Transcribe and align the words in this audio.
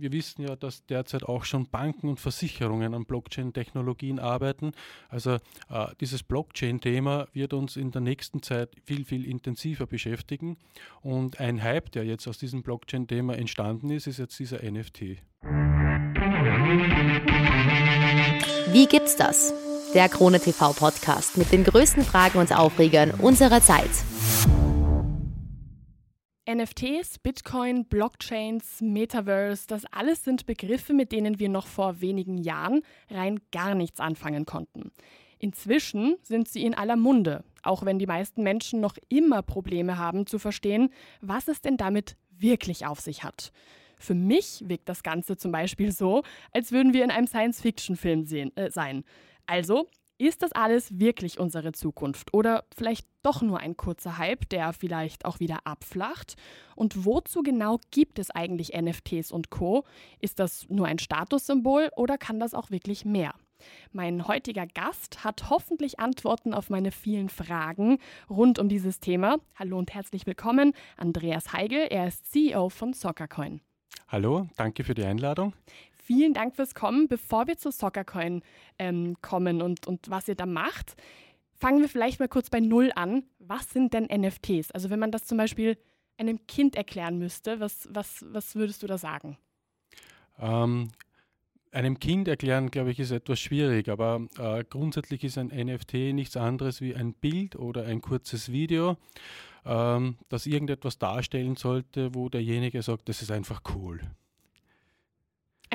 wir 0.00 0.12
wissen 0.12 0.42
ja, 0.42 0.56
dass 0.56 0.84
derzeit 0.86 1.24
auch 1.24 1.44
schon 1.44 1.66
Banken 1.68 2.08
und 2.08 2.20
Versicherungen 2.20 2.94
an 2.94 3.04
Blockchain-Technologien 3.04 4.18
arbeiten. 4.18 4.72
Also 5.08 5.34
äh, 5.68 5.86
dieses 6.00 6.22
Blockchain-Thema 6.22 7.28
wird 7.32 7.52
uns 7.52 7.76
in 7.76 7.90
der 7.90 8.00
nächsten 8.00 8.42
Zeit 8.42 8.70
viel, 8.84 9.04
viel 9.04 9.24
intensiver 9.24 9.86
beschäftigen. 9.86 10.56
Und 11.02 11.40
ein 11.40 11.62
Hype, 11.62 11.92
der 11.92 12.04
jetzt 12.04 12.26
aus 12.28 12.38
diesem 12.38 12.62
Blockchain-Thema 12.62 13.36
entstanden 13.36 13.90
ist, 13.90 14.06
ist 14.06 14.18
jetzt 14.18 14.38
dieser 14.38 14.58
NFT. 14.62 15.22
Wie 18.72 18.86
gibt's 18.86 19.16
das? 19.16 19.54
Der 19.94 20.08
Krone 20.08 20.40
TV 20.40 20.72
Podcast 20.72 21.38
mit 21.38 21.52
den 21.52 21.64
größten 21.64 22.04
Fragen 22.04 22.38
und 22.38 22.54
Aufregern 22.54 23.12
unserer 23.12 23.62
Zeit. 23.62 23.90
NFTs, 26.48 27.18
Bitcoin, 27.18 27.86
Blockchains, 27.86 28.80
Metaverse, 28.80 29.66
das 29.66 29.84
alles 29.86 30.22
sind 30.22 30.46
Begriffe, 30.46 30.94
mit 30.94 31.10
denen 31.10 31.40
wir 31.40 31.48
noch 31.48 31.66
vor 31.66 32.00
wenigen 32.00 32.38
Jahren 32.38 32.82
rein 33.10 33.40
gar 33.50 33.74
nichts 33.74 33.98
anfangen 33.98 34.46
konnten. 34.46 34.92
Inzwischen 35.38 36.16
sind 36.22 36.48
sie 36.48 36.64
in 36.64 36.74
aller 36.74 36.96
Munde, 36.96 37.44
auch 37.62 37.84
wenn 37.84 37.98
die 37.98 38.06
meisten 38.06 38.42
Menschen 38.42 38.80
noch 38.80 38.96
immer 39.08 39.42
Probleme 39.42 39.98
haben 39.98 40.26
zu 40.26 40.38
verstehen, 40.38 40.90
was 41.20 41.48
es 41.48 41.60
denn 41.60 41.76
damit 41.76 42.16
wirklich 42.30 42.86
auf 42.86 43.00
sich 43.00 43.24
hat. 43.24 43.52
Für 43.98 44.14
mich 44.14 44.62
wirkt 44.66 44.88
das 44.88 45.02
Ganze 45.02 45.36
zum 45.36 45.52
Beispiel 45.52 45.90
so, 45.90 46.22
als 46.52 46.70
würden 46.70 46.92
wir 46.92 47.02
in 47.02 47.10
einem 47.10 47.26
Science-Fiction-Film 47.26 48.52
äh, 48.54 48.70
sein. 48.70 49.04
Also, 49.46 49.88
ist 50.18 50.42
das 50.42 50.52
alles 50.52 50.98
wirklich 50.98 51.38
unsere 51.38 51.72
Zukunft 51.72 52.32
oder 52.32 52.64
vielleicht 52.74 53.06
doch 53.22 53.42
nur 53.42 53.58
ein 53.58 53.76
kurzer 53.76 54.18
Hype, 54.18 54.48
der 54.48 54.72
vielleicht 54.72 55.24
auch 55.24 55.40
wieder 55.40 55.58
abflacht? 55.64 56.36
Und 56.74 57.04
wozu 57.04 57.42
genau 57.42 57.80
gibt 57.90 58.18
es 58.18 58.30
eigentlich 58.30 58.72
NFTs 58.74 59.30
und 59.30 59.50
Co? 59.50 59.84
Ist 60.20 60.38
das 60.38 60.68
nur 60.68 60.86
ein 60.86 60.98
Statussymbol 60.98 61.90
oder 61.96 62.18
kann 62.18 62.40
das 62.40 62.54
auch 62.54 62.70
wirklich 62.70 63.04
mehr? 63.04 63.34
Mein 63.92 64.28
heutiger 64.28 64.66
Gast 64.66 65.24
hat 65.24 65.48
hoffentlich 65.48 65.98
Antworten 65.98 66.52
auf 66.52 66.68
meine 66.68 66.92
vielen 66.92 67.28
Fragen 67.28 67.98
rund 68.28 68.58
um 68.58 68.68
dieses 68.68 69.00
Thema. 69.00 69.38
Hallo 69.54 69.78
und 69.78 69.94
herzlich 69.94 70.26
willkommen, 70.26 70.72
Andreas 70.96 71.52
Heigel. 71.52 71.86
Er 71.90 72.06
ist 72.08 72.30
CEO 72.30 72.68
von 72.68 72.92
Soccercoin. 72.92 73.60
Hallo, 74.08 74.46
danke 74.56 74.84
für 74.84 74.94
die 74.94 75.04
Einladung. 75.04 75.54
Vielen 76.06 76.34
Dank 76.34 76.54
fürs 76.54 76.76
Kommen. 76.76 77.08
Bevor 77.08 77.48
wir 77.48 77.58
zu 77.58 77.72
Soccercoin 77.72 78.42
ähm, 78.78 79.16
kommen 79.22 79.60
und, 79.60 79.88
und 79.88 80.08
was 80.08 80.28
ihr 80.28 80.36
da 80.36 80.46
macht, 80.46 80.94
fangen 81.52 81.80
wir 81.80 81.88
vielleicht 81.88 82.20
mal 82.20 82.28
kurz 82.28 82.48
bei 82.48 82.60
Null 82.60 82.92
an. 82.94 83.24
Was 83.40 83.70
sind 83.70 83.92
denn 83.92 84.04
NFTs? 84.04 84.70
Also 84.70 84.88
wenn 84.88 85.00
man 85.00 85.10
das 85.10 85.24
zum 85.24 85.36
Beispiel 85.36 85.76
einem 86.16 86.46
Kind 86.46 86.76
erklären 86.76 87.18
müsste, 87.18 87.58
was, 87.58 87.88
was, 87.90 88.24
was 88.28 88.54
würdest 88.54 88.84
du 88.84 88.86
da 88.86 88.98
sagen? 88.98 89.36
Ähm, 90.38 90.92
einem 91.72 91.98
Kind 91.98 92.28
erklären, 92.28 92.70
glaube 92.70 92.92
ich, 92.92 93.00
ist 93.00 93.10
etwas 93.10 93.40
schwierig, 93.40 93.88
aber 93.88 94.28
äh, 94.38 94.62
grundsätzlich 94.62 95.24
ist 95.24 95.38
ein 95.38 95.48
NFT 95.48 96.14
nichts 96.14 96.36
anderes 96.36 96.80
wie 96.80 96.94
ein 96.94 97.14
Bild 97.14 97.56
oder 97.56 97.84
ein 97.84 98.00
kurzes 98.00 98.52
Video, 98.52 98.96
ähm, 99.64 100.18
das 100.28 100.46
irgendetwas 100.46 101.00
darstellen 101.00 101.56
sollte, 101.56 102.14
wo 102.14 102.28
derjenige 102.28 102.80
sagt, 102.82 103.08
das 103.08 103.22
ist 103.22 103.32
einfach 103.32 103.62
cool. 103.74 104.00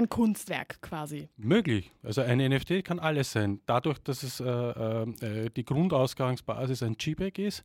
Ein 0.01 0.09
Kunstwerk 0.09 0.81
quasi. 0.81 1.29
Möglich. 1.37 1.91
Also 2.01 2.21
ein 2.21 2.39
NFT 2.39 2.83
kann 2.83 2.97
alles 2.97 3.31
sein. 3.33 3.59
Dadurch, 3.67 3.99
dass 3.99 4.23
es 4.23 4.39
äh, 4.39 4.45
äh, 4.45 5.49
die 5.55 5.63
Grundausgangsbasis 5.63 6.81
ein 6.81 6.95
JPEG 6.99 7.37
ist, 7.37 7.61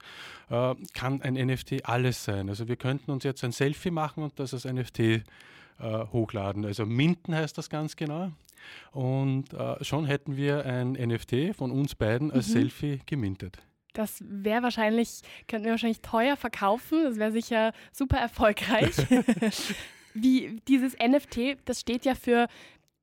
äh, 0.50 0.74
kann 0.92 1.22
ein 1.22 1.32
NFT 1.32 1.88
alles 1.88 2.22
sein. 2.22 2.50
Also 2.50 2.68
wir 2.68 2.76
könnten 2.76 3.10
uns 3.10 3.24
jetzt 3.24 3.42
ein 3.42 3.52
Selfie 3.52 3.90
machen 3.90 4.22
und 4.22 4.38
das 4.38 4.52
als 4.52 4.66
NFT 4.66 4.98
äh, 4.98 5.22
hochladen. 6.12 6.66
Also 6.66 6.84
Minten 6.84 7.34
heißt 7.34 7.56
das 7.56 7.70
ganz 7.70 7.96
genau. 7.96 8.32
Und 8.92 9.54
äh, 9.54 9.82
schon 9.82 10.04
hätten 10.04 10.36
wir 10.36 10.66
ein 10.66 10.92
NFT 10.92 11.56
von 11.56 11.70
uns 11.70 11.94
beiden 11.94 12.30
als 12.30 12.48
mhm. 12.48 12.52
Selfie 12.52 13.00
gemintet. 13.06 13.56
Das 13.94 14.22
wäre 14.28 14.62
wahrscheinlich, 14.62 15.22
könnten 15.48 15.64
wir 15.64 15.70
wahrscheinlich 15.70 16.02
teuer 16.02 16.36
verkaufen. 16.36 17.04
Das 17.04 17.16
wäre 17.16 17.32
sicher 17.32 17.72
super 17.92 18.18
erfolgreich. 18.18 18.94
wie 20.16 20.60
dieses 20.68 20.96
NFT, 20.98 21.58
das 21.64 21.80
steht 21.80 22.04
ja 22.04 22.14
für, 22.14 22.48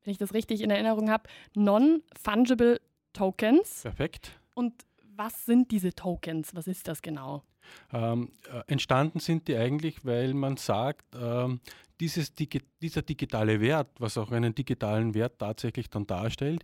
wenn 0.04 0.12
ich 0.12 0.18
das 0.18 0.34
richtig 0.34 0.62
in 0.62 0.70
Erinnerung 0.70 1.10
habe, 1.10 1.30
Non-Fungible 1.56 2.80
Tokens. 3.14 3.82
Perfekt. 3.84 4.40
Und 4.54 4.74
was 5.16 5.46
sind 5.46 5.72
diese 5.72 5.94
Tokens? 5.94 6.56
Was 6.56 6.68
ist 6.68 6.88
das 6.88 7.02
genau? 7.02 7.44
Ähm, 7.92 8.32
äh, 8.52 8.62
entstanden 8.68 9.20
sind 9.20 9.48
die 9.48 9.56
eigentlich, 9.56 10.04
weil 10.06 10.34
man 10.34 10.58
sagt, 10.58 11.16
ähm, 11.16 11.60
dieses 12.00 12.34
Digi 12.36 12.62
dieser 12.82 13.02
digitale 13.02 13.62
Wert, 13.62 13.90
was 14.00 14.18
auch 14.18 14.32
einen 14.32 14.54
digitalen 14.54 15.14
Wert 15.14 15.40
tatsächlich 15.40 15.90
dann 15.90 16.06
darstellt, 16.06 16.64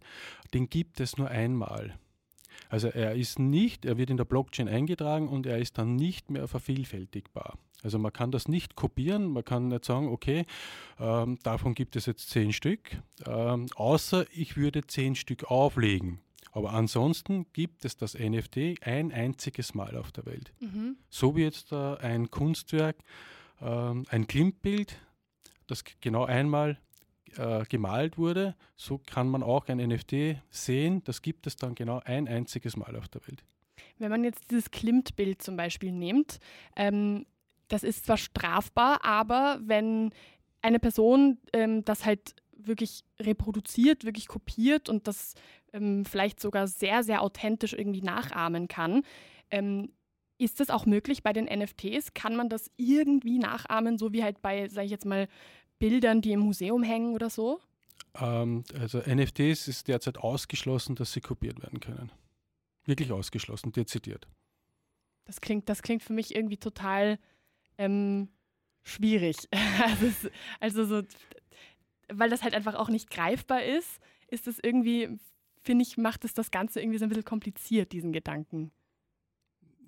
den 0.54 0.70
gibt 0.70 1.00
es 1.00 1.18
nur 1.18 1.30
einmal. 1.30 1.98
Also 2.70 2.88
er 2.88 3.16
ist 3.16 3.40
nicht, 3.40 3.84
er 3.86 3.98
wird 3.98 4.12
in 4.12 4.18
der 4.18 4.26
Blockchain 4.26 4.70
eingetragen 4.70 5.28
und 5.28 5.46
er 5.48 5.58
ist 5.58 5.78
dann 5.78 5.96
nicht 5.96 6.30
mehr 6.30 6.48
vervielfältigbar. 6.48 7.58
Also 7.82 7.98
man 7.98 8.14
kann 8.14 8.32
das 8.32 8.48
nicht 8.48 8.76
kopieren, 8.76 9.32
man 9.32 9.44
kann 9.44 9.70
nicht 9.70 9.86
sagen, 9.86 10.08
okay, 10.08 10.46
ähm, 11.00 11.40
davon 11.44 11.74
gibt 11.74 11.96
es 11.96 12.06
jetzt 12.06 12.30
zehn 12.30 12.54
Stück, 12.54 13.02
ähm, 13.26 13.68
außer 13.76 14.26
ich 14.32 14.56
würde 14.56 14.86
zehn 14.86 15.16
Stück 15.16 15.46
auflegen. 15.46 16.20
Aber 16.52 16.74
ansonsten 16.74 17.46
gibt 17.54 17.86
es 17.86 17.98
das 17.98 18.18
NFT 18.18 18.82
ein 18.82 19.12
einziges 19.12 19.74
Mal 19.74 19.96
auf 19.98 20.12
der 20.12 20.26
Welt. 20.26 20.52
Mhm. 20.60 20.98
So 21.10 21.36
wie 21.36 21.44
jetzt 21.44 21.72
äh, 21.72 21.96
ein 21.98 22.30
Kunstwerk, 22.32 22.98
ähm, 23.62 24.06
ein 24.10 24.28
Klimtbild, 24.28 24.98
das 25.68 25.84
genau 26.02 26.26
einmal 26.26 26.80
äh, 27.38 27.64
gemalt 27.68 28.18
wurde, 28.18 28.56
so 28.76 28.98
kann 28.98 29.28
man 29.28 29.44
auch 29.44 29.68
ein 29.68 29.78
NFT 29.78 30.38
sehen. 30.50 31.04
Das 31.04 31.22
gibt 31.22 31.48
es 31.48 31.56
dann 31.56 31.76
genau 31.76 32.02
ein 32.06 32.28
einziges 32.28 32.76
Mal 32.78 32.96
auf 32.96 33.08
der 33.08 33.26
Welt. 33.28 33.44
Wenn 33.98 34.10
man 34.10 34.24
jetzt 34.24 34.50
dieses 34.52 34.72
Klimt-Bild 34.72 35.42
zum 35.42 35.58
Beispiel 35.58 35.92
nimmt, 35.92 36.40
ähm, 36.76 37.26
das 37.68 37.84
ist 37.84 38.06
zwar 38.06 38.18
strafbar, 38.18 39.04
aber 39.06 39.60
wenn 39.62 40.12
eine 40.62 40.80
Person 40.80 41.38
ähm, 41.54 41.86
das 41.86 42.06
halt 42.06 42.36
wirklich 42.52 43.04
reproduziert, 43.20 44.04
wirklich 44.04 44.28
kopiert 44.28 44.90
und 44.90 45.08
das 45.08 45.36
ähm, 45.74 46.06
vielleicht 46.06 46.40
sogar 46.40 46.68
sehr, 46.68 47.04
sehr 47.04 47.22
authentisch 47.22 47.74
irgendwie 47.74 48.02
nachahmen 48.02 48.68
kann, 48.68 49.04
ähm, 49.52 49.92
ist 50.38 50.60
das 50.60 50.70
auch 50.70 50.86
möglich 50.86 51.22
bei 51.22 51.34
den 51.34 51.46
NFTs? 51.46 52.14
Kann 52.14 52.36
man 52.36 52.50
das 52.50 52.72
irgendwie 52.78 53.40
nachahmen, 53.40 53.98
so 53.98 54.14
wie 54.14 54.24
halt 54.24 54.42
bei, 54.42 54.70
sage 54.70 54.86
ich 54.86 54.92
jetzt 54.92 55.06
mal, 55.06 55.28
Bildern, 55.80 56.22
die 56.22 56.34
im 56.34 56.42
Museum 56.42 56.84
hängen 56.84 57.14
oder 57.14 57.30
so? 57.30 57.60
Ähm, 58.16 58.64
also 58.80 59.00
NFTs 59.00 59.68
ist 59.68 59.88
derzeit 59.88 60.18
ausgeschlossen, 60.18 60.96
dass 60.96 61.14
sie 61.14 61.22
kopiert 61.22 61.62
werden 61.62 61.80
können. 61.80 62.12
Wirklich 62.86 63.12
ausgeschlossen, 63.12 63.72
dezidiert. 63.72 64.28
Das 65.26 65.42
klingt, 65.42 65.70
das 65.70 65.82
klingt 65.82 66.04
für 66.04 66.14
mich 66.14 66.36
irgendwie 66.36 66.58
total 66.58 67.20
ähm, 67.78 68.30
schwierig. 68.84 69.38
also, 69.84 70.30
also 70.60 70.86
so, 70.86 71.02
weil 72.12 72.30
das 72.30 72.44
halt 72.44 72.56
einfach 72.56 72.76
auch 72.76 72.90
nicht 72.90 73.10
greifbar 73.10 73.64
ist, 73.64 74.00
ist 74.28 74.48
das 74.48 74.60
irgendwie, 74.60 75.20
finde 75.62 75.84
ich, 75.84 75.98
macht 75.98 76.26
es 76.26 76.34
das 76.34 76.52
Ganze 76.52 76.82
irgendwie 76.82 76.98
so 76.98 77.06
ein 77.06 77.10
bisschen 77.10 77.26
kompliziert, 77.26 77.92
diesen 77.92 78.12
Gedanken. 78.12 78.72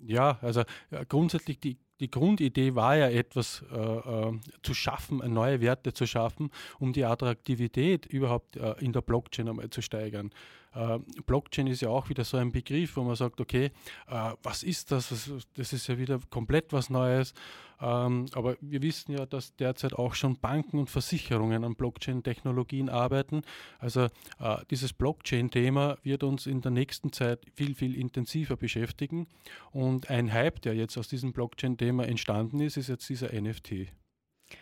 Ja, 0.00 0.38
also 0.42 0.62
ja, 0.90 1.04
grundsätzlich 1.04 1.60
die, 1.60 1.78
die 2.02 2.10
Grundidee 2.10 2.74
war 2.74 2.96
ja 2.96 3.08
etwas 3.08 3.64
äh, 3.72 3.76
äh, 3.76 4.32
zu 4.62 4.74
schaffen, 4.74 5.18
neue 5.32 5.60
Werte 5.60 5.92
zu 5.92 6.04
schaffen, 6.04 6.50
um 6.80 6.92
die 6.92 7.04
Attraktivität 7.04 8.06
überhaupt 8.06 8.56
äh, 8.56 8.74
in 8.80 8.92
der 8.92 9.02
Blockchain 9.02 9.48
einmal 9.48 9.70
zu 9.70 9.82
steigern. 9.82 10.30
Äh, 10.74 10.98
Blockchain 11.26 11.66
ist 11.66 11.82
ja 11.82 11.88
auch 11.88 12.08
wieder 12.08 12.24
so 12.24 12.36
ein 12.36 12.52
Begriff, 12.52 12.96
wo 12.96 13.02
man 13.02 13.16
sagt, 13.16 13.40
okay, 13.40 13.70
äh, 14.08 14.30
was 14.42 14.62
ist 14.62 14.90
das? 14.92 15.30
Das 15.54 15.72
ist 15.72 15.86
ja 15.86 15.98
wieder 15.98 16.20
komplett 16.30 16.72
was 16.72 16.90
Neues. 16.90 17.34
Ähm, 17.80 18.26
aber 18.34 18.56
wir 18.60 18.80
wissen 18.80 19.12
ja, 19.12 19.26
dass 19.26 19.56
derzeit 19.56 19.94
auch 19.94 20.14
schon 20.14 20.38
Banken 20.38 20.78
und 20.78 20.88
Versicherungen 20.88 21.64
an 21.64 21.74
Blockchain-Technologien 21.74 22.88
arbeiten. 22.88 23.42
Also 23.80 24.02
äh, 24.38 24.58
dieses 24.70 24.92
Blockchain-Thema 24.92 25.98
wird 26.02 26.22
uns 26.22 26.46
in 26.46 26.60
der 26.60 26.70
nächsten 26.70 27.12
Zeit 27.12 27.40
viel, 27.54 27.74
viel 27.74 27.96
intensiver 27.96 28.56
beschäftigen. 28.56 29.26
Und 29.72 30.10
ein 30.10 30.32
Hype, 30.32 30.62
der 30.62 30.74
jetzt 30.74 30.96
aus 30.96 31.08
diesem 31.08 31.32
Blockchain-Thema 31.32 32.06
entstanden 32.06 32.60
ist, 32.60 32.76
ist 32.76 32.88
jetzt 32.88 33.08
dieser 33.08 33.32
NFT. 33.32 33.92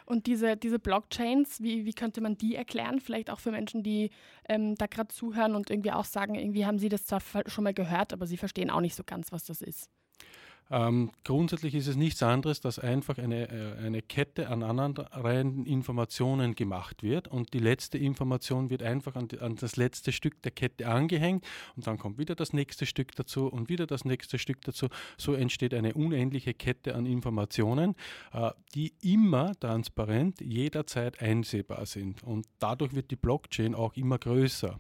Und 0.07 0.27
diese, 0.27 0.57
diese 0.57 0.79
Blockchains, 0.79 1.61
wie, 1.63 1.85
wie 1.85 1.93
könnte 1.93 2.21
man 2.21 2.37
die 2.37 2.55
erklären? 2.55 3.01
Vielleicht 3.01 3.31
auch 3.31 3.41
für 3.41 3.51
Menschen, 3.51 3.83
die 3.83 4.11
ähm, 4.49 4.75
da 4.77 4.87
gerade 4.87 5.09
zuhören 5.09 5.55
und 5.55 5.71
irgendwie 5.71 5.93
auch 5.93 6.05
sagen, 6.05 6.35
irgendwie 6.35 6.67
haben 6.67 6.79
sie 6.79 6.89
das 6.89 7.05
zwar 7.05 7.21
schon 7.47 7.65
mal 7.65 7.75
gehört, 7.75 8.13
aber 8.13 8.27
sie 8.27 8.37
verstehen 8.37 8.71
auch 8.71 8.81
nicht 8.81 8.95
so 8.95 9.05
ganz, 9.05 9.33
was 9.33 9.45
das 9.45 9.63
ist. 9.63 9.89
Ähm, 10.71 11.11
grundsätzlich 11.25 11.75
ist 11.75 11.89
es 11.89 11.97
nichts 11.97 12.23
anderes, 12.23 12.61
dass 12.61 12.79
einfach 12.79 13.19
eine, 13.19 13.49
äh, 13.49 13.85
eine 13.85 14.03
Kette 14.03 14.49
aneinanderreihenden 14.49 15.67
Informationen 15.67 16.55
gemacht 16.55 17.03
wird 17.03 17.27
und 17.27 17.53
die 17.55 17.59
letzte 17.59 17.99
Information 17.99 18.71
wird 18.71 18.83
einfach 18.83 19.17
an, 19.17 19.27
die, 19.27 19.41
an, 19.41 19.57
das 19.57 19.77
letzte 19.77 20.13
Stück 20.13 20.41
der 20.43 20.53
Kette 20.53 20.87
angehängt 20.87 21.45
und 21.75 21.87
dann 21.89 21.99
kommt 21.99 22.19
wieder 22.19 22.37
das 22.37 22.53
nächste 22.53 22.87
Stück 22.87 23.17
dazu 23.17 23.49
und 23.49 23.69
wieder 23.69 23.87
das 23.87 24.05
nächste 24.05 24.39
Stück 24.39 24.61
dazu. 24.63 24.87
So 25.17 25.35
entsteht 25.35 25.75
eine 25.75 25.95
unendliche 25.95 26.55
Kette 26.55 26.95
an 26.95 27.05
Informationen, 27.05 27.97
äh, 28.33 28.51
die 28.75 28.93
immer 29.03 29.59
transparent 29.59 30.41
jederzeit 30.41 31.21
einsehbar 31.21 31.85
sind 31.87 32.23
und 32.23 32.47
dadurch 32.61 32.95
wird 32.95 33.11
die 33.11 33.17
Blockchain 33.17 33.75
auch 33.75 33.95
immer 33.95 34.19
größer. 34.19 34.79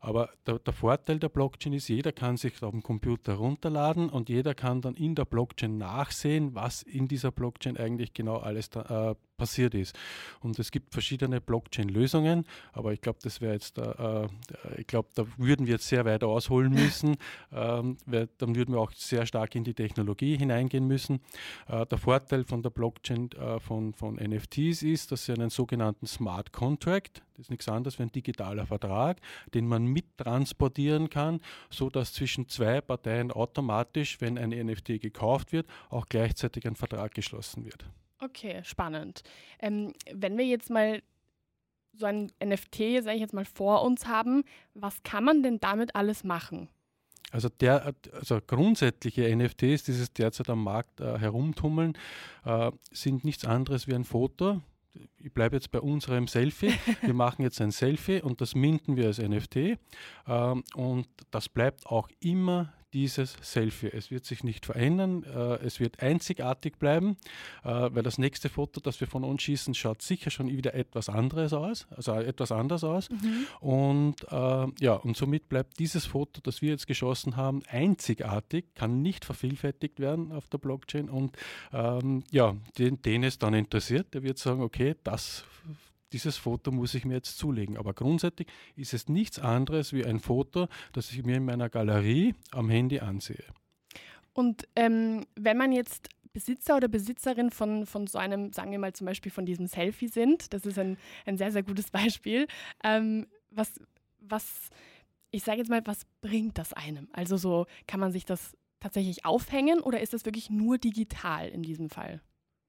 Aber 0.00 0.30
der, 0.46 0.58
der, 0.58 0.72
Vorteil 0.72 1.18
der 1.18 1.28
Blockchain 1.28 1.72
ist, 1.72 1.88
jeder 1.88 2.12
kann 2.12 2.36
sich 2.36 2.62
auf 2.62 2.70
dem 2.70 2.82
Computer 2.82 3.34
runterladen 3.34 4.08
und 4.08 4.28
jeder 4.28 4.54
kann 4.54 4.80
dann 4.80 4.94
in 4.94 5.14
der 5.14 5.24
Blockchain 5.24 5.78
nachsehen, 5.78 6.54
was 6.54 6.82
in 6.82 7.08
dieser 7.08 7.32
Blockchain 7.32 7.76
eigentlich 7.76 8.12
genau 8.12 8.36
alles 8.36 8.70
da, 8.70 9.10
äh, 9.10 9.14
passiert 9.36 9.74
ist. 9.74 9.96
Und 10.40 10.58
es 10.58 10.70
gibt 10.70 10.92
verschiedene 10.92 11.40
Blockchain-Lösungen, 11.40 12.44
aber 12.72 12.92
ich 12.92 13.00
glaube, 13.00 13.18
das 13.22 13.40
wäre 13.40 13.54
jetzt, 13.54 13.78
äh, 13.78 14.28
ich 14.76 14.86
glaube, 14.86 15.08
da 15.14 15.24
würden 15.36 15.66
wir 15.66 15.74
jetzt 15.74 15.88
sehr 15.88 16.04
weit 16.04 16.24
ausholen 16.24 16.72
müssen, 16.72 17.16
ähm, 17.52 17.96
weil 18.06 18.28
dann 18.38 18.54
würden 18.54 18.74
wir 18.74 18.80
auch 18.80 18.92
sehr 18.92 19.26
stark 19.26 19.54
in 19.54 19.64
die 19.64 19.74
Technologie 19.74 20.36
hineingehen 20.36 20.86
müssen. 20.86 21.20
Äh, 21.68 21.86
der 21.86 21.98
Vorteil 21.98 22.44
von 22.44 22.62
der 22.62 22.70
Blockchain 22.70 23.30
äh, 23.32 23.60
von, 23.60 23.94
von 23.94 24.16
NFTs 24.16 24.82
ist, 24.82 25.12
dass 25.12 25.26
sie 25.26 25.32
einen 25.32 25.50
sogenannten 25.50 26.06
Smart 26.06 26.52
Contract, 26.52 27.22
das 27.36 27.46
ist 27.46 27.50
nichts 27.50 27.68
anderes 27.68 27.98
wie 27.98 28.04
ein 28.04 28.12
digitaler 28.12 28.66
Vertrag, 28.66 29.20
den 29.52 29.66
man 29.66 29.84
mittransportieren 29.86 31.10
kann, 31.10 31.40
sodass 31.70 32.14
zwischen 32.14 32.48
zwei 32.48 32.80
Parteien 32.80 33.30
automatisch, 33.30 34.20
wenn 34.20 34.38
ein 34.38 34.50
NFT 34.50 35.00
gekauft 35.00 35.52
wird, 35.52 35.66
auch 35.90 36.06
gleichzeitig 36.08 36.66
ein 36.66 36.76
Vertrag 36.76 37.14
geschlossen 37.14 37.64
wird. 37.64 37.84
Okay, 38.20 38.62
spannend. 38.64 39.22
Ähm, 39.58 39.92
wenn 40.12 40.38
wir 40.38 40.46
jetzt 40.46 40.70
mal 40.70 41.02
so 41.92 42.06
ein 42.06 42.30
NFT, 42.44 43.02
sage 43.02 43.14
ich 43.14 43.20
jetzt 43.20 43.34
mal, 43.34 43.44
vor 43.44 43.82
uns 43.82 44.06
haben, 44.06 44.44
was 44.74 45.02
kann 45.02 45.24
man 45.24 45.42
denn 45.42 45.60
damit 45.60 45.94
alles 45.94 46.24
machen? 46.24 46.68
Also, 47.32 47.48
der, 47.48 47.94
also 48.12 48.40
grundsätzliche 48.46 49.34
NFTs, 49.34 49.84
die 49.84 49.92
es 49.92 50.12
derzeit 50.12 50.48
am 50.48 50.62
Markt 50.62 51.00
äh, 51.00 51.18
herumtummeln, 51.18 51.98
äh, 52.44 52.70
sind 52.92 53.24
nichts 53.24 53.44
anderes 53.44 53.88
wie 53.88 53.94
ein 53.94 54.04
Foto. 54.04 54.60
Ich 55.18 55.32
bleibe 55.32 55.56
jetzt 55.56 55.70
bei 55.70 55.80
unserem 55.80 56.28
Selfie. 56.28 56.72
Wir 57.02 57.14
machen 57.14 57.42
jetzt 57.42 57.60
ein 57.60 57.72
Selfie 57.72 58.22
und 58.22 58.40
das 58.40 58.54
minden 58.54 58.96
wir 58.96 59.06
als 59.06 59.18
NFT. 59.18 59.78
Ähm, 60.26 60.64
und 60.74 61.08
das 61.30 61.48
bleibt 61.48 61.86
auch 61.86 62.08
immer 62.20 62.72
dieses 62.92 63.36
Selfie. 63.40 63.88
Es 63.92 64.10
wird 64.10 64.24
sich 64.24 64.44
nicht 64.44 64.66
verändern, 64.66 65.24
äh, 65.24 65.56
es 65.64 65.80
wird 65.80 66.02
einzigartig 66.02 66.78
bleiben, 66.78 67.16
äh, 67.64 67.68
weil 67.68 68.02
das 68.02 68.18
nächste 68.18 68.48
Foto, 68.48 68.80
das 68.80 69.00
wir 69.00 69.08
von 69.08 69.24
uns 69.24 69.42
schießen, 69.42 69.74
schaut 69.74 70.02
sicher 70.02 70.30
schon 70.30 70.48
wieder 70.48 70.74
etwas 70.74 71.08
anderes 71.08 71.52
aus, 71.52 71.86
also 71.90 72.14
etwas 72.14 72.52
anders 72.52 72.84
aus. 72.84 73.10
Mhm. 73.10 73.46
Und 73.60 74.22
äh, 74.30 74.66
ja, 74.80 74.94
und 74.94 75.16
somit 75.16 75.48
bleibt 75.48 75.78
dieses 75.78 76.06
Foto, 76.06 76.40
das 76.42 76.62
wir 76.62 76.70
jetzt 76.70 76.86
geschossen 76.86 77.36
haben, 77.36 77.62
einzigartig, 77.68 78.66
kann 78.74 79.02
nicht 79.02 79.24
vervielfältigt 79.24 80.00
werden 80.00 80.32
auf 80.32 80.48
der 80.48 80.58
Blockchain. 80.58 81.10
Und 81.10 81.36
ähm, 81.72 82.24
ja, 82.30 82.56
den, 82.78 83.02
den 83.02 83.24
es 83.24 83.38
dann 83.38 83.54
interessiert, 83.54 84.14
der 84.14 84.22
wird 84.22 84.38
sagen, 84.38 84.62
okay, 84.62 84.94
das 85.04 85.44
dieses 86.12 86.36
Foto 86.36 86.70
muss 86.70 86.94
ich 86.94 87.04
mir 87.04 87.14
jetzt 87.14 87.38
zulegen. 87.38 87.76
Aber 87.76 87.94
grundsätzlich 87.94 88.48
ist 88.76 88.94
es 88.94 89.08
nichts 89.08 89.38
anderes 89.38 89.92
wie 89.92 90.04
ein 90.04 90.20
Foto, 90.20 90.68
das 90.92 91.10
ich 91.12 91.24
mir 91.24 91.36
in 91.36 91.44
meiner 91.44 91.68
Galerie 91.68 92.34
am 92.52 92.68
Handy 92.68 93.00
ansehe. 93.00 93.44
Und 94.32 94.68
ähm, 94.76 95.24
wenn 95.34 95.56
man 95.56 95.72
jetzt 95.72 96.08
Besitzer 96.32 96.76
oder 96.76 96.88
Besitzerin 96.88 97.50
von, 97.50 97.86
von 97.86 98.06
so 98.06 98.18
einem, 98.18 98.52
sagen 98.52 98.70
wir 98.70 98.78
mal 98.78 98.92
zum 98.92 99.06
Beispiel 99.06 99.32
von 99.32 99.46
diesem 99.46 99.66
Selfie 99.66 100.08
sind, 100.08 100.52
das 100.52 100.66
ist 100.66 100.78
ein, 100.78 100.98
ein 101.24 101.38
sehr, 101.38 101.50
sehr 101.50 101.62
gutes 101.62 101.90
Beispiel, 101.90 102.46
ähm, 102.84 103.26
was, 103.50 103.80
was, 104.18 104.68
ich 105.30 105.42
sage 105.42 105.58
jetzt 105.58 105.70
mal, 105.70 105.80
was 105.86 106.02
bringt 106.20 106.58
das 106.58 106.74
einem? 106.74 107.08
Also 107.12 107.38
so, 107.38 107.66
kann 107.86 108.00
man 108.00 108.12
sich 108.12 108.26
das 108.26 108.54
tatsächlich 108.80 109.24
aufhängen 109.24 109.80
oder 109.80 110.00
ist 110.02 110.12
das 110.12 110.26
wirklich 110.26 110.50
nur 110.50 110.76
digital 110.76 111.48
in 111.48 111.62
diesem 111.62 111.88
Fall? 111.88 112.20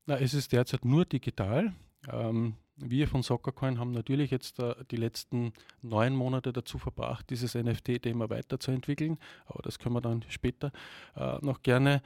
Na, 0.05 0.17
es 0.17 0.33
ist 0.33 0.53
derzeit 0.53 0.85
nur 0.85 1.03
digital. 1.03 1.73
Ähm, 2.09 2.55
wir 2.77 3.07
von 3.07 3.23
Soccercoin 3.23 3.79
haben 3.79 3.91
natürlich 3.91 4.31
jetzt 4.31 4.59
äh, 4.59 4.75
die 4.91 4.97
letzten 4.97 5.53
neun 5.81 6.15
Monate 6.15 6.53
dazu 6.53 6.77
verbracht, 6.77 7.29
dieses 7.29 7.55
NFT-Thema 7.55 8.29
weiterzuentwickeln, 8.29 9.17
aber 9.45 9.61
das 9.63 9.79
können 9.79 9.95
wir 9.95 10.01
dann 10.01 10.23
später 10.29 10.71
äh, 11.15 11.37
noch 11.41 11.63
gerne 11.63 12.01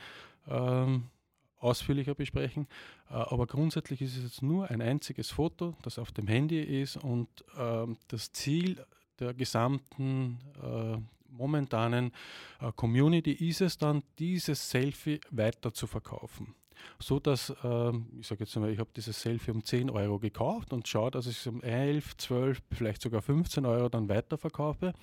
ähm, 0.48 1.10
ausführlicher 1.58 2.16
besprechen. 2.16 2.68
Äh, 3.10 3.14
aber 3.14 3.48
grundsätzlich 3.48 4.02
ist 4.02 4.18
es 4.18 4.24
jetzt 4.24 4.42
nur 4.42 4.70
ein 4.70 4.82
einziges 4.82 5.30
Foto, 5.30 5.76
das 5.84 6.00
auf 6.00 6.12
dem 6.12 6.28
Handy 6.28 6.62
ist 6.62 6.98
und 6.98 7.28
ähm, 7.58 7.98
das 8.08 8.32
Ziel 8.32 8.84
der 9.20 9.34
gesamten 9.34 10.40
äh, 10.64 10.98
momentanen 11.30 12.12
äh, 12.60 12.72
Community 12.76 13.32
ist 13.32 13.62
es 13.62 13.78
dann, 13.78 14.04
dieses 14.20 14.70
Selfie 14.70 15.22
weiter 15.30 15.74
zu 15.74 15.86
verkaufen 15.88 16.56
so 17.00 17.20
dass, 17.20 17.54
ähm, 17.64 18.08
ich 18.20 18.28
sage 18.28 18.44
jetzt 18.44 18.56
mal, 18.56 18.70
ich 18.70 18.80
habe 18.80 18.90
dieses 18.96 19.22
Selfie 19.22 19.52
um 19.52 19.64
10 19.64 19.90
Euro 19.90 20.20
gekauft 20.20 20.74
und 20.74 20.88
schaue, 20.88 21.12
dass 21.12 21.28
ich 21.28 21.38
es 21.38 21.48
um 21.48 21.62
11, 21.62 22.18
12, 22.18 22.62
vielleicht 22.72 23.02
sogar 23.02 23.22
15 23.22 23.66
Euro 23.66 23.90
dann 23.90 24.10
weiterverkaufe 24.10 24.94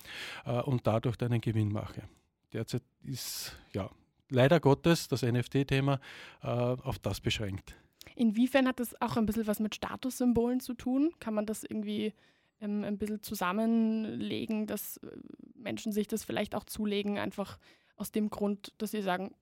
äh, 0.45 0.61
und 0.61 0.85
dadurch 0.87 1.17
dann 1.17 1.31
einen 1.31 1.41
Gewinn 1.41 1.71
mache. 1.71 2.03
Derzeit 2.53 2.83
ist 3.03 3.57
ja 3.73 3.89
leider 4.29 4.59
Gottes 4.59 5.07
das 5.07 5.21
NFT-Thema 5.21 5.99
äh, 6.41 6.47
auf 6.47 6.99
das 6.99 7.21
beschränkt. 7.21 7.75
Inwiefern 8.15 8.67
hat 8.67 8.79
das 8.79 8.99
auch 9.01 9.17
ein 9.17 9.25
bisschen 9.25 9.47
was 9.47 9.59
mit 9.59 9.75
Statussymbolen 9.75 10.59
zu 10.59 10.73
tun? 10.73 11.11
Kann 11.19 11.33
man 11.33 11.45
das 11.45 11.63
irgendwie 11.63 12.13
ähm, 12.59 12.83
ein 12.83 12.97
bisschen 12.97 13.23
zusammenlegen, 13.23 14.67
dass 14.67 14.97
äh, 14.97 15.07
Menschen 15.55 15.91
sich 15.91 16.07
das 16.07 16.23
vielleicht 16.23 16.55
auch 16.55 16.65
zulegen, 16.65 17.17
einfach 17.17 17.57
aus 17.95 18.11
dem 18.11 18.29
Grund, 18.29 18.73
dass 18.77 18.91
sie 18.91 19.01
sagen, 19.01 19.33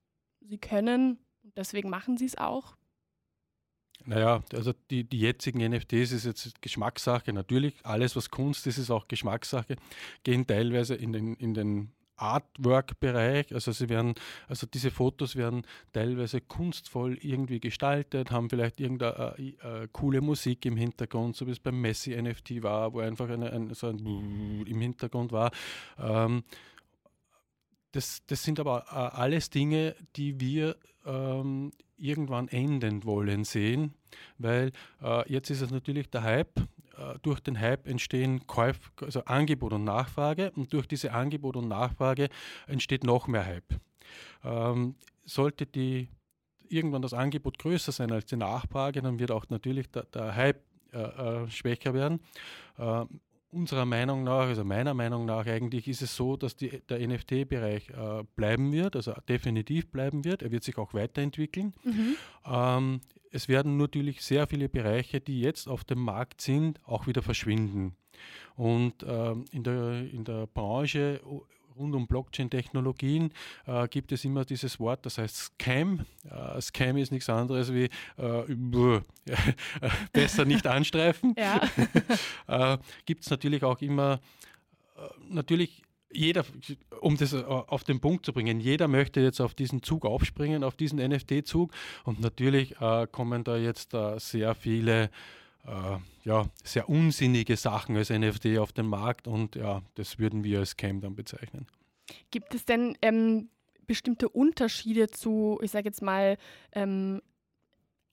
sie 0.42 0.57
können 0.57 1.19
deswegen 1.55 1.89
machen 1.89 2.17
sie 2.17 2.25
es 2.25 2.38
auch. 2.38 2.75
Naja, 4.05 4.44
also 4.53 4.73
die, 4.89 5.03
die 5.03 5.19
jetzigen 5.19 5.59
NFTs 5.69 6.11
ist 6.11 6.25
jetzt 6.25 6.61
Geschmackssache. 6.61 7.33
Natürlich, 7.33 7.73
alles, 7.83 8.15
was 8.15 8.29
Kunst 8.29 8.67
ist, 8.67 8.77
ist 8.77 8.91
auch 8.91 9.07
Geschmackssache. 9.07 9.75
Gehen 10.23 10.45
teilweise 10.45 10.95
in 10.95 11.11
den, 11.13 11.33
in 11.35 11.53
den 11.53 11.91
Artwork-Bereich. 12.17 13.53
Also 13.53 13.71
sie 13.71 13.89
werden, 13.89 14.15
also 14.47 14.67
diese 14.67 14.91
Fotos 14.91 15.35
werden 15.35 15.65
teilweise 15.94 16.41
kunstvoll 16.41 17.17
irgendwie 17.21 17.59
gestaltet, 17.59 18.31
haben 18.31 18.49
vielleicht 18.49 18.79
irgendeine 18.79 19.35
äh, 19.38 19.83
äh, 19.83 19.88
coole 19.91 20.21
Musik 20.21 20.65
im 20.65 20.77
Hintergrund, 20.77 21.35
so 21.35 21.47
wie 21.47 21.51
es 21.51 21.59
beim 21.59 21.79
Messi 21.79 22.19
NFT 22.19 22.63
war, 22.63 22.94
wo 22.94 22.99
einfach 22.99 23.29
eine, 23.29 23.51
ein, 23.51 23.73
so 23.73 23.88
ein 23.88 24.65
im 24.67 24.81
Hintergrund 24.81 25.31
war. 25.31 25.51
Ähm, 25.99 26.44
das, 27.91 28.21
das 28.27 28.44
sind 28.44 28.59
aber 28.59 28.85
äh, 28.89 28.95
alles 28.95 29.49
Dinge, 29.49 29.95
die 30.15 30.39
wir 30.39 30.75
ähm, 31.07 31.71
irgendwann 31.98 32.48
enden 32.50 33.04
wollen 33.06 33.44
sehen, 33.44 33.94
weil 34.38 34.71
äh, 35.01 35.31
jetzt 35.31 35.50
ist 35.50 35.62
es 35.62 35.71
natürlich 35.71 36.09
der 36.09 36.24
Hype. 36.24 36.59
Äh, 36.98 37.19
durch 37.21 37.39
den 37.39 37.59
Hype 37.59 37.88
entstehen 37.88 38.45
Käuf, 38.48 38.92
also 39.01 39.24
Angebot 39.25 39.73
und 39.73 39.83
Nachfrage 39.83 40.52
und 40.52 40.73
durch 40.73 40.87
diese 40.87 41.14
Angebot 41.14 41.56
und 41.56 41.68
Nachfrage 41.68 42.30
entsteht 42.68 43.04
noch 43.04 43.28
mehr 43.28 43.45
Hype. 43.45 43.80
Ähm, 44.44 44.95
sollte 45.26 45.66
die 45.66 46.09
irgendwann 46.69 47.02
das 47.02 47.14
Angebot 47.14 47.59
größer 47.59 47.92
sein 47.92 48.11
als 48.11 48.26
die 48.26 48.35
Nachfrage, 48.35 49.02
dann 49.02 49.19
wird 49.19 49.31
auch 49.31 49.45
natürlich 49.49 49.90
der, 49.90 50.04
der 50.04 50.35
Hype 50.35 50.61
äh, 50.94 50.97
äh 50.99 51.49
schwächer 51.49 51.94
werden. 51.94 52.19
Unserer 53.57 53.85
Meinung 53.85 54.23
nach, 54.23 54.47
also 54.47 54.64
meiner 54.64 54.94
Meinung 54.94 55.26
nach 55.26 55.47
eigentlich 55.47 55.87
ist 55.87 56.04
es 56.04 56.16
so, 56.16 56.37
dass 56.37 56.56
die, 56.56 56.80
der 56.90 56.99
NFT-Bereich 56.99 57.90
äh, 57.90 58.23
bleiben 58.35 58.71
wird, 58.71 58.95
also 58.95 59.14
definitiv 59.28 59.90
bleiben 59.90 60.23
wird. 60.23 60.44
Er 60.44 60.52
wird 60.52 60.64
sich 60.64 60.78
auch 60.78 60.94
weiterentwickeln. 60.94 61.73
Mhm. 61.83 62.16
Ähm, 62.45 63.02
es 63.31 63.47
werden 63.47 63.78
natürlich 63.78 64.21
sehr 64.21 64.45
viele 64.45 64.69
Bereiche, 64.69 65.21
die 65.21 65.42
jetzt 65.42 65.68
auf 65.68 65.83
dem 65.83 65.99
Markt 65.99 66.40
sind, 66.42 66.80
auch 66.85 67.07
wieder 67.07 67.23
verschwinden. 67.23 67.95
Und 68.56 69.04
ähm, 69.07 69.45
in, 69.52 69.64
der, 69.64 70.07
in 70.11 70.23
der 70.23 70.45
Branche 70.45 71.19
rund 71.78 71.96
um 71.96 72.07
Blockchain-Technologien 72.07 73.31
äh, 73.66 73.88
gibt 73.88 74.12
es 74.12 74.26
immer 74.26 74.46
dieses 74.46 74.80
Wort, 74.80 75.06
das 75.06 75.18
heißt 75.18 75.36
Scam. 75.36 76.06
Äh, 76.30 76.62
Scam 76.62 76.98
ist 76.98 77.12
nichts 77.12 77.30
anderes 77.30 77.74
wie 77.74 77.90
äh, 78.18 78.56
besser 80.14 80.46
nicht 80.46 80.68
anstreifen. 80.68 81.36
äh, 82.48 82.78
gibt 83.06 83.24
es 83.24 83.30
natürlich 83.30 83.64
auch 83.64 83.81
immer, 83.81 84.19
äh, 84.98 85.02
natürlich 85.30 85.84
jeder, 86.12 86.46
um 87.02 87.18
das 87.18 87.34
äh, 87.34 87.44
auf 87.44 87.84
den 87.84 88.00
Punkt 88.00 88.26
zu 88.26 88.34
bringen, 88.34 88.60
jeder 88.60 88.88
möchte 88.88 89.19
jetzt 89.19 89.42
auf 89.42 89.54
diesen 89.54 89.84
Zug 89.84 90.06
aufspringen, 90.06 90.64
auf 90.64 90.76
diesen 90.76 91.00
NFT-Zug 91.00 91.72
und 92.06 92.19
natürlich 92.19 92.80
äh, 92.80 93.07
kommen 93.12 93.44
da 93.44 93.57
jetzt 93.57 93.94
äh, 93.94 94.19
sehr 94.19 94.56
viele 94.56 95.10
äh, 95.68 95.97
ja, 96.24 96.45
sehr 96.64 96.90
unsinnige 96.90 97.57
Sachen 97.57 97.95
als 97.95 98.09
NFT 98.09 98.57
auf 98.57 98.71
den 98.71 98.88
Markt 98.88 99.28
und 99.28 99.56
ja, 99.56 99.81
das 99.95 100.19
würden 100.19 100.44
wir 100.44 100.59
als 100.59 100.71
Scam 100.71 101.02
dann 101.02 101.16
bezeichnen. 101.16 101.68
Gibt 102.31 102.56
es 102.56 102.66
denn 102.66 102.97
ähm, 103.02 103.50
bestimmte 103.86 104.30
Unterschiede 104.30 105.07
zu, 105.07 105.59
ich 105.62 105.71
sage 105.71 105.86
jetzt 105.86 106.02
mal, 106.02 106.38
ähm, 106.74 107.21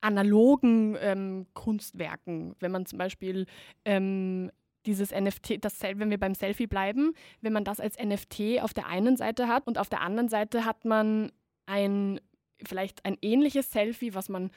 analogen 0.01 0.97
ähm, 1.01 1.47
Kunstwerken, 1.55 2.55
wenn 2.61 2.73
man 2.73 2.87
zum 2.87 2.99
Beispiel 2.99 3.47
ähm, 3.85 4.51
dieses 4.85 5.13
NFT, 5.13 5.65
das, 5.65 5.81
wenn 5.81 6.11
wir 6.11 6.19
beim 6.19 6.35
Selfie 6.35 6.67
bleiben, 6.67 7.15
wenn 7.41 7.55
man 7.55 7.65
das 7.65 7.81
als 7.81 7.97
NFT 7.99 8.61
auf 8.61 8.75
der 8.75 8.87
einen 8.87 9.17
Seite 9.17 9.49
hat 9.49 9.67
und 9.67 9.79
auf 9.79 9.89
der 9.89 10.03
anderen 10.03 10.29
Seite 10.29 10.65
hat 10.67 10.85
man 10.85 11.33
ein 11.67 12.21
vielleicht 12.63 13.05
ein 13.05 13.17
ähnliches 13.23 13.71
Selfie, 13.71 14.15
was 14.15 14.29
man 14.29 14.51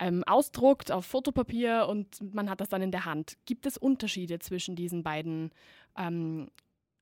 ähm, 0.00 0.24
ausdruckt 0.24 0.90
auf 0.90 1.04
Fotopapier 1.04 1.86
und 1.88 2.34
man 2.34 2.48
hat 2.48 2.60
das 2.60 2.70
dann 2.70 2.82
in 2.82 2.90
der 2.90 3.04
Hand. 3.04 3.36
Gibt 3.44 3.66
es 3.66 3.76
Unterschiede 3.76 4.38
zwischen 4.38 4.74
diesen 4.74 5.02
beiden 5.02 5.50
ähm, 5.96 6.50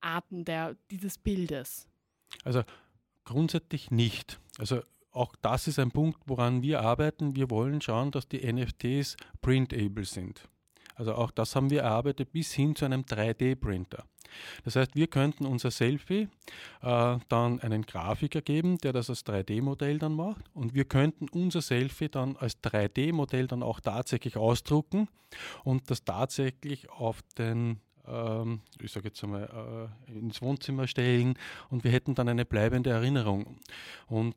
Arten 0.01 0.43
der, 0.45 0.75
dieses 0.91 1.17
Bildes? 1.17 1.87
Also 2.43 2.63
grundsätzlich 3.23 3.89
nicht. 3.89 4.39
Also 4.57 4.81
auch 5.11 5.35
das 5.41 5.67
ist 5.67 5.79
ein 5.79 5.91
Punkt, 5.91 6.19
woran 6.25 6.61
wir 6.61 6.81
arbeiten. 6.81 7.35
Wir 7.35 7.49
wollen 7.49 7.81
schauen, 7.81 8.11
dass 8.11 8.27
die 8.27 8.51
NFTs 8.51 9.15
printable 9.41 10.05
sind. 10.05 10.47
Also 10.95 11.15
auch 11.15 11.31
das 11.31 11.55
haben 11.55 11.69
wir 11.69 11.83
erarbeitet 11.83 12.33
bis 12.33 12.51
hin 12.51 12.75
zu 12.75 12.83
einem 12.83 13.03
3D-Printer. 13.03 14.03
Das 14.63 14.75
heißt, 14.75 14.95
wir 14.95 15.07
könnten 15.07 15.45
unser 15.45 15.71
Selfie 15.71 16.27
äh, 16.81 17.17
dann 17.27 17.59
einen 17.59 17.83
Grafiker 17.83 18.41
geben, 18.41 18.77
der 18.79 18.93
das 18.93 19.09
als 19.09 19.25
3D-Modell 19.25 19.99
dann 19.99 20.15
macht 20.15 20.45
und 20.53 20.73
wir 20.73 20.85
könnten 20.85 21.27
unser 21.29 21.61
Selfie 21.61 22.09
dann 22.09 22.37
als 22.37 22.61
3D-Modell 22.63 23.47
dann 23.47 23.63
auch 23.63 23.79
tatsächlich 23.79 24.37
ausdrucken 24.37 25.07
und 25.63 25.89
das 25.89 26.03
tatsächlich 26.03 26.89
auf 26.89 27.21
den 27.37 27.79
ähm, 28.07 28.61
ich 28.81 28.91
sage 28.91 29.09
jetzt 29.09 29.23
einmal, 29.23 29.89
äh, 30.07 30.11
ins 30.11 30.41
Wohnzimmer 30.41 30.87
stellen 30.87 31.35
und 31.69 31.83
wir 31.83 31.91
hätten 31.91 32.15
dann 32.15 32.27
eine 32.27 32.45
bleibende 32.45 32.89
Erinnerung. 32.89 33.57
Und 34.07 34.35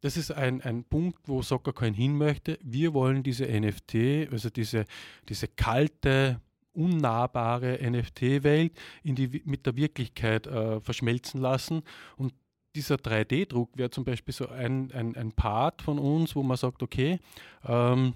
das 0.00 0.16
ist 0.16 0.32
ein, 0.32 0.60
ein 0.62 0.84
Punkt, 0.84 1.28
wo 1.28 1.42
Soccercoin 1.42 1.94
hin 1.94 2.18
möchte. 2.18 2.58
Wir 2.62 2.92
wollen 2.92 3.22
diese 3.22 3.46
NFT, 3.46 4.32
also 4.32 4.50
diese, 4.50 4.84
diese 5.28 5.46
kalte, 5.46 6.40
unnahbare 6.74 7.78
NFT-Welt 7.82 8.72
mit 9.02 9.66
der 9.66 9.76
Wirklichkeit 9.76 10.46
äh, 10.46 10.80
verschmelzen 10.80 11.40
lassen. 11.40 11.82
Und 12.16 12.34
dieser 12.74 12.96
3D-Druck 12.96 13.76
wäre 13.76 13.90
zum 13.90 14.04
Beispiel 14.04 14.34
so 14.34 14.48
ein, 14.48 14.90
ein, 14.92 15.16
ein 15.16 15.32
Part 15.32 15.82
von 15.82 15.98
uns, 15.98 16.34
wo 16.34 16.42
man 16.42 16.56
sagt, 16.56 16.82
okay, 16.82 17.18
ähm, 17.64 18.14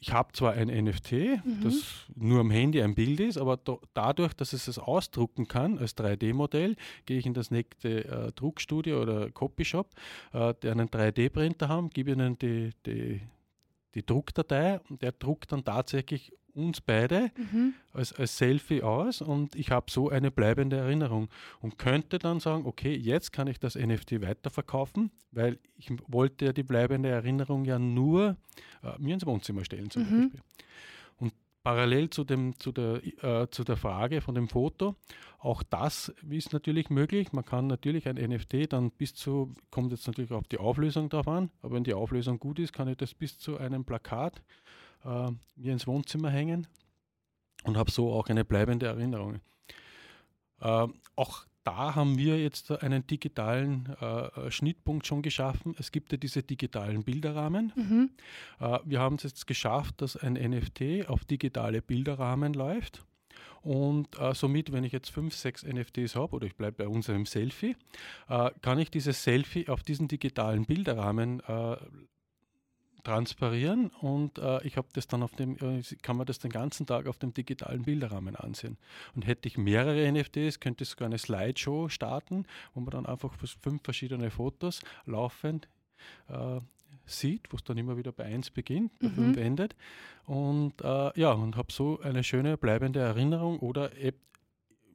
ich 0.00 0.12
habe 0.12 0.32
zwar 0.32 0.52
ein 0.52 0.68
NFT, 0.68 1.12
mhm. 1.12 1.60
das 1.62 2.06
nur 2.14 2.40
am 2.40 2.50
Handy 2.50 2.80
ein 2.80 2.94
Bild 2.94 3.18
ist, 3.20 3.36
aber 3.36 3.56
do, 3.56 3.80
dadurch, 3.94 4.32
dass 4.32 4.52
es 4.52 4.68
es 4.68 4.78
ausdrucken 4.78 5.48
kann 5.48 5.78
als 5.78 5.96
3D-Modell, 5.96 6.76
gehe 7.04 7.18
ich 7.18 7.26
in 7.26 7.34
das 7.34 7.50
nächste 7.50 8.04
äh, 8.04 8.32
Druckstudio 8.32 9.02
oder 9.02 9.30
Copyshop, 9.30 9.90
äh, 10.32 10.54
der 10.62 10.72
einen 10.72 10.88
3D-Printer 10.88 11.68
haben, 11.68 11.90
gebe 11.90 12.12
ihnen 12.12 12.38
die, 12.38 12.70
die, 12.86 13.20
die 13.94 14.06
Druckdatei 14.06 14.80
und 14.88 15.02
der 15.02 15.12
druckt 15.12 15.50
dann 15.50 15.64
tatsächlich 15.64 16.32
uns 16.58 16.80
beide 16.80 17.30
mhm. 17.36 17.74
als, 17.92 18.12
als 18.12 18.36
Selfie 18.36 18.82
aus 18.82 19.22
und 19.22 19.54
ich 19.54 19.70
habe 19.70 19.90
so 19.90 20.10
eine 20.10 20.30
bleibende 20.30 20.76
Erinnerung 20.76 21.28
und 21.60 21.78
könnte 21.78 22.18
dann 22.18 22.40
sagen, 22.40 22.66
okay, 22.66 22.94
jetzt 22.94 23.32
kann 23.32 23.46
ich 23.46 23.58
das 23.58 23.76
NFT 23.76 24.20
weiterverkaufen, 24.20 25.10
weil 25.30 25.58
ich 25.76 25.90
wollte 26.08 26.46
ja 26.46 26.52
die 26.52 26.64
bleibende 26.64 27.08
Erinnerung 27.08 27.64
ja 27.64 27.78
nur 27.78 28.36
äh, 28.82 28.98
mir 28.98 29.14
ins 29.14 29.26
Wohnzimmer 29.26 29.64
stellen 29.64 29.90
zum 29.90 30.02
mhm. 30.02 30.22
Beispiel. 30.22 30.40
Und 31.18 31.32
parallel 31.62 32.10
zu, 32.10 32.24
dem, 32.24 32.58
zu, 32.58 32.72
der, 32.72 33.02
äh, 33.22 33.48
zu 33.50 33.62
der 33.62 33.76
Frage 33.76 34.20
von 34.20 34.34
dem 34.34 34.48
Foto, 34.48 34.96
auch 35.38 35.62
das 35.62 36.12
ist 36.28 36.52
natürlich 36.52 36.90
möglich. 36.90 37.32
Man 37.32 37.44
kann 37.44 37.68
natürlich 37.68 38.08
ein 38.08 38.16
NFT 38.16 38.72
dann 38.72 38.90
bis 38.90 39.14
zu, 39.14 39.54
kommt 39.70 39.92
jetzt 39.92 40.06
natürlich 40.06 40.32
auf 40.32 40.48
die 40.48 40.58
Auflösung 40.58 41.08
drauf 41.08 41.28
an, 41.28 41.50
aber 41.62 41.76
wenn 41.76 41.84
die 41.84 41.94
Auflösung 41.94 42.38
gut 42.38 42.58
ist, 42.58 42.72
kann 42.72 42.88
ich 42.88 42.96
das 42.96 43.14
bis 43.14 43.38
zu 43.38 43.58
einem 43.58 43.84
Plakat 43.84 44.42
äh, 45.04 45.30
mir 45.56 45.72
ins 45.72 45.86
Wohnzimmer 45.86 46.30
hängen 46.30 46.66
und 47.64 47.76
habe 47.76 47.90
so 47.90 48.12
auch 48.12 48.28
eine 48.28 48.44
bleibende 48.44 48.86
Erinnerung. 48.86 49.40
Äh, 50.60 50.88
auch 51.16 51.46
da 51.64 51.94
haben 51.94 52.16
wir 52.16 52.40
jetzt 52.40 52.70
einen 52.82 53.06
digitalen 53.06 53.94
äh, 54.00 54.50
Schnittpunkt 54.50 55.06
schon 55.06 55.20
geschaffen. 55.20 55.74
Es 55.78 55.92
gibt 55.92 56.12
ja 56.12 56.16
diese 56.16 56.42
digitalen 56.42 57.04
Bilderrahmen. 57.04 57.72
Mhm. 57.76 58.10
Äh, 58.58 58.78
wir 58.84 59.00
haben 59.00 59.16
es 59.16 59.24
jetzt 59.24 59.46
geschafft, 59.46 60.00
dass 60.00 60.16
ein 60.16 60.32
NFT 60.34 61.08
auf 61.08 61.26
digitale 61.26 61.82
Bilderrahmen 61.82 62.54
läuft. 62.54 63.04
Und 63.60 64.18
äh, 64.18 64.34
somit, 64.34 64.72
wenn 64.72 64.84
ich 64.84 64.92
jetzt 64.92 65.10
fünf, 65.10 65.34
sechs 65.34 65.62
NFTs 65.62 66.16
habe, 66.16 66.36
oder 66.36 66.46
ich 66.46 66.56
bleibe 66.56 66.84
bei 66.84 66.88
unserem 66.88 67.26
Selfie, 67.26 67.76
äh, 68.28 68.50
kann 68.62 68.78
ich 68.78 68.90
dieses 68.90 69.22
Selfie 69.22 69.68
auf 69.68 69.82
diesen 69.82 70.08
digitalen 70.08 70.64
Bilderrahmen 70.64 71.40
äh, 71.40 71.76
transparieren 73.08 73.88
und 74.00 74.38
äh, 74.38 74.62
ich 74.66 74.76
habe 74.76 74.88
das 74.92 75.06
dann 75.06 75.22
auf 75.22 75.34
dem, 75.34 75.56
äh, 75.56 75.82
kann 76.02 76.18
man 76.18 76.26
das 76.26 76.38
den 76.38 76.50
ganzen 76.50 76.86
Tag 76.86 77.06
auf 77.06 77.16
dem 77.16 77.32
digitalen 77.32 77.84
Bilderrahmen 77.84 78.36
ansehen. 78.36 78.76
Und 79.14 79.26
hätte 79.26 79.48
ich 79.48 79.56
mehrere 79.56 80.12
NFTs, 80.12 80.60
könnte 80.60 80.84
ich 80.84 80.90
sogar 80.90 81.06
eine 81.06 81.16
Slideshow 81.16 81.88
starten, 81.88 82.44
wo 82.74 82.80
man 82.80 82.90
dann 82.90 83.06
einfach 83.06 83.32
fünf 83.62 83.82
verschiedene 83.82 84.30
Fotos 84.30 84.82
laufend 85.06 85.68
äh, 86.28 86.60
sieht, 87.06 87.50
wo 87.50 87.56
es 87.56 87.64
dann 87.64 87.78
immer 87.78 87.96
wieder 87.96 88.12
bei 88.12 88.24
1 88.24 88.50
beginnt, 88.50 88.98
bei 88.98 89.08
5 89.08 89.36
mhm. 89.36 89.42
endet. 89.42 89.74
Und 90.26 90.74
äh, 90.82 91.18
ja, 91.18 91.32
und 91.32 91.56
habe 91.56 91.72
so 91.72 92.00
eine 92.00 92.22
schöne 92.22 92.58
bleibende 92.58 93.00
Erinnerung 93.00 93.58
oder 93.60 93.90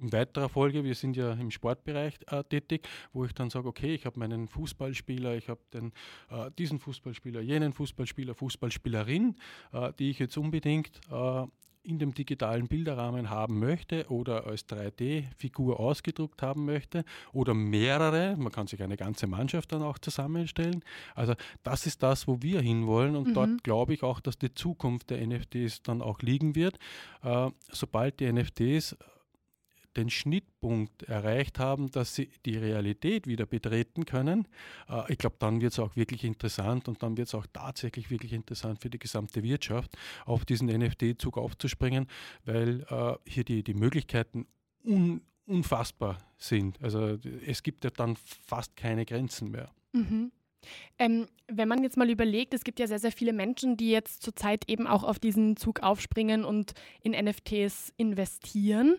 in 0.03 0.11
weiterer 0.11 0.49
Folge, 0.49 0.83
wir 0.83 0.95
sind 0.95 1.15
ja 1.15 1.33
im 1.33 1.49
Sportbereich 1.49 2.15
äh, 2.27 2.43
tätig, 2.43 2.87
wo 3.13 3.25
ich 3.25 3.33
dann 3.33 3.49
sage, 3.49 3.67
okay, 3.67 3.95
ich 3.95 4.05
habe 4.05 4.19
meinen 4.19 4.47
Fußballspieler, 4.47 5.35
ich 5.35 5.49
habe 5.49 5.61
äh, 5.73 6.51
diesen 6.57 6.79
Fußballspieler, 6.79 7.41
jenen 7.41 7.73
Fußballspieler, 7.73 8.35
Fußballspielerin, 8.35 9.35
äh, 9.71 9.93
die 9.97 10.09
ich 10.09 10.19
jetzt 10.19 10.37
unbedingt 10.37 10.99
äh, 11.09 11.45
in 11.83 11.99
dem 11.99 12.13
digitalen 12.13 12.67
Bilderrahmen 12.67 13.29
haben 13.29 13.59
möchte 13.59 14.09
oder 14.09 14.47
als 14.47 14.67
3D-Figur 14.69 15.79
ausgedruckt 15.79 16.41
haben 16.41 16.65
möchte 16.65 17.03
oder 17.33 17.53
mehrere, 17.53 18.35
man 18.37 18.51
kann 18.51 18.67
sich 18.67 18.81
eine 18.81 18.95
ganze 18.95 19.27
Mannschaft 19.27 19.73
dann 19.73 19.83
auch 19.83 19.97
zusammenstellen. 19.97 20.83
Also 21.13 21.33
das 21.63 21.85
ist 21.85 22.01
das, 22.01 22.27
wo 22.27 22.41
wir 22.41 22.61
hinwollen 22.61 23.15
und 23.15 23.29
mhm. 23.29 23.33
dort 23.33 23.63
glaube 23.63 23.93
ich 23.93 24.03
auch, 24.03 24.21
dass 24.21 24.37
die 24.37 24.53
Zukunft 24.53 25.09
der 25.09 25.25
NFTs 25.25 25.83
dann 25.83 26.01
auch 26.01 26.21
liegen 26.21 26.55
wird. 26.55 26.77
Äh, 27.21 27.49
sobald 27.69 28.19
die 28.19 28.31
NFTs 28.31 28.95
den 29.97 30.09
Schnittpunkt 30.09 31.03
erreicht 31.03 31.59
haben, 31.59 31.91
dass 31.91 32.15
sie 32.15 32.29
die 32.45 32.57
Realität 32.57 33.27
wieder 33.27 33.45
betreten 33.45 34.05
können, 34.05 34.47
äh, 34.89 35.11
ich 35.11 35.17
glaube, 35.17 35.35
dann 35.39 35.61
wird 35.61 35.73
es 35.73 35.79
auch 35.79 35.95
wirklich 35.95 36.23
interessant 36.23 36.87
und 36.87 37.03
dann 37.03 37.17
wird 37.17 37.27
es 37.27 37.35
auch 37.35 37.45
tatsächlich 37.51 38.09
wirklich 38.09 38.33
interessant 38.33 38.81
für 38.81 38.89
die 38.89 38.99
gesamte 38.99 39.43
Wirtschaft, 39.43 39.97
auf 40.25 40.45
diesen 40.45 40.67
NFT-Zug 40.67 41.37
aufzuspringen, 41.37 42.07
weil 42.45 42.85
äh, 42.89 43.13
hier 43.29 43.43
die, 43.43 43.63
die 43.63 43.73
Möglichkeiten 43.73 44.47
un, 44.83 45.21
unfassbar 45.45 46.17
sind. 46.37 46.81
Also 46.81 47.17
es 47.45 47.63
gibt 47.63 47.83
ja 47.83 47.89
dann 47.89 48.15
fast 48.15 48.75
keine 48.75 49.05
Grenzen 49.05 49.51
mehr. 49.51 49.71
Mhm. 49.93 50.31
Ähm, 50.97 51.27
wenn 51.47 51.67
man 51.67 51.83
jetzt 51.83 51.97
mal 51.97 52.09
überlegt, 52.09 52.53
es 52.53 52.63
gibt 52.63 52.79
ja 52.79 52.87
sehr, 52.87 52.99
sehr 52.99 53.11
viele 53.11 53.33
Menschen, 53.33 53.77
die 53.77 53.91
jetzt 53.91 54.23
zurzeit 54.23 54.69
eben 54.69 54.87
auch 54.87 55.03
auf 55.03 55.19
diesen 55.19 55.57
Zug 55.57 55.81
aufspringen 55.81 56.45
und 56.45 56.73
in 57.01 57.11
NFTs 57.11 57.93
investieren. 57.97 58.97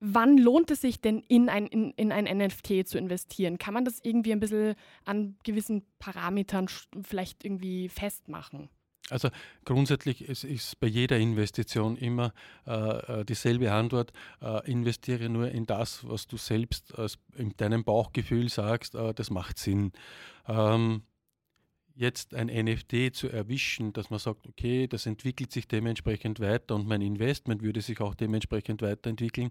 Wann 0.00 0.38
lohnt 0.38 0.70
es 0.70 0.80
sich 0.80 1.00
denn 1.00 1.20
in 1.28 1.48
ein, 1.48 1.66
in, 1.66 1.90
in 1.92 2.12
ein 2.12 2.24
NFT 2.24 2.86
zu 2.86 2.98
investieren? 2.98 3.58
Kann 3.58 3.74
man 3.74 3.84
das 3.84 3.98
irgendwie 4.02 4.32
ein 4.32 4.40
bisschen 4.40 4.74
an 5.04 5.36
gewissen 5.42 5.84
Parametern 5.98 6.68
vielleicht 7.02 7.44
irgendwie 7.44 7.88
festmachen? 7.88 8.68
Also 9.10 9.30
grundsätzlich 9.64 10.22
ist, 10.22 10.44
ist 10.44 10.78
bei 10.80 10.86
jeder 10.86 11.18
Investition 11.18 11.96
immer 11.96 12.32
äh, 12.66 13.20
äh, 13.20 13.24
dieselbe 13.24 13.72
Antwort. 13.72 14.12
Äh, 14.42 14.70
investiere 14.70 15.28
nur 15.28 15.50
in 15.50 15.66
das, 15.66 16.06
was 16.06 16.26
du 16.26 16.36
selbst 16.36 16.98
als, 16.98 17.18
in 17.36 17.56
deinem 17.56 17.84
Bauchgefühl 17.84 18.48
sagst, 18.48 18.94
äh, 18.94 19.14
das 19.14 19.30
macht 19.30 19.58
Sinn. 19.58 19.92
Ähm, 20.46 21.02
jetzt 21.98 22.34
ein 22.34 22.46
NFT 22.46 23.14
zu 23.14 23.28
erwischen, 23.28 23.92
dass 23.92 24.08
man 24.08 24.20
sagt, 24.20 24.46
okay, 24.46 24.86
das 24.86 25.04
entwickelt 25.06 25.50
sich 25.50 25.66
dementsprechend 25.66 26.38
weiter 26.38 26.76
und 26.76 26.86
mein 26.86 27.02
Investment 27.02 27.62
würde 27.62 27.80
sich 27.80 28.00
auch 28.00 28.14
dementsprechend 28.14 28.82
weiterentwickeln, 28.82 29.50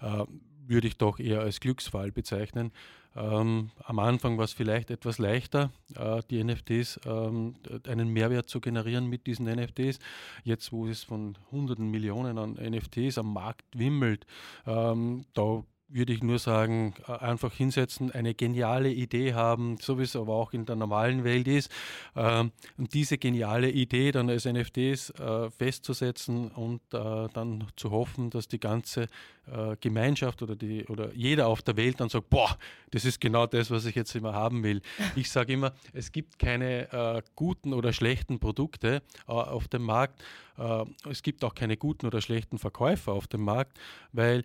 äh, 0.00 0.24
würde 0.66 0.88
ich 0.88 0.96
doch 0.96 1.18
eher 1.18 1.40
als 1.40 1.60
Glücksfall 1.60 2.10
bezeichnen. 2.10 2.72
Ähm, 3.14 3.70
am 3.84 3.98
Anfang 3.98 4.38
war 4.38 4.46
es 4.46 4.54
vielleicht 4.54 4.90
etwas 4.90 5.18
leichter, 5.18 5.70
äh, 5.96 6.22
die 6.30 6.42
NFTs, 6.42 7.00
ähm, 7.04 7.56
einen 7.86 8.08
Mehrwert 8.08 8.48
zu 8.48 8.60
generieren 8.60 9.06
mit 9.06 9.26
diesen 9.26 9.46
NFTs. 9.46 9.98
Jetzt, 10.44 10.72
wo 10.72 10.86
es 10.86 11.04
von 11.04 11.36
hunderten 11.50 11.90
Millionen 11.90 12.38
an 12.38 12.54
NFTs 12.54 13.18
am 13.18 13.34
Markt 13.34 13.66
wimmelt, 13.74 14.24
ähm, 14.66 15.26
da 15.34 15.62
würde 15.92 16.12
ich 16.12 16.22
nur 16.22 16.38
sagen, 16.38 16.94
äh, 17.06 17.12
einfach 17.12 17.52
hinsetzen, 17.52 18.10
eine 18.10 18.34
geniale 18.34 18.90
Idee 18.90 19.34
haben, 19.34 19.76
so 19.80 19.98
wie 19.98 20.02
es 20.02 20.16
aber 20.16 20.34
auch 20.34 20.52
in 20.52 20.64
der 20.64 20.76
normalen 20.76 21.24
Welt 21.24 21.48
ist. 21.48 21.70
Ähm, 22.16 22.52
und 22.76 22.94
diese 22.94 23.18
geniale 23.18 23.70
Idee 23.70 24.12
dann 24.12 24.30
als 24.30 24.44
NFTs 24.44 25.10
äh, 25.10 25.50
festzusetzen 25.50 26.50
und 26.50 26.80
äh, 26.92 27.28
dann 27.32 27.66
zu 27.76 27.90
hoffen, 27.90 28.30
dass 28.30 28.48
die 28.48 28.60
ganze 28.60 29.08
Gemeinschaft 29.80 30.40
oder, 30.42 30.54
die, 30.54 30.84
oder 30.84 31.12
jeder 31.14 31.48
auf 31.48 31.62
der 31.62 31.76
Welt 31.76 31.98
dann 31.98 32.08
sagt, 32.08 32.30
boah, 32.30 32.56
das 32.92 33.04
ist 33.04 33.20
genau 33.20 33.48
das, 33.48 33.72
was 33.72 33.86
ich 33.86 33.96
jetzt 33.96 34.14
immer 34.14 34.34
haben 34.34 34.62
will. 34.62 34.82
Ich 35.16 35.32
sage 35.32 35.54
immer, 35.54 35.72
es 35.92 36.12
gibt 36.12 36.38
keine 36.38 37.24
guten 37.34 37.72
oder 37.72 37.92
schlechten 37.92 38.38
Produkte 38.38 39.02
auf 39.26 39.66
dem 39.66 39.82
Markt. 39.82 40.22
Es 41.08 41.22
gibt 41.22 41.44
auch 41.44 41.54
keine 41.54 41.76
guten 41.76 42.06
oder 42.06 42.20
schlechten 42.20 42.58
Verkäufer 42.58 43.12
auf 43.12 43.26
dem 43.26 43.42
Markt, 43.42 43.78
weil 44.12 44.44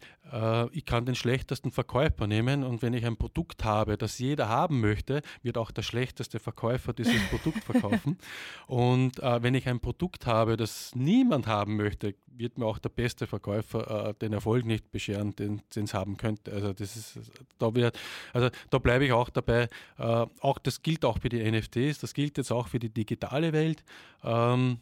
ich 0.72 0.86
kann 0.86 1.06
den 1.06 1.16
schlechtesten 1.16 1.72
Verkäufer 1.72 2.28
nehmen 2.28 2.64
und 2.64 2.82
wenn 2.82 2.94
ich 2.94 3.06
ein 3.06 3.18
Produkt 3.18 3.64
habe, 3.64 3.98
das 3.98 4.20
jeder 4.20 4.50
haben 4.50 4.82
möchte, 4.82 5.22
wird 5.42 5.58
auch 5.58 5.72
der 5.72 5.84
schlechteste 5.84 6.40
Verkäufer 6.40 6.94
dieses 6.94 7.22
Produkt 7.30 7.64
verkaufen. 7.64 8.18
Und 8.68 9.20
äh, 9.20 9.42
wenn 9.42 9.56
ich 9.56 9.68
ein 9.68 9.80
Produkt 9.80 10.26
habe, 10.26 10.58
das 10.58 10.94
niemand 10.96 11.48
haben 11.48 11.76
möchte, 11.76 12.16
wird 12.28 12.58
mir 12.58 12.66
auch 12.66 12.78
der 12.78 12.90
beste 12.90 13.26
Verkäufer 13.28 14.10
äh, 14.10 14.14
den 14.16 14.34
Erfolg 14.34 14.66
nicht 14.66 14.92
bescheren, 14.92 15.36
den 15.36 15.62
es 15.76 15.94
haben 15.94 16.18
könnte. 16.18 16.52
Also 16.52 16.74
das 16.74 16.96
ist 16.96 17.20
da 17.58 17.74
wieder, 17.74 17.92
also 18.34 18.50
da 18.70 18.78
bleibe 18.78 19.06
ich 19.06 19.12
auch 19.12 19.30
dabei. 19.30 19.70
Äh, 19.98 20.26
auch 20.40 20.60
das 20.60 20.82
gilt 20.82 21.04
auch 21.04 21.20
für 21.20 21.30
die 21.30 21.50
NFTs, 21.50 22.00
das 22.00 22.14
gilt 22.14 22.38
jetzt 22.38 22.52
auch 22.52 22.68
für 22.68 22.80
die 22.80 22.90
digitale 22.90 23.54
Welt. 23.54 23.84
Ähm, 24.24 24.80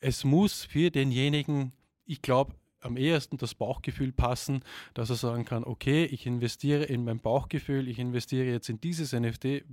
es 0.00 0.24
muss 0.24 0.64
für 0.64 0.90
denjenigen, 0.90 1.72
ich 2.04 2.22
glaube, 2.22 2.54
am 2.80 2.96
ehesten 2.96 3.38
das 3.38 3.54
Bauchgefühl 3.54 4.12
passen, 4.12 4.62
dass 4.94 5.10
er 5.10 5.16
sagen 5.16 5.44
kann, 5.44 5.64
okay, 5.64 6.04
ich 6.04 6.26
investiere 6.26 6.84
in 6.84 7.04
mein 7.04 7.18
Bauchgefühl, 7.18 7.88
ich 7.88 7.98
investiere 7.98 8.46
jetzt 8.46 8.68
in 8.68 8.80
dieses 8.80 9.12
NFT. 9.12 9.64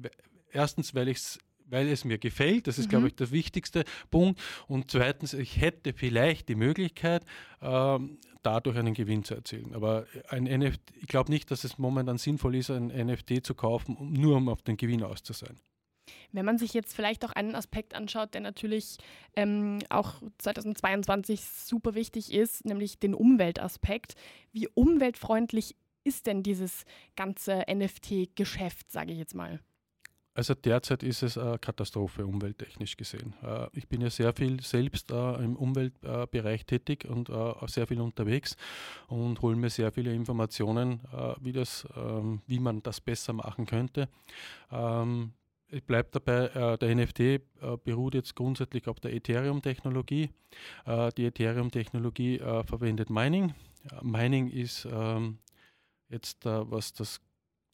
Erstens, 0.51 0.96
weil 0.96 1.10
ich 1.10 1.17
es 1.17 1.39
weil 1.67 1.88
es 1.88 2.05
mir 2.05 2.17
gefällt, 2.17 2.67
das 2.67 2.77
ist, 2.77 2.86
mhm. 2.86 2.89
glaube 2.89 3.08
ich, 3.08 3.15
der 3.15 3.32
wichtigste 3.32 3.86
Punkt. 4.12 4.39
Und 4.67 4.91
zweitens, 4.91 5.34
ich 5.34 5.60
hätte 5.60 5.94
vielleicht 5.94 6.48
die 6.50 6.55
Möglichkeit, 6.55 7.25
ähm, 7.62 8.20
dadurch 8.44 8.77
einen 8.77 8.94
Gewinn 8.94 9.24
zu 9.24 9.36
erzielen. 9.36 9.74
Aber 9.74 10.05
ein 10.29 10.44
NFT, 10.44 10.79
ich 11.01 11.08
glaube 11.08 11.32
nicht, 11.32 11.50
dass 11.50 11.63
es 11.63 11.77
momentan 11.77 12.17
sinnvoll 12.17 12.55
ist, 12.55 12.70
ein 12.70 12.88
NFT 12.88 13.44
zu 13.44 13.55
kaufen, 13.55 13.98
nur 14.13 14.38
um 14.38 14.50
auf 14.50 14.62
den 14.62 14.77
Gewinn 14.77 15.03
aus 15.03 15.24
zu 15.24 15.34
sein. 15.34 15.60
Wenn 16.31 16.45
man 16.45 16.57
sich 16.57 16.74
jetzt 16.74 16.95
vielleicht 16.95 17.25
auch 17.25 17.31
einen 17.31 17.55
Aspekt 17.55 17.93
anschaut, 17.93 18.33
der 18.33 18.41
natürlich 18.41 18.97
ähm, 19.35 19.79
auch 19.89 20.21
2022 20.38 21.41
super 21.41 21.95
wichtig 21.95 22.33
ist, 22.33 22.65
nämlich 22.65 23.00
den 23.00 23.13
Umweltaspekt. 23.13 24.15
Wie 24.51 24.67
umweltfreundlich 24.67 25.75
ist 26.03 26.27
denn 26.27 26.43
dieses 26.43 26.85
ganze 27.15 27.63
NFT-Geschäft, 27.69 28.91
sage 28.91 29.12
ich 29.12 29.17
jetzt 29.17 29.35
mal? 29.35 29.59
Also 30.35 30.53
derzeit 30.53 31.01
ist 31.01 31.24
es 31.24 31.38
eine 31.38 31.57
Katastrophe 31.57 32.25
umwelttechnisch 32.25 32.97
gesehen. 32.97 33.33
Äh, 33.41 33.67
ich 33.71 33.88
bin 33.88 34.01
ja 34.01 34.09
sehr 34.09 34.33
viel 34.33 34.62
selbst 34.62 35.12
äh, 35.12 35.35
im 35.35 35.55
Umweltbereich 35.55 36.65
tätig 36.65 37.05
und 37.05 37.29
äh, 37.29 37.53
sehr 37.67 37.88
viel 37.88 38.01
unterwegs 38.01 38.57
und 39.07 39.41
hole 39.41 39.55
mir 39.55 39.69
sehr 39.69 39.93
viele 39.93 40.13
Informationen, 40.13 41.00
wie, 41.39 41.53
das, 41.53 41.88
ähm, 41.95 42.41
wie 42.47 42.59
man 42.59 42.83
das 42.83 43.00
besser 43.00 43.31
machen 43.31 43.65
könnte. 43.65 44.09
Ich 45.69 45.84
bleibe 45.84 46.10
dabei, 46.12 46.48
äh, 46.74 46.77
der 46.77 46.95
NFT 46.95 47.19
äh, 47.19 47.41
beruht 47.84 48.13
jetzt 48.13 48.36
grundsätzlich 48.36 48.88
auf 48.88 49.00
der 49.00 49.13
Ethereum-Technologie. 49.13 50.29
Äh, 50.86 51.12
die 51.17 51.25
Ethereum-Technologie 51.25 52.39
äh, 52.39 52.63
verwendet 52.63 53.10
Mining. 53.10 53.53
Mining 54.01 54.50
ist 54.50 54.88
ähm, 54.91 55.39
jetzt, 56.10 56.45
äh, 56.45 56.72
was 56.72 56.93
das 56.93 57.19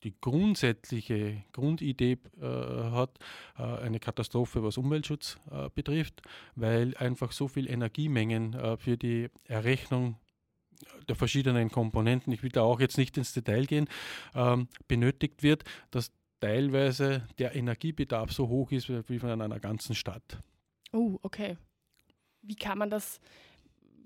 die 0.03 0.15
grundsätzliche 0.19 1.43
Grundidee 1.51 2.17
äh, 2.41 2.43
hat, 2.43 3.19
eine 3.53 4.00
Katastrophe, 4.00 4.63
was 4.63 4.79
Umweltschutz 4.79 5.38
betrifft, 5.75 6.24
weil 6.55 6.98
einfach 6.98 7.31
so 7.31 7.48
viel 7.48 7.69
Energiemengen 7.69 8.79
für 8.79 8.98
die 8.98 9.29
Errechnung 9.43 10.15
der 11.07 11.15
verschiedenen 11.15 11.69
Komponenten, 11.69 12.33
ich 12.33 12.41
will 12.41 12.50
da 12.50 12.63
auch 12.63 12.79
jetzt 12.79 12.98
nicht 12.98 13.15
ins 13.15 13.33
Detail 13.33 13.65
gehen, 13.65 13.88
ähm, 14.33 14.67
benötigt 14.88 15.43
wird, 15.43 15.65
dass 15.91 16.12
teilweise 16.41 17.24
der 17.38 17.55
Energiebedarf 17.55 18.33
so 18.33 18.50
hoch 18.50 18.71
ist 18.71 18.89
wie 19.10 19.19
von 19.19 19.29
einer 19.29 19.60
ganzen 19.60 19.95
Stadt. 19.95 20.41
Oh, 20.91 21.19
okay. 21.21 21.57
Wie 22.41 22.55
kann 22.55 22.77
man 22.77 22.89
das, 22.89 23.21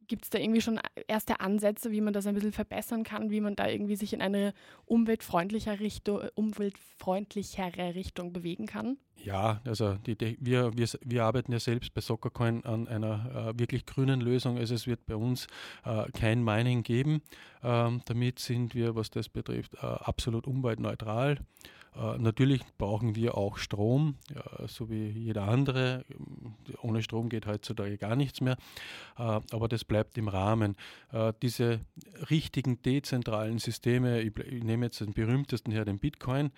gibt 0.07 0.25
es 0.25 0.29
da 0.29 0.37
irgendwie 0.37 0.61
schon 0.61 0.79
erste 1.07 1.39
Ansätze, 1.39 1.91
wie 1.91 2.01
man 2.01 2.13
das 2.13 2.27
ein 2.27 2.35
bisschen 2.35 2.51
verbessern 2.51 3.03
kann, 3.03 3.31
wie 3.31 3.41
man 3.41 3.55
da 3.55 3.67
irgendwie 3.67 3.95
sich 3.95 4.13
in 4.13 4.21
eine 4.21 4.53
umweltfreundlichere 4.85 5.79
Richtung, 5.79 6.21
umweltfreundlichere 6.35 7.95
Richtung 7.95 8.33
bewegen 8.33 8.67
kann? 8.67 8.97
Ja, 9.23 9.61
also 9.65 9.95
die, 9.95 10.17
die, 10.17 10.37
wir, 10.41 10.77
wir, 10.77 10.87
wir 11.03 11.23
arbeiten 11.23 11.53
ja 11.53 11.59
selbst 11.59 11.93
bei 11.93 12.01
Soccercoin 12.01 12.65
an 12.65 12.87
einer 12.87 13.53
äh, 13.55 13.59
wirklich 13.59 13.85
grünen 13.85 14.19
Lösung. 14.19 14.57
Also 14.57 14.75
es 14.75 14.85
wird 14.85 15.05
bei 15.05 15.15
uns 15.15 15.47
äh, 15.85 16.11
kein 16.11 16.43
Mining 16.43 16.83
geben. 16.83 17.21
Ähm, 17.63 18.01
damit 18.05 18.39
sind 18.39 18.75
wir, 18.75 18.95
was 18.95 19.09
das 19.09 19.29
betrifft, 19.29 19.75
äh, 19.75 19.85
absolut 19.85 20.45
umweltneutral. 20.45 21.39
Äh, 21.95 22.17
natürlich 22.17 22.61
brauchen 22.77 23.15
wir 23.15 23.37
auch 23.37 23.57
Strom, 23.57 24.15
ja, 24.33 24.67
so 24.67 24.89
wie 24.89 25.09
jeder 25.09 25.43
andere. 25.43 26.05
Ohne 26.81 27.01
Strom 27.01 27.29
geht 27.29 27.45
heutzutage 27.45 27.97
gar 27.97 28.15
nichts 28.15 28.41
mehr, 28.41 28.57
äh, 29.17 29.21
aber 29.21 29.67
das 29.67 29.85
bleibt 29.85 30.17
im 30.17 30.27
Rahmen. 30.27 30.75
Äh, 31.11 31.33
diese 31.41 31.79
richtigen 32.29 32.81
dezentralen 32.81 33.59
Systeme, 33.59 34.21
ich, 34.21 34.37
ich 34.37 34.63
nehme 34.63 34.85
jetzt 34.85 34.99
den 35.01 35.13
berühmtesten 35.13 35.71
her, 35.71 35.85
den 35.85 35.99
Bitcoin, 35.99 36.51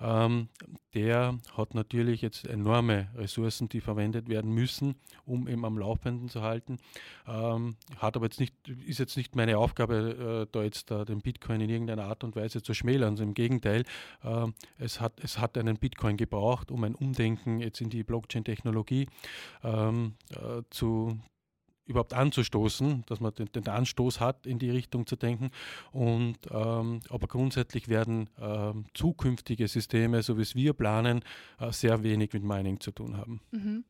ähm, 0.00 0.48
der 0.94 1.38
hat 1.56 1.74
natürlich 1.74 2.22
jetzt 2.22 2.46
enorme 2.46 3.08
Ressourcen, 3.16 3.68
die 3.68 3.80
verwendet 3.80 4.28
werden 4.28 4.52
müssen, 4.52 4.96
um 5.24 5.48
eben 5.48 5.64
am 5.64 5.78
Laufenden 5.78 6.28
zu 6.28 6.42
halten. 6.42 6.78
Ähm, 7.26 7.76
hat 7.98 8.16
aber 8.16 8.26
jetzt 8.26 8.40
nicht, 8.40 8.54
ist 8.86 8.98
jetzt 8.98 9.16
nicht 9.16 9.34
meine 9.34 9.58
Aufgabe, 9.58 10.46
äh, 10.46 10.52
da 10.52 10.62
jetzt 10.62 10.90
äh, 10.90 11.04
den 11.04 11.20
Bitcoin 11.20 11.60
in 11.60 11.70
irgendeiner 11.70 12.04
Art 12.04 12.24
und 12.24 12.36
Weise 12.36 12.62
zu 12.62 12.74
schmälern. 12.74 13.12
Also 13.12 13.22
Im 13.22 13.34
Gegenteil, 13.34 13.84
äh, 14.22 14.46
es, 14.84 15.00
hat, 15.00 15.20
es 15.22 15.38
hat 15.38 15.58
einen 15.58 15.76
Bitcoin 15.76 16.16
gebraucht, 16.16 16.70
um 16.70 16.84
ein 16.84 16.94
Umdenken 16.94 17.58
jetzt 17.60 17.80
in 17.80 17.90
die 17.90 18.04
Blockchain-Technologie 18.04 19.08
ähm, 19.62 20.14
äh, 20.30 20.62
zu, 20.70 21.18
überhaupt 21.86 22.14
anzustoßen, 22.14 23.04
dass 23.06 23.20
man 23.20 23.34
den, 23.34 23.50
den, 23.52 23.68
Anstoß 23.68 24.20
hat, 24.20 24.46
in 24.46 24.58
die 24.58 24.70
Richtung 24.70 25.06
zu 25.06 25.16
denken. 25.16 25.50
Und 25.92 26.38
ähm, 26.50 27.00
aber 27.08 27.26
grundsätzlich 27.26 27.88
werden 27.88 28.30
ähm, 28.40 28.86
zukünftige 28.94 29.68
Systeme, 29.68 30.22
so 30.22 30.38
wie 30.38 30.42
es 30.42 30.54
wir 30.54 30.72
planen, 30.72 31.22
äh, 31.58 31.72
sehr 31.72 32.02
wenig 32.02 32.32
mit 32.32 32.44
Mining 32.44 32.80
zu 32.80 32.92
tun 32.92 33.16
haben. 33.16 33.40
Mhm. 33.50 33.84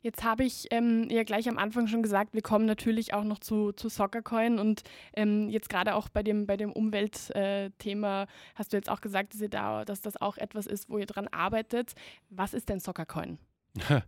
Jetzt 0.00 0.24
habe 0.24 0.44
ich 0.44 0.66
ähm, 0.70 1.08
ja 1.10 1.24
gleich 1.24 1.48
am 1.48 1.58
Anfang 1.58 1.86
schon 1.86 2.02
gesagt, 2.02 2.34
wir 2.34 2.42
kommen 2.42 2.66
natürlich 2.66 3.14
auch 3.14 3.24
noch 3.24 3.38
zu, 3.38 3.72
zu 3.72 3.88
Soccercoin 3.88 4.58
und 4.58 4.82
ähm, 5.14 5.48
jetzt 5.48 5.68
gerade 5.68 5.94
auch 5.94 6.08
bei 6.08 6.22
dem, 6.22 6.46
bei 6.46 6.56
dem 6.56 6.72
Umweltthema 6.72 8.22
äh, 8.22 8.26
hast 8.54 8.72
du 8.72 8.76
jetzt 8.76 8.90
auch 8.90 9.00
gesagt, 9.00 9.34
dass, 9.34 9.40
ihr 9.40 9.48
da, 9.48 9.84
dass 9.84 10.00
das 10.00 10.20
auch 10.20 10.36
etwas 10.36 10.66
ist, 10.66 10.88
wo 10.88 10.98
ihr 10.98 11.06
dran 11.06 11.28
arbeitet. 11.28 11.94
Was 12.30 12.54
ist 12.54 12.68
denn 12.68 12.80
Soccercoin? 12.80 13.38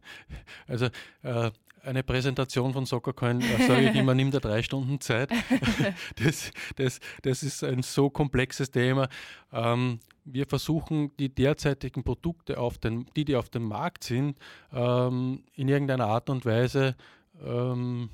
Also 0.66 0.86
äh, 1.22 1.50
eine 1.82 2.02
Präsentation 2.02 2.72
von 2.72 2.86
Soccercoin, 2.86 3.40
äh, 3.40 3.66
sage 3.66 3.90
ich 3.90 3.96
immer, 3.96 4.14
nimmt 4.14 4.34
da 4.34 4.40
drei 4.40 4.62
Stunden 4.62 5.00
Zeit. 5.00 5.30
Das, 6.16 6.50
das, 6.76 7.00
das 7.22 7.42
ist 7.42 7.64
ein 7.64 7.82
so 7.82 8.10
komplexes 8.10 8.70
Thema. 8.70 9.08
Ähm, 9.52 10.00
wir 10.32 10.46
versuchen 10.46 11.16
die 11.16 11.34
derzeitigen 11.34 12.04
Produkte, 12.04 12.58
auf 12.58 12.78
den, 12.78 13.06
die, 13.16 13.24
die 13.24 13.36
auf 13.36 13.48
dem 13.48 13.64
Markt 13.64 14.04
sind, 14.04 14.38
ähm, 14.72 15.44
in 15.54 15.68
irgendeiner 15.68 16.06
Art 16.06 16.30
und 16.30 16.44
Weise, 16.44 16.96
ähm, 17.42 18.10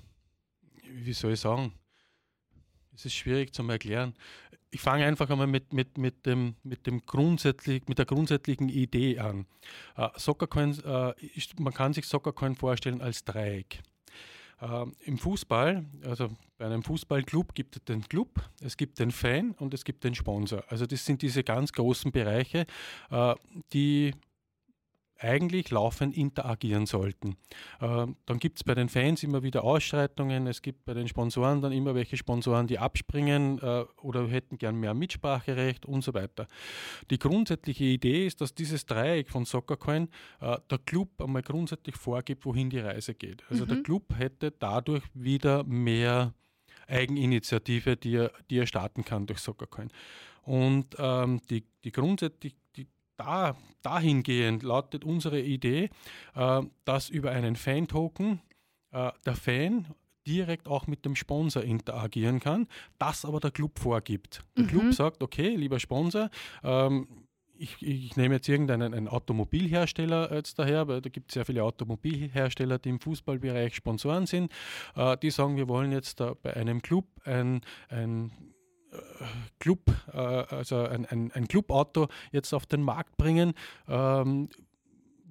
wie 0.88 1.12
soll 1.12 1.32
ich 1.32 1.40
sagen, 1.40 1.72
es 2.94 3.04
ist 3.04 3.14
schwierig 3.14 3.52
zu 3.52 3.66
erklären. 3.68 4.14
Ich 4.70 4.80
fange 4.80 5.04
einfach 5.04 5.30
einmal 5.30 5.46
mit, 5.46 5.72
mit, 5.72 5.98
mit, 5.98 6.26
dem, 6.26 6.56
mit, 6.62 6.86
dem 6.86 7.04
grundsätzlich, 7.06 7.86
mit 7.86 7.98
der 7.98 8.06
grundsätzlichen 8.06 8.68
Idee 8.68 9.18
an. 9.18 9.46
Uh, 9.96 10.08
Soccercoin, 10.16 10.76
uh, 10.84 11.12
ist, 11.36 11.60
man 11.60 11.72
kann 11.72 11.92
sich 11.92 12.06
Soccercoin 12.06 12.56
vorstellen 12.56 13.00
als 13.00 13.24
Dreieck. 13.24 13.82
Uh, 14.62 14.86
Im 15.04 15.18
Fußball, 15.18 15.84
also 16.06 16.30
bei 16.56 16.66
einem 16.66 16.82
Fußballclub 16.82 17.54
gibt 17.54 17.76
es 17.76 17.84
den 17.84 18.02
Club, 18.08 18.40
es 18.60 18.76
gibt 18.76 18.98
den 18.98 19.10
Fan 19.10 19.50
und 19.52 19.74
es 19.74 19.84
gibt 19.84 20.04
den 20.04 20.14
Sponsor. 20.14 20.62
Also 20.68 20.86
das 20.86 21.04
sind 21.04 21.22
diese 21.22 21.42
ganz 21.42 21.72
großen 21.72 22.12
Bereiche, 22.12 22.64
die 23.72 24.12
eigentlich 25.18 25.70
laufend 25.70 26.16
interagieren 26.16 26.86
sollten. 26.86 27.36
Ähm, 27.80 28.16
dann 28.26 28.38
gibt 28.38 28.58
es 28.58 28.64
bei 28.64 28.74
den 28.74 28.88
Fans 28.88 29.22
immer 29.22 29.42
wieder 29.42 29.64
Ausschreitungen, 29.64 30.46
es 30.46 30.62
gibt 30.62 30.84
bei 30.84 30.94
den 30.94 31.08
Sponsoren 31.08 31.62
dann 31.62 31.72
immer 31.72 31.94
welche 31.94 32.16
Sponsoren, 32.16 32.66
die 32.66 32.78
abspringen 32.78 33.58
äh, 33.58 33.84
oder 34.02 34.28
hätten 34.28 34.58
gern 34.58 34.76
mehr 34.76 34.94
Mitspracherecht 34.94 35.86
und 35.86 36.02
so 36.02 36.14
weiter. 36.14 36.46
Die 37.10 37.18
grundsätzliche 37.18 37.84
Idee 37.84 38.26
ist, 38.26 38.40
dass 38.40 38.54
dieses 38.54 38.86
Dreieck 38.86 39.30
von 39.30 39.44
Soccercoin 39.44 40.08
äh, 40.40 40.56
der 40.70 40.78
Club 40.78 41.08
einmal 41.20 41.42
grundsätzlich 41.42 41.96
vorgibt, 41.96 42.44
wohin 42.44 42.70
die 42.70 42.80
Reise 42.80 43.14
geht. 43.14 43.44
Also 43.48 43.64
mhm. 43.64 43.68
der 43.68 43.82
Club 43.82 44.14
hätte 44.16 44.50
dadurch 44.50 45.04
wieder 45.14 45.64
mehr 45.64 46.34
Eigeninitiative, 46.86 47.96
die 47.96 48.16
er, 48.16 48.32
die 48.50 48.58
er 48.58 48.66
starten 48.66 49.04
kann 49.04 49.26
durch 49.26 49.38
Soccercoin. 49.38 49.90
Und 50.42 50.96
ähm, 50.98 51.40
die, 51.48 51.64
die 51.84 51.92
grundsätzlich, 51.92 52.54
die, 52.76 52.86
da, 53.16 53.56
dahingehend 53.82 54.62
lautet 54.62 55.04
unsere 55.04 55.40
Idee, 55.40 55.90
äh, 56.34 56.62
dass 56.84 57.08
über 57.10 57.30
einen 57.30 57.56
Fan-Token 57.56 58.40
äh, 58.92 59.10
der 59.24 59.36
Fan 59.36 59.86
direkt 60.26 60.68
auch 60.68 60.86
mit 60.86 61.04
dem 61.04 61.16
Sponsor 61.16 61.62
interagieren 61.62 62.40
kann, 62.40 62.66
das 62.98 63.24
aber 63.24 63.40
der 63.40 63.50
Club 63.50 63.78
vorgibt. 63.78 64.42
Der 64.56 64.64
mhm. 64.64 64.68
Club 64.68 64.94
sagt, 64.94 65.22
okay, 65.22 65.54
lieber 65.54 65.78
Sponsor, 65.78 66.30
ähm, 66.62 67.06
ich, 67.56 67.76
ich, 67.82 68.16
nehme 68.16 68.36
jetzt 68.36 68.48
irgendeinen 68.48 68.94
einen 68.94 69.06
Automobilhersteller 69.06 70.32
jetzt 70.34 70.58
daher, 70.58 70.88
weil 70.88 71.00
da 71.00 71.08
gibt 71.08 71.30
es 71.30 71.34
sehr 71.34 71.44
viele 71.44 71.62
Automobilhersteller, 71.62 72.78
die 72.78 72.88
im 72.88 73.00
Fußballbereich 73.00 73.76
Sponsoren 73.76 74.26
sind. 74.26 74.52
Äh, 74.96 75.16
die 75.18 75.30
sagen, 75.30 75.56
wir 75.56 75.68
wollen 75.68 75.92
jetzt 75.92 76.20
bei 76.42 76.54
einem 76.54 76.82
Club 76.82 77.06
ein, 77.24 77.60
ein 77.88 78.32
Club, 79.58 79.80
äh, 80.12 80.18
also 80.18 80.78
ein, 80.78 81.06
ein, 81.06 81.32
ein 81.32 81.48
Clubauto 81.48 82.08
jetzt 82.32 82.52
auf 82.52 82.66
den 82.66 82.82
Markt 82.82 83.16
bringen. 83.16 83.54
Ähm, 83.88 84.48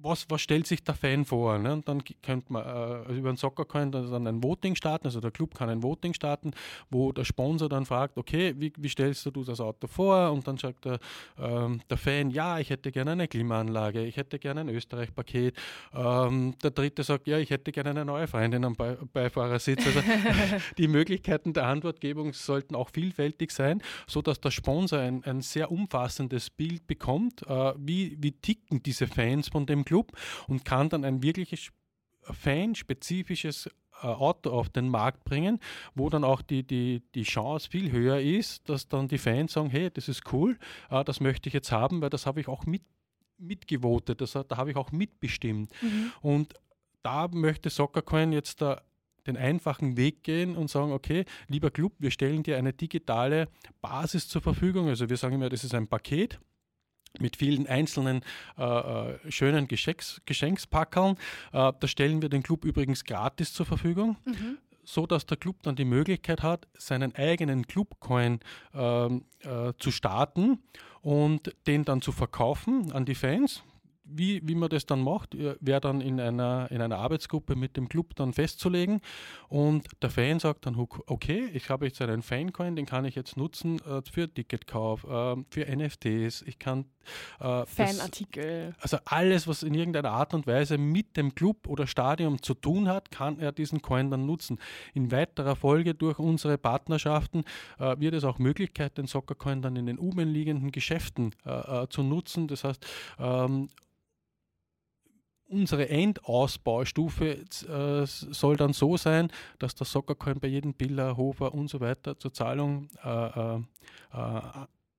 was, 0.04 0.26
was 0.28 0.42
stellt 0.42 0.66
sich 0.66 0.84
der 0.84 0.94
Fan 0.94 1.24
vor? 1.24 1.58
Ne? 1.58 1.72
Und 1.72 1.88
dann 1.88 2.02
könnte 2.22 2.52
man 2.52 2.64
äh, 2.64 3.12
über 3.14 3.30
einen 3.30 3.38
Soccer 3.38 3.64
Coin 3.64 3.90
dann 3.90 4.26
ein 4.26 4.42
Voting 4.42 4.74
starten, 4.74 5.06
also 5.06 5.20
der 5.20 5.30
Club 5.30 5.54
kann 5.54 5.68
ein 5.70 5.82
Voting 5.82 6.12
starten, 6.12 6.52
wo 6.90 7.10
der 7.10 7.24
Sponsor 7.24 7.68
dann 7.68 7.86
fragt, 7.86 8.18
okay, 8.18 8.54
wie, 8.58 8.72
wie 8.76 8.88
stellst 8.88 9.24
du 9.26 9.42
das 9.42 9.60
Auto 9.60 9.86
vor? 9.86 10.30
Und 10.30 10.46
dann 10.46 10.58
sagt 10.58 10.84
der, 10.84 10.98
ähm, 11.38 11.80
der 11.88 11.96
Fan, 11.96 12.30
ja, 12.30 12.58
ich 12.58 12.70
hätte 12.70 12.92
gerne 12.92 13.12
eine 13.12 13.28
Klimaanlage, 13.28 14.04
ich 14.04 14.16
hätte 14.16 14.38
gerne 14.38 14.60
ein 14.60 14.68
Österreich-Paket. 14.68 15.56
Ähm, 15.94 16.54
der 16.62 16.70
dritte 16.70 17.02
sagt, 17.02 17.26
ja, 17.26 17.38
ich 17.38 17.50
hätte 17.50 17.72
gerne 17.72 17.90
eine 17.90 18.04
neue 18.04 18.26
Freundin 18.26 18.64
am 18.64 18.74
Be 18.74 18.98
Beifahrersitz. 19.12 19.86
Also 19.86 20.00
die 20.78 20.88
Möglichkeiten 20.88 21.52
der 21.52 21.66
Antwortgebung 21.66 22.32
sollten 22.32 22.74
auch 22.74 22.90
vielfältig 22.90 23.50
sein, 23.50 23.82
sodass 24.06 24.40
der 24.40 24.50
Sponsor 24.50 24.98
ein, 24.98 25.24
ein 25.24 25.40
sehr 25.40 25.70
umfassendes 25.70 26.50
Bild 26.50 26.86
bekommt, 26.86 27.42
äh, 27.46 27.72
wie, 27.78 28.16
wie 28.20 28.32
ticken 28.32 28.82
diese 28.82 29.06
Fans 29.06 29.48
von 29.48 29.66
dem 29.66 29.84
Club 29.84 29.93
Club 29.94 30.12
und 30.48 30.64
kann 30.64 30.88
dann 30.88 31.04
ein 31.04 31.22
wirkliches 31.22 31.70
fanspezifisches 32.22 33.66
äh, 34.02 34.06
Auto 34.06 34.50
auf 34.50 34.68
den 34.68 34.88
Markt 34.88 35.24
bringen, 35.24 35.60
wo 35.94 36.08
dann 36.10 36.24
auch 36.24 36.42
die, 36.42 36.64
die, 36.64 37.02
die 37.14 37.22
Chance 37.22 37.68
viel 37.70 37.92
höher 37.92 38.20
ist, 38.20 38.68
dass 38.68 38.88
dann 38.88 39.06
die 39.06 39.18
Fans 39.18 39.52
sagen, 39.52 39.70
hey, 39.70 39.90
das 39.92 40.08
ist 40.08 40.32
cool, 40.32 40.58
äh, 40.90 41.04
das 41.04 41.20
möchte 41.20 41.48
ich 41.48 41.52
jetzt 41.52 41.70
haben, 41.70 42.00
weil 42.00 42.10
das 42.10 42.26
habe 42.26 42.40
ich 42.40 42.48
auch 42.48 42.66
mit, 42.66 42.82
mitgevotet, 43.38 44.20
das, 44.20 44.32
da 44.32 44.56
habe 44.56 44.70
ich 44.70 44.76
auch 44.76 44.90
mitbestimmt. 44.90 45.70
Mhm. 45.80 46.12
Und 46.22 46.54
da 47.02 47.28
möchte 47.28 47.70
Soccercoin 47.70 48.32
jetzt 48.32 48.62
da 48.62 48.82
den 49.26 49.36
einfachen 49.36 49.96
Weg 49.96 50.22
gehen 50.22 50.56
und 50.56 50.68
sagen, 50.68 50.92
okay, 50.92 51.24
lieber 51.48 51.70
Club, 51.70 51.92
wir 51.98 52.10
stellen 52.10 52.42
dir 52.42 52.58
eine 52.58 52.72
digitale 52.72 53.48
Basis 53.80 54.28
zur 54.28 54.42
Verfügung. 54.42 54.88
Also 54.88 55.08
wir 55.08 55.16
sagen 55.16 55.36
immer, 55.36 55.48
das 55.48 55.64
ist 55.64 55.74
ein 55.74 55.86
Paket 55.86 56.38
mit 57.20 57.36
vielen 57.36 57.66
einzelnen 57.66 58.22
äh, 58.58 58.62
äh, 58.62 59.30
schönen 59.30 59.68
Geschenks 59.68 60.20
Geschenkspackeln. 60.26 61.16
Äh, 61.52 61.72
da 61.78 61.86
stellen 61.86 62.22
wir 62.22 62.28
den 62.28 62.42
Club 62.42 62.64
übrigens 62.64 63.04
gratis 63.04 63.52
zur 63.52 63.66
Verfügung. 63.66 64.16
Mhm. 64.24 64.58
So 64.86 65.06
dass 65.06 65.24
der 65.24 65.38
Club 65.38 65.62
dann 65.62 65.76
die 65.76 65.86
Möglichkeit 65.86 66.42
hat, 66.42 66.68
seinen 66.76 67.14
eigenen 67.14 67.66
Clubcoin 67.66 68.40
ähm, 68.74 69.24
äh, 69.40 69.72
zu 69.78 69.90
starten 69.90 70.58
und 71.00 71.54
den 71.66 71.86
dann 71.86 72.02
zu 72.02 72.12
verkaufen 72.12 72.92
an 72.92 73.06
die 73.06 73.14
Fans 73.14 73.62
wie, 74.04 74.40
wie 74.46 74.54
man 74.54 74.68
das 74.68 74.86
dann 74.86 75.00
macht, 75.00 75.34
äh, 75.34 75.56
wäre 75.60 75.80
dann 75.80 76.00
in 76.00 76.20
einer, 76.20 76.68
in 76.70 76.80
einer 76.80 76.98
Arbeitsgruppe 76.98 77.56
mit 77.56 77.76
dem 77.76 77.88
Club 77.88 78.14
dann 78.16 78.32
festzulegen. 78.32 79.00
Und 79.48 79.88
der 80.02 80.10
Fan 80.10 80.38
sagt 80.38 80.66
dann, 80.66 80.76
okay, 80.76 81.48
ich 81.52 81.70
habe 81.70 81.86
jetzt 81.86 82.00
einen 82.02 82.22
Fancoin, 82.22 82.76
den 82.76 82.86
kann 82.86 83.04
ich 83.04 83.14
jetzt 83.14 83.36
nutzen 83.36 83.80
äh, 83.80 84.02
für 84.10 84.32
Ticketkauf, 84.32 85.04
äh, 85.04 85.36
für 85.50 85.66
NFTs, 85.66 86.42
ich 86.42 86.58
kann 86.58 86.86
äh, 87.40 87.66
Fanartikel. 87.66 88.74
Das, 88.80 88.94
also 88.94 89.04
alles, 89.06 89.48
was 89.48 89.62
in 89.62 89.74
irgendeiner 89.74 90.10
Art 90.10 90.34
und 90.34 90.46
Weise 90.46 90.78
mit 90.78 91.16
dem 91.16 91.34
Club 91.34 91.68
oder 91.68 91.86
Stadion 91.86 92.42
zu 92.42 92.54
tun 92.54 92.88
hat, 92.88 93.10
kann 93.10 93.38
er 93.38 93.52
diesen 93.52 93.82
Coin 93.82 94.10
dann 94.10 94.26
nutzen. 94.26 94.58
In 94.94 95.10
weiterer 95.12 95.56
Folge 95.56 95.94
durch 95.94 96.18
unsere 96.18 96.58
Partnerschaften 96.58 97.44
äh, 97.78 97.98
wird 97.98 98.14
es 98.14 98.24
auch 98.24 98.38
Möglichkeit, 98.38 98.98
den 98.98 99.06
Soccercoin 99.06 99.62
dann 99.62 99.76
in 99.76 99.86
den 99.86 99.98
umliegenden 99.98 100.70
Geschäften 100.70 101.34
äh, 101.44 101.86
zu 101.88 102.02
nutzen. 102.02 102.48
Das 102.48 102.64
heißt, 102.64 102.86
ähm, 103.18 103.68
unsere 105.48 105.88
Endausbaustufe 105.88 107.44
äh, 107.68 108.06
soll 108.06 108.56
dann 108.56 108.72
so 108.72 108.96
sein, 108.96 109.30
dass 109.58 109.74
der 109.74 109.86
Soccercoin 109.86 110.40
bei 110.40 110.48
jedem 110.48 110.74
Biller, 110.74 111.16
Hofer 111.16 111.54
und 111.54 111.68
so 111.68 111.80
weiter 111.80 112.18
zur 112.18 112.32
Zahlung 112.32 112.88
äh, 113.04 113.08
äh, 113.08 113.56
äh, 114.12 114.40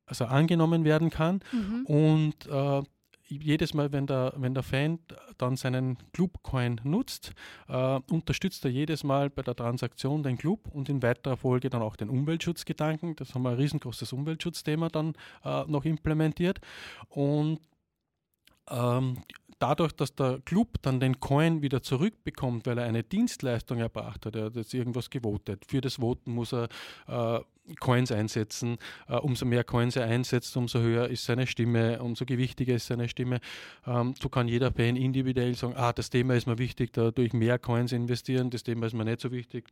also 0.06 0.26
angenommen 0.26 0.84
werden 0.84 1.10
kann. 1.10 1.42
Mhm. 1.52 1.86
Und 1.86 2.48
äh, 2.48 2.84
jedes 3.28 3.74
Mal, 3.74 3.92
wenn 3.92 4.08
der, 4.08 4.34
wenn 4.36 4.54
der 4.54 4.64
Fan 4.64 5.00
dann 5.38 5.56
seinen 5.56 5.98
Clubcoin 6.14 6.80
nutzt, 6.84 7.34
äh, 7.68 8.00
unterstützt 8.12 8.64
er 8.66 8.72
jedes 8.72 9.04
Mal 9.04 9.30
bei 9.30 9.42
der 9.42 9.56
Transaktion 9.56 10.24
den 10.24 10.38
Club 10.38 10.68
und 10.70 10.90
in 10.90 11.02
weiterer 11.02 11.38
Folge 11.38 11.70
dann 11.70 11.82
auch 11.82 11.96
den 11.96 12.10
Umweltschutzgedanken. 12.10 13.16
Das 13.16 13.34
haben 13.34 13.44
wir 13.44 13.50
ein 13.50 13.58
riesengroßes 13.58 14.14
Umweltschutzthema 14.14 14.90
dann 14.90 15.14
äh, 15.44 15.64
noch 15.66 15.86
implementiert. 15.86 16.60
Und 17.10 17.60
ähm, 18.70 19.24
dadurch, 19.60 19.94
dass 19.94 20.16
der 20.16 20.40
Club 20.46 20.82
dann 20.82 21.00
den 21.00 21.20
Coin 21.20 21.62
wieder 21.62 21.82
zurückbekommt, 21.82 22.66
weil 22.66 22.78
er 22.78 22.86
eine 22.86 23.04
Dienstleistung 23.04 23.80
erbracht 23.80 24.26
hat, 24.26 24.36
er 24.36 24.46
hat 24.46 24.56
jetzt 24.56 24.74
irgendwas 24.74 25.10
gewotet. 25.10 25.66
Für 25.68 25.82
das 25.82 26.00
Voten 26.00 26.32
muss 26.32 26.54
er 26.54 26.68
äh, 27.08 27.40
Coins 27.80 28.12
einsetzen. 28.12 28.78
Uh, 29.10 29.18
umso 29.18 29.46
mehr 29.46 29.64
Coins 29.64 29.96
er 29.96 30.06
einsetzt, 30.06 30.56
umso 30.58 30.80
höher 30.80 31.08
ist 31.10 31.26
seine 31.26 31.48
Stimme, 31.48 32.02
umso 32.02 32.26
gewichtiger 32.26 32.76
ist 32.76 32.88
seine 32.88 33.10
Stimme. 33.10 33.40
Um, 33.86 33.96
ähm, 33.96 34.14
so 34.20 34.30
kann 34.30 34.48
jeder 34.48 34.72
Fan 34.72 34.96
individuell 34.96 35.56
sagen, 35.56 35.74
ah, 35.76 35.94
das 35.94 36.10
Thema 36.10 36.36
ist 36.36 36.48
mir 36.48 36.58
wichtig, 36.58 36.94
da 36.94 37.12
tue 37.12 37.26
ich 37.26 37.34
mehr 37.34 37.58
Coins 37.60 37.92
investieren, 37.92 38.50
das 38.50 38.64
Thema 38.64 38.86
ist 38.86 38.94
mir 38.94 39.06
nicht 39.06 39.20
so 39.20 39.32
wichtig, 39.32 39.66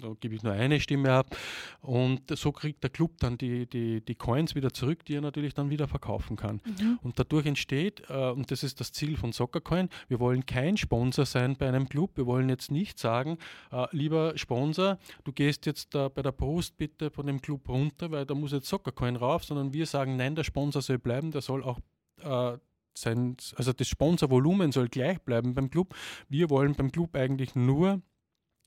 da 0.00 0.12
gebe 0.20 0.34
ich 0.34 0.42
nur 0.42 0.52
eine 0.52 0.80
Stimme 0.80 1.12
ab. 1.12 1.36
Und 1.80 2.36
so 2.36 2.52
kriegt 2.52 2.82
der 2.82 2.90
Club 2.90 3.12
dann 3.18 3.36
die, 3.38 3.66
die, 3.66 4.00
die 4.00 4.14
Coins 4.14 4.54
wieder 4.54 4.72
zurück, 4.72 5.04
die 5.04 5.16
er 5.16 5.20
natürlich 5.20 5.54
dann 5.54 5.70
wieder 5.70 5.88
verkaufen 5.88 6.36
kann. 6.36 6.60
Mhm. 6.64 6.98
Und 7.02 7.18
dadurch 7.18 7.46
entsteht, 7.46 8.08
uh, 8.10 8.32
und 8.32 8.50
das 8.50 8.62
ist 8.62 8.80
das 8.80 8.92
Ziel 8.92 9.16
von 9.16 9.32
Soccercoin, 9.32 9.88
wir 10.08 10.20
wollen 10.20 10.46
kein 10.46 10.76
Sponsor 10.76 11.26
sein 11.26 11.56
bei 11.56 11.68
einem 11.68 11.88
Club, 11.88 12.16
wir 12.16 12.26
wollen 12.26 12.48
jetzt 12.48 12.70
nicht 12.70 12.98
sagen, 12.98 13.38
uh, 13.72 13.86
lieber 13.90 14.36
Sponsor, 14.36 14.98
du 15.24 15.32
gehst 15.32 15.66
jetzt 15.66 15.90
bei 15.90 16.22
der 16.22 16.32
Post 16.32 16.76
bitte 16.76 17.10
von 17.10 17.26
dem 17.26 17.39
Club 17.40 17.68
runter, 17.68 18.10
weil 18.10 18.26
da 18.26 18.34
muss 18.34 18.52
jetzt 18.52 18.68
Soccercoin 18.68 19.16
rauf, 19.16 19.44
sondern 19.44 19.72
wir 19.72 19.86
sagen, 19.86 20.16
nein, 20.16 20.34
der 20.34 20.44
Sponsor 20.44 20.82
soll 20.82 20.98
bleiben, 20.98 21.30
der 21.30 21.40
soll 21.40 21.62
auch 21.62 21.80
äh, 22.22 22.58
sein, 22.94 23.36
also 23.56 23.72
das 23.72 23.88
Sponsorvolumen 23.88 24.72
soll 24.72 24.88
gleich 24.88 25.20
bleiben 25.20 25.54
beim 25.54 25.70
Club. 25.70 25.94
Wir 26.28 26.50
wollen 26.50 26.74
beim 26.74 26.92
Club 26.92 27.16
eigentlich 27.16 27.54
nur 27.54 28.02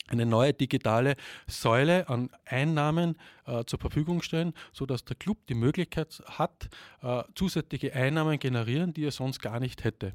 eine 0.07 0.25
neue 0.25 0.53
digitale 0.53 1.15
Säule 1.47 2.09
an 2.09 2.29
Einnahmen 2.45 3.17
äh, 3.45 3.63
zur 3.65 3.79
Verfügung 3.79 4.21
stellen, 4.21 4.53
sodass 4.73 5.05
der 5.05 5.15
Club 5.15 5.37
die 5.47 5.53
Möglichkeit 5.53 6.21
hat, 6.25 6.69
äh, 7.01 7.23
zusätzliche 7.35 7.93
Einnahmen 7.93 8.37
generieren, 8.39 8.93
die 8.93 9.05
er 9.05 9.11
sonst 9.11 9.39
gar 9.39 9.59
nicht 9.59 9.83
hätte. 9.83 10.13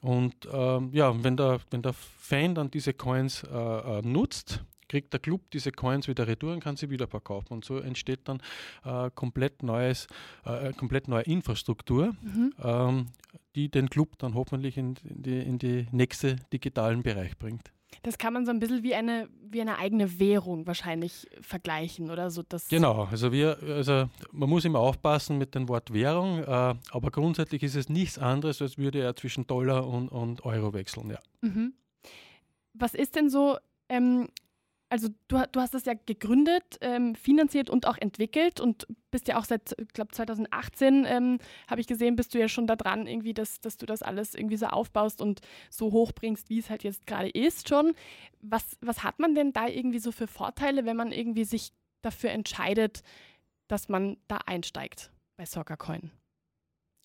Und 0.00 0.48
ähm, 0.52 0.90
ja, 0.92 1.12
wenn 1.24 1.36
der, 1.36 1.60
wenn 1.70 1.82
der 1.82 1.92
Fan 1.92 2.54
dann 2.54 2.70
diese 2.70 2.94
Coins 2.94 3.42
äh, 3.44 3.48
äh 3.56 4.02
nutzt, 4.02 4.64
kriegt 4.88 5.12
der 5.12 5.20
Club 5.20 5.50
diese 5.52 5.72
Coins 5.72 6.08
wieder 6.08 6.26
retour 6.26 6.52
und 6.52 6.60
kann 6.60 6.76
sie 6.76 6.90
wieder 6.90 7.06
verkaufen. 7.06 7.52
Und 7.52 7.64
so 7.64 7.78
entsteht 7.78 8.20
dann 8.24 8.40
äh, 8.84 9.10
komplett, 9.14 9.62
neues, 9.62 10.06
äh, 10.44 10.72
komplett 10.72 11.08
neue 11.08 11.22
Infrastruktur, 11.22 12.14
mhm. 12.22 12.54
ähm, 12.62 13.06
die 13.54 13.70
den 13.70 13.90
Club 13.90 14.18
dann 14.18 14.34
hoffentlich 14.34 14.76
in, 14.76 14.96
in, 15.04 15.22
die, 15.22 15.38
in 15.38 15.58
die 15.58 15.86
nächste 15.92 16.36
digitalen 16.52 17.02
Bereich 17.02 17.38
bringt. 17.38 17.72
Das 18.02 18.18
kann 18.18 18.32
man 18.32 18.44
so 18.44 18.52
ein 18.52 18.60
bisschen 18.60 18.82
wie 18.82 18.94
eine, 18.94 19.28
wie 19.40 19.60
eine 19.60 19.78
eigene 19.78 20.18
Währung 20.18 20.66
wahrscheinlich 20.66 21.26
vergleichen 21.40 22.10
oder 22.10 22.30
so. 22.30 22.42
Dass 22.42 22.68
genau, 22.68 23.04
also 23.04 23.32
wir, 23.32 23.58
also 23.62 24.08
man 24.30 24.48
muss 24.48 24.64
immer 24.64 24.78
aufpassen 24.78 25.38
mit 25.38 25.54
dem 25.54 25.68
Wort 25.68 25.92
Währung, 25.92 26.40
äh, 26.40 26.46
aber 26.46 27.10
grundsätzlich 27.10 27.62
ist 27.62 27.76
es 27.76 27.88
nichts 27.88 28.18
anderes, 28.18 28.62
als 28.62 28.78
würde 28.78 29.00
er 29.00 29.16
zwischen 29.16 29.46
Dollar 29.46 29.86
und, 29.86 30.08
und 30.08 30.44
Euro 30.44 30.74
wechseln, 30.74 31.10
ja. 31.10 31.18
Mhm. 31.40 31.74
Was 32.74 32.94
ist 32.94 33.16
denn 33.16 33.30
so, 33.30 33.56
ähm, 33.88 34.28
also 34.90 35.08
du, 35.28 35.42
du 35.52 35.60
hast 35.60 35.74
das 35.74 35.84
ja 35.84 35.94
gegründet, 36.06 36.78
ähm, 36.80 37.14
finanziert 37.14 37.68
und 37.70 37.86
auch 37.86 37.98
entwickelt 37.98 38.60
und 38.60 38.86
bist 39.10 39.28
ja 39.28 39.38
auch 39.38 39.44
seit, 39.44 39.74
ich 39.78 39.88
glaube 39.88 40.12
2018, 40.12 41.04
ähm, 41.06 41.38
habe 41.68 41.80
ich 41.80 41.86
gesehen, 41.86 42.16
bist 42.16 42.34
du 42.34 42.38
ja 42.38 42.48
schon 42.48 42.66
da 42.66 42.76
dran, 42.76 43.06
irgendwie, 43.06 43.34
dass, 43.34 43.60
dass 43.60 43.76
du 43.76 43.86
das 43.86 44.02
alles 44.02 44.34
irgendwie 44.34 44.56
so 44.56 44.66
aufbaust 44.66 45.20
und 45.20 45.40
so 45.70 45.92
hochbringst, 45.92 46.48
wie 46.48 46.58
es 46.58 46.70
halt 46.70 46.84
jetzt 46.84 47.06
gerade 47.06 47.28
ist 47.28 47.68
schon. 47.68 47.94
Was, 48.40 48.76
was 48.80 49.04
hat 49.04 49.18
man 49.18 49.34
denn 49.34 49.52
da 49.52 49.68
irgendwie 49.68 49.98
so 49.98 50.12
für 50.12 50.26
Vorteile, 50.26 50.84
wenn 50.86 50.96
man 50.96 51.12
irgendwie 51.12 51.44
sich 51.44 51.72
dafür 52.02 52.30
entscheidet, 52.30 53.02
dass 53.66 53.88
man 53.88 54.16
da 54.26 54.38
einsteigt 54.46 55.10
bei 55.36 55.44
Soccercoin? 55.44 56.10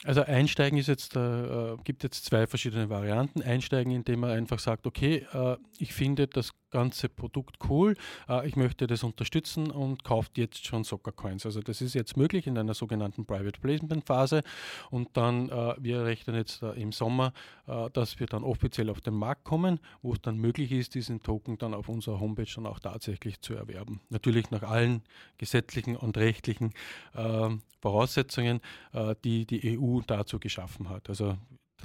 Also 0.05 0.21
einsteigen 0.23 0.77
ist 0.77 0.87
jetzt, 0.87 1.15
äh, 1.15 1.77
gibt 1.83 2.03
jetzt 2.03 2.25
zwei 2.25 2.45
verschiedene 2.47 2.89
Varianten. 2.89 3.41
Einsteigen, 3.41 3.93
indem 3.93 4.21
man 4.21 4.31
einfach 4.31 4.59
sagt, 4.59 4.85
okay, 4.85 5.25
äh, 5.33 5.57
ich 5.77 5.93
finde, 5.93 6.27
das 6.27 6.51
ganze 6.73 7.07
Produkt 7.07 7.57
cool, 7.69 7.95
äh, 8.27 8.47
ich 8.47 8.55
möchte 8.55 8.87
das 8.87 9.03
unterstützen 9.03 9.71
und 9.71 10.03
kauft 10.03 10.37
jetzt 10.37 10.65
schon 10.65 10.83
Soccer 10.83 11.11
Coins. 11.11 11.45
Also 11.45 11.61
das 11.61 11.81
ist 11.81 11.93
jetzt 11.93 12.17
möglich 12.17 12.47
in 12.47 12.57
einer 12.57 12.73
sogenannten 12.73 13.25
Private 13.25 13.61
Placement 13.61 14.05
Phase 14.05 14.41
und 14.89 15.15
dann, 15.15 15.49
äh, 15.49 15.75
wir 15.77 16.03
rechnen 16.03 16.35
jetzt 16.35 16.63
äh, 16.63 16.71
im 16.71 16.91
Sommer, 16.91 17.31
äh, 17.67 17.89
dass 17.91 18.19
wir 18.19 18.25
dann 18.27 18.43
offiziell 18.43 18.89
auf 18.89 19.01
den 19.01 19.13
Markt 19.13 19.43
kommen, 19.43 19.79
wo 20.01 20.13
es 20.13 20.21
dann 20.21 20.37
möglich 20.37 20.71
ist, 20.71 20.95
diesen 20.95 21.21
Token 21.21 21.57
dann 21.59 21.75
auf 21.75 21.89
unserer 21.89 22.19
Homepage 22.19 22.51
dann 22.55 22.65
auch 22.65 22.79
tatsächlich 22.79 23.39
zu 23.41 23.53
erwerben. 23.53 24.01
Natürlich 24.09 24.49
nach 24.49 24.63
allen 24.63 25.03
gesetzlichen 25.37 25.95
und 25.95 26.17
rechtlichen 26.17 26.73
ähm, 27.15 27.61
Voraussetzungen, 27.81 28.61
äh, 28.93 29.13
die 29.23 29.45
die 29.45 29.77
EU 29.77 29.99
dazu 30.07 30.39
geschaffen 30.39 30.89
hat. 30.89 31.07
Also 31.09 31.37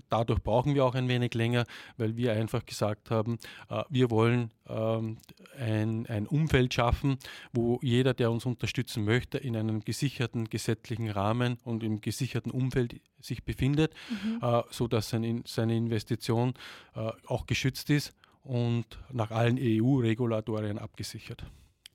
dadurch 0.09 0.43
brauchen 0.43 0.75
wir 0.75 0.85
auch 0.85 0.95
ein 0.95 1.09
wenig 1.09 1.35
länger, 1.35 1.65
weil 1.97 2.17
wir 2.17 2.33
einfach 2.33 2.65
gesagt 2.65 3.11
haben, 3.11 3.39
äh, 3.69 3.85
wir 3.89 4.11
wollen 4.11 4.53
ähm, 4.69 5.19
ein, 5.59 6.07
ein 6.07 6.27
Umfeld 6.27 6.75
schaffen, 6.75 7.19
wo 7.53 7.79
jeder, 7.83 8.15
der 8.15 8.31
uns 8.31 8.47
unterstützen 8.47 9.05
möchte, 9.05 9.39
in 9.39 9.57
einem 9.57 9.81
gesicherten 9.81 10.49
gesetzlichen 10.49 11.11
Rahmen 11.11 11.59
und 11.65 11.83
im 11.83 12.01
gesicherten 12.01 12.51
Umfeld 12.51 13.01
sich 13.21 13.45
befindet, 13.45 13.95
mhm. 14.11 14.41
äh, 14.43 14.63
sodass 14.71 15.11
seine, 15.11 15.43
seine 15.47 15.77
Investition 15.77 16.55
äh, 16.95 17.11
auch 17.27 17.47
geschützt 17.47 17.91
ist 17.91 18.15
und 18.43 18.87
nach 19.13 19.31
allen 19.31 19.59
EU-Regulatorien 19.61 20.79
abgesichert. 20.79 21.45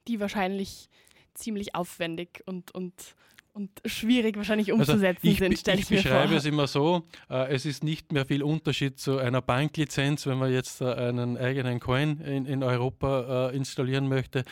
Die 0.07 0.19
wahrscheinlich 0.19 0.89
ziemlich 1.33 1.75
aufwendig 1.75 2.43
und, 2.45 2.71
und 2.71 3.15
und 3.53 3.69
schwierig 3.85 4.35
wahrscheinlich 4.35 4.71
also 4.71 4.93
umzusetzen 4.93 5.27
also 5.27 5.31
ich, 5.31 5.37
sind, 5.37 5.53
ich, 5.53 5.79
ich 5.79 5.87
beschreibe 5.87 6.29
vor. 6.29 6.37
es 6.37 6.45
immer 6.45 6.67
so, 6.67 7.03
äh, 7.29 7.53
es 7.53 7.65
ist 7.65 7.83
nicht 7.83 8.11
mehr 8.11 8.25
viel 8.25 8.41
Unterschied 8.41 8.99
zu 8.99 9.19
einer 9.19 9.41
Banklizenz, 9.41 10.25
wenn 10.25 10.39
man 10.39 10.51
jetzt 10.51 10.81
äh, 10.81 10.85
einen 10.85 11.37
eigenen 11.37 11.79
Coin 11.79 12.19
in, 12.21 12.45
in 12.45 12.63
Europa 12.63 13.49
äh, 13.51 13.55
installieren 13.55 14.07
möchte. 14.07 14.43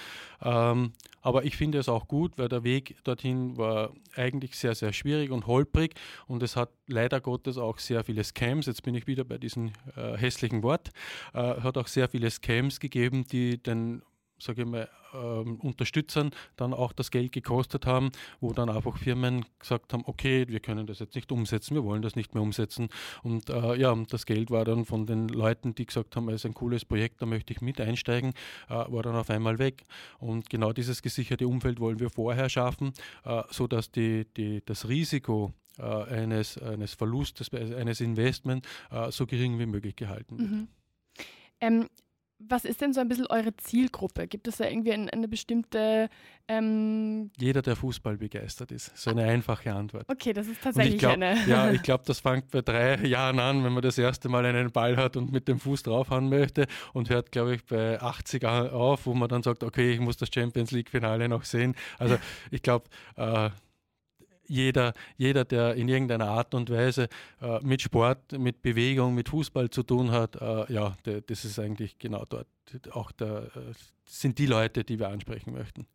Ähm, 0.43 0.93
aber 1.21 1.45
ich 1.45 1.57
finde 1.57 1.79
es 1.79 1.89
auch 1.89 2.07
gut, 2.07 2.37
weil 2.37 2.47
der 2.47 2.63
Weg 2.63 2.95
dorthin 3.03 3.57
war 3.57 3.91
eigentlich 4.15 4.55
sehr, 4.55 4.75
sehr 4.75 4.93
schwierig 4.93 5.31
und 5.31 5.47
holprig 5.47 5.93
und 6.27 6.43
es 6.43 6.55
hat 6.55 6.69
leider 6.87 7.21
Gottes 7.21 7.57
auch 7.57 7.79
sehr 7.79 8.03
viele 8.03 8.23
Scams, 8.23 8.65
jetzt 8.65 8.83
bin 8.83 8.95
ich 8.95 9.07
wieder 9.07 9.23
bei 9.23 9.37
diesem 9.37 9.71
äh, 9.95 10.17
hässlichen 10.17 10.63
Wort, 10.63 10.89
äh, 11.33 11.39
hat 11.39 11.77
auch 11.77 11.87
sehr 11.87 12.09
viele 12.09 12.29
Scams 12.29 12.79
gegeben, 12.79 13.25
die 13.25 13.61
den 13.61 14.01
sage 14.41 14.61
ich 14.61 14.67
mal, 14.67 14.89
ähm, 15.13 15.59
Unterstützern 15.59 16.31
dann 16.55 16.73
auch 16.73 16.93
das 16.93 17.11
Geld 17.11 17.31
gekostet 17.31 17.85
haben, 17.85 18.11
wo 18.39 18.53
dann 18.53 18.69
einfach 18.69 18.97
Firmen 18.97 19.45
gesagt 19.59 19.93
haben, 19.93 20.03
okay, 20.05 20.47
wir 20.47 20.59
können 20.59 20.87
das 20.87 20.99
jetzt 20.99 21.15
nicht 21.15 21.31
umsetzen, 21.31 21.75
wir 21.75 21.83
wollen 21.83 22.01
das 22.01 22.15
nicht 22.15 22.33
mehr 22.33 22.43
umsetzen. 22.43 22.89
Und 23.23 23.49
äh, 23.49 23.75
ja, 23.75 23.95
das 24.09 24.25
Geld 24.25 24.51
war 24.51 24.65
dann 24.65 24.85
von 24.85 25.05
den 25.05 25.27
Leuten, 25.27 25.75
die 25.75 25.85
gesagt 25.85 26.15
haben, 26.15 26.29
es 26.29 26.35
ist 26.35 26.45
ein 26.45 26.53
cooles 26.53 26.85
Projekt, 26.85 27.21
da 27.21 27.25
möchte 27.25 27.53
ich 27.53 27.61
mit 27.61 27.79
einsteigen, 27.81 28.33
äh, 28.69 28.73
war 28.73 29.03
dann 29.03 29.15
auf 29.15 29.29
einmal 29.29 29.59
weg. 29.59 29.83
Und 30.19 30.49
genau 30.49 30.73
dieses 30.73 31.01
gesicherte 31.01 31.47
Umfeld 31.47 31.79
wollen 31.79 31.99
wir 31.99 32.09
vorher 32.09 32.49
schaffen, 32.49 32.93
äh, 33.25 33.43
sodass 33.49 33.91
die, 33.91 34.25
die, 34.35 34.63
das 34.65 34.87
Risiko 34.87 35.53
äh, 35.77 35.83
eines, 35.83 36.57
eines 36.57 36.93
Verlustes, 36.93 37.51
eines 37.53 38.01
Investments 38.01 38.67
äh, 38.91 39.11
so 39.11 39.25
gering 39.25 39.59
wie 39.59 39.65
möglich 39.65 39.95
gehalten 39.95 40.37
wird. 40.37 40.51
Mhm. 40.51 40.67
Ähm, 41.59 41.87
was 42.47 42.65
ist 42.65 42.81
denn 42.81 42.93
so 42.93 43.01
ein 43.01 43.07
bisschen 43.07 43.27
eure 43.27 43.55
Zielgruppe? 43.57 44.27
Gibt 44.27 44.47
es 44.47 44.57
da 44.57 44.65
irgendwie 44.65 44.93
eine, 44.93 45.11
eine 45.11 45.27
bestimmte. 45.27 46.09
Ähm 46.47 47.31
Jeder, 47.37 47.61
der 47.61 47.75
Fußball 47.75 48.17
begeistert 48.17 48.71
ist. 48.71 48.95
So 48.97 49.11
eine 49.11 49.23
einfache 49.23 49.73
Antwort. 49.73 50.05
Okay, 50.07 50.33
das 50.33 50.47
ist 50.47 50.61
tatsächlich 50.61 50.99
glaub, 50.99 51.13
eine. 51.13 51.37
Ja, 51.47 51.71
ich 51.71 51.81
glaube, 51.81 52.03
das 52.05 52.19
fängt 52.19 52.51
bei 52.51 52.61
drei 52.61 52.95
Jahren 53.05 53.39
an, 53.39 53.63
wenn 53.63 53.73
man 53.73 53.81
das 53.81 53.97
erste 53.97 54.29
Mal 54.29 54.45
einen 54.45 54.71
Ball 54.71 54.97
hat 54.97 55.17
und 55.17 55.31
mit 55.31 55.47
dem 55.47 55.59
Fuß 55.59 55.83
draufhauen 55.83 56.29
möchte 56.29 56.67
und 56.93 57.09
hört, 57.09 57.31
glaube 57.31 57.55
ich, 57.55 57.65
bei 57.65 58.01
80 58.01 58.45
auf, 58.45 59.05
wo 59.05 59.13
man 59.13 59.29
dann 59.29 59.43
sagt, 59.43 59.63
okay, 59.63 59.91
ich 59.91 59.99
muss 59.99 60.17
das 60.17 60.29
Champions 60.33 60.71
League-Finale 60.71 61.29
noch 61.29 61.43
sehen. 61.43 61.75
Also 61.99 62.17
ich 62.49 62.61
glaube, 62.61 62.85
äh, 63.15 63.49
jeder, 64.51 64.93
jeder, 65.17 65.45
der 65.45 65.75
in 65.75 65.87
irgendeiner 65.87 66.27
Art 66.27 66.53
und 66.53 66.69
Weise 66.69 67.07
äh, 67.41 67.59
mit 67.61 67.81
Sport, 67.81 68.33
mit 68.33 68.61
Bewegung, 68.61 69.15
mit 69.15 69.29
Fußball 69.29 69.69
zu 69.69 69.83
tun 69.83 70.11
hat, 70.11 70.35
äh, 70.35 70.71
ja, 70.71 70.95
der, 71.05 71.21
das 71.21 71.45
ist 71.45 71.57
eigentlich 71.57 71.97
genau 71.97 72.25
dort 72.27 72.47
auch 72.91 73.11
der, 73.11 73.51
äh, 73.55 73.73
sind 74.05 74.37
die 74.37 74.45
Leute, 74.45 74.83
die 74.83 74.99
wir 74.99 75.09
ansprechen 75.09 75.53
möchten. 75.53 75.87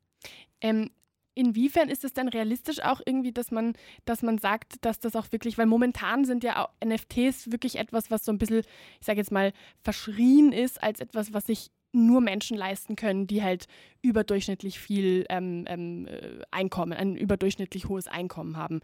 Ähm, 0.60 0.90
inwiefern 1.34 1.88
ist 1.90 2.04
es 2.04 2.14
denn 2.14 2.28
realistisch 2.28 2.82
auch 2.82 3.00
irgendwie, 3.04 3.32
dass 3.32 3.50
man, 3.50 3.74
dass 4.06 4.22
man 4.22 4.38
sagt, 4.38 4.84
dass 4.84 4.98
das 4.98 5.16
auch 5.16 5.30
wirklich, 5.32 5.58
weil 5.58 5.66
momentan 5.66 6.24
sind 6.24 6.42
ja 6.42 6.64
auch 6.64 6.70
NFTs 6.84 7.52
wirklich 7.52 7.76
etwas, 7.76 8.10
was 8.10 8.24
so 8.24 8.32
ein 8.32 8.38
bisschen, 8.38 8.62
ich 9.00 9.06
sage 9.06 9.18
jetzt 9.18 9.32
mal, 9.32 9.52
verschrien 9.82 10.52
ist 10.52 10.82
als 10.82 11.00
etwas, 11.00 11.32
was 11.32 11.44
sich 11.44 11.70
nur 11.96 12.20
Menschen 12.20 12.56
leisten 12.56 12.94
können, 12.94 13.26
die 13.26 13.42
halt 13.42 13.66
überdurchschnittlich 14.02 14.78
viel 14.78 15.24
ähm, 15.30 15.64
ähm, 15.66 16.06
äh, 16.06 16.42
Einkommen, 16.50 16.92
ein 16.92 17.16
überdurchschnittlich 17.16 17.86
hohes 17.86 18.06
Einkommen 18.06 18.56
haben. 18.56 18.80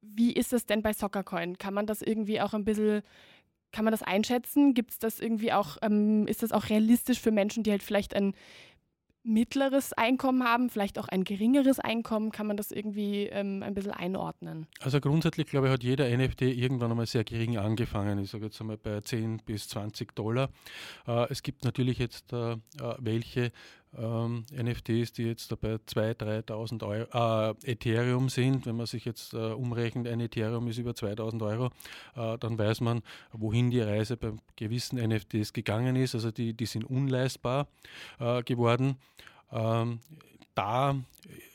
Wie 0.00 0.32
ist 0.32 0.52
das 0.52 0.66
denn 0.66 0.82
bei 0.82 0.92
Soccercoin? 0.92 1.58
Kann 1.58 1.74
man 1.74 1.86
das 1.86 2.02
irgendwie 2.02 2.40
auch 2.40 2.54
ein 2.54 2.64
bisschen, 2.64 3.02
kann 3.72 3.84
man 3.84 3.92
das 3.92 4.02
einschätzen? 4.02 4.74
Gibt 4.74 4.92
es 4.92 4.98
das 4.98 5.20
irgendwie 5.20 5.52
auch, 5.52 5.76
ähm, 5.82 6.26
ist 6.26 6.42
das 6.42 6.52
auch 6.52 6.70
realistisch 6.70 7.20
für 7.20 7.30
Menschen, 7.30 7.62
die 7.62 7.70
halt 7.70 7.82
vielleicht 7.82 8.14
ein 8.14 8.34
mittleres 9.28 9.92
Einkommen 9.92 10.42
haben, 10.42 10.70
vielleicht 10.70 10.98
auch 10.98 11.08
ein 11.08 11.24
geringeres 11.24 11.78
Einkommen? 11.78 12.32
Kann 12.32 12.46
man 12.46 12.56
das 12.56 12.70
irgendwie 12.70 13.26
ähm, 13.26 13.62
ein 13.62 13.74
bisschen 13.74 13.92
einordnen? 13.92 14.66
Also 14.80 15.00
grundsätzlich, 15.00 15.46
glaube 15.46 15.68
ich, 15.68 15.72
hat 15.72 15.84
jeder 15.84 16.08
NFT 16.08 16.42
irgendwann 16.42 16.90
einmal 16.90 17.06
sehr 17.06 17.24
gering 17.24 17.58
angefangen. 17.58 18.18
Ich 18.18 18.30
sage 18.30 18.46
jetzt 18.46 18.60
einmal 18.60 18.78
bei 18.78 19.00
10 19.00 19.42
bis 19.44 19.68
20 19.68 20.14
Dollar. 20.14 20.48
Äh, 21.06 21.26
es 21.30 21.42
gibt 21.42 21.64
natürlich 21.64 21.98
jetzt 21.98 22.32
äh, 22.32 22.52
äh 22.52 22.56
welche, 22.98 23.52
ähm, 23.96 24.44
NFTs, 24.52 25.12
die 25.12 25.24
jetzt 25.24 25.48
bei 25.60 25.74
2.000, 25.74 26.44
3.000 26.46 27.64
äh, 27.64 27.72
Ethereum 27.72 28.28
sind. 28.28 28.66
Wenn 28.66 28.76
man 28.76 28.86
sich 28.86 29.04
jetzt 29.04 29.34
äh, 29.34 29.36
umrechnet, 29.36 30.06
ein 30.08 30.20
Ethereum 30.20 30.68
ist 30.68 30.78
über 30.78 30.92
2.000 30.92 31.42
Euro, 31.44 31.66
äh, 32.16 32.38
dann 32.38 32.58
weiß 32.58 32.80
man, 32.80 33.02
wohin 33.32 33.70
die 33.70 33.80
Reise 33.80 34.16
bei 34.16 34.32
gewissen 34.56 34.98
NFTs 34.98 35.52
gegangen 35.52 35.96
ist. 35.96 36.14
Also 36.14 36.30
die, 36.30 36.54
die 36.54 36.66
sind 36.66 36.84
unleistbar 36.84 37.68
äh, 38.18 38.42
geworden. 38.42 38.96
Ähm, 39.52 40.00
da 40.54 40.96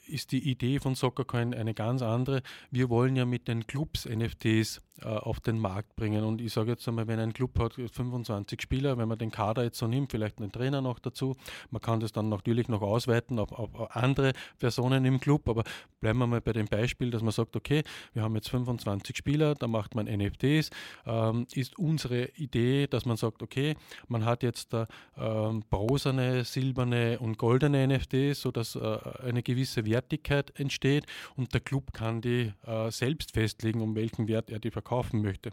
ist 0.07 0.31
die 0.31 0.49
Idee 0.49 0.79
von 0.79 0.95
Soccercoin 0.95 1.53
eine 1.53 1.73
ganz 1.73 2.01
andere. 2.01 2.41
Wir 2.71 2.89
wollen 2.89 3.15
ja 3.15 3.25
mit 3.25 3.47
den 3.47 3.67
Clubs 3.67 4.05
NFTs 4.05 4.81
auf 5.01 5.39
den 5.39 5.57
Markt 5.57 5.95
bringen. 5.95 6.23
Und 6.23 6.39
ich 6.39 6.53
sage 6.53 6.71
jetzt 6.71 6.87
einmal, 6.87 7.07
wenn 7.07 7.19
ein 7.19 7.33
Club 7.33 7.57
hat 7.59 7.73
25 7.73 8.61
Spieler, 8.61 8.97
wenn 8.97 9.07
man 9.07 9.17
den 9.17 9.31
Kader 9.31 9.63
jetzt 9.63 9.79
so 9.79 9.87
nimmt, 9.87 10.11
vielleicht 10.11 10.39
einen 10.39 10.51
Trainer 10.51 10.81
noch 10.81 10.99
dazu, 10.99 11.35
man 11.71 11.81
kann 11.81 11.99
das 11.99 12.11
dann 12.11 12.29
natürlich 12.29 12.67
noch 12.67 12.81
ausweiten 12.81 13.39
auf, 13.39 13.51
auf 13.51 13.95
andere 13.95 14.33
Personen 14.59 15.03
im 15.05 15.19
Club, 15.19 15.49
aber 15.49 15.63
bleiben 15.99 16.19
wir 16.19 16.27
mal 16.27 16.41
bei 16.41 16.53
dem 16.53 16.67
Beispiel, 16.67 17.09
dass 17.09 17.23
man 17.23 17.31
sagt, 17.31 17.55
okay, 17.55 17.83
wir 18.13 18.21
haben 18.21 18.35
jetzt 18.35 18.49
25 18.49 19.17
Spieler, 19.17 19.55
da 19.55 19.67
macht 19.67 19.95
man 19.95 20.05
NFTs, 20.05 20.69
ähm, 21.05 21.47
ist 21.53 21.77
unsere 21.79 22.27
Idee, 22.35 22.87
dass 22.87 23.05
man 23.05 23.17
sagt, 23.17 23.41
okay, 23.41 23.75
man 24.07 24.25
hat 24.25 24.43
jetzt 24.43 24.73
da 24.73 24.87
ähm, 25.17 25.63
bronzene, 25.69 26.43
silberne 26.43 27.19
und 27.19 27.37
goldene 27.37 27.87
NFTs, 27.87 28.41
sodass 28.41 28.75
äh, 28.75 28.99
eine 29.23 29.41
gewisse 29.41 29.85
Wertigkeit 29.85 30.57
entsteht 30.59 31.07
und 31.35 31.53
der 31.53 31.61
Club 31.61 31.93
kann 31.93 32.21
die 32.21 32.53
äh, 32.67 32.91
selbst 32.91 33.31
festlegen, 33.31 33.81
um 33.81 33.95
welchen 33.95 34.27
Wert 34.27 34.51
er 34.51 34.59
die 34.59 34.69
verkauft 34.69 34.82
verkaufen 34.83 35.21
möchte. 35.21 35.51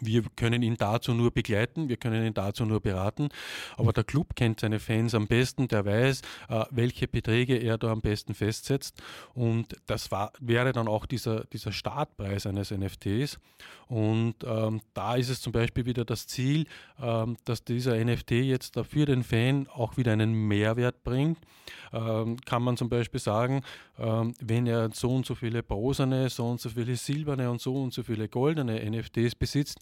Wir 0.00 0.24
können 0.36 0.62
ihn 0.62 0.76
dazu 0.76 1.14
nur 1.14 1.30
begleiten, 1.30 1.88
wir 1.88 1.96
können 1.96 2.26
ihn 2.26 2.34
dazu 2.34 2.64
nur 2.64 2.80
beraten, 2.80 3.28
aber 3.76 3.92
der 3.92 4.02
Club 4.02 4.34
kennt 4.34 4.60
seine 4.60 4.80
Fans 4.80 5.14
am 5.14 5.28
besten, 5.28 5.68
der 5.68 5.84
weiß, 5.84 6.20
äh, 6.48 6.64
welche 6.70 7.06
Beträge 7.06 7.56
er 7.56 7.78
da 7.78 7.92
am 7.92 8.00
besten 8.00 8.34
festsetzt. 8.34 9.00
Und 9.34 9.76
das 9.86 10.10
war, 10.10 10.32
wäre 10.40 10.72
dann 10.72 10.88
auch 10.88 11.06
dieser, 11.06 11.44
dieser 11.44 11.70
Startpreis 11.70 12.46
eines 12.46 12.72
NFTs 12.72 13.38
und 13.88 14.36
ähm, 14.44 14.80
da 14.94 15.14
ist 15.16 15.28
es 15.28 15.40
zum 15.40 15.52
Beispiel 15.52 15.86
wieder 15.86 16.04
das 16.04 16.26
Ziel, 16.26 16.66
ähm, 17.00 17.36
dass 17.44 17.64
dieser 17.64 18.02
NFT 18.02 18.32
jetzt 18.32 18.78
für 18.88 19.06
den 19.06 19.22
Fan 19.22 19.68
auch 19.68 19.96
wieder 19.96 20.12
einen 20.12 20.32
Mehrwert 20.32 21.04
bringt. 21.04 21.38
Ähm, 21.92 22.36
kann 22.44 22.62
man 22.62 22.76
zum 22.76 22.88
Beispiel 22.88 23.20
sagen, 23.20 23.62
ähm, 23.98 24.34
wenn 24.40 24.66
er 24.66 24.90
so 24.92 25.14
und 25.14 25.26
so 25.26 25.34
viele 25.34 25.62
bronzene, 25.62 26.28
so 26.28 26.46
und 26.48 26.60
so 26.60 26.70
viele 26.70 26.96
silberne 26.96 27.50
und 27.50 27.60
so 27.60 27.82
und 27.82 27.92
so 27.92 28.02
viele 28.02 28.28
goldene 28.28 28.84
NFTs 28.90 29.34
besitzt, 29.34 29.73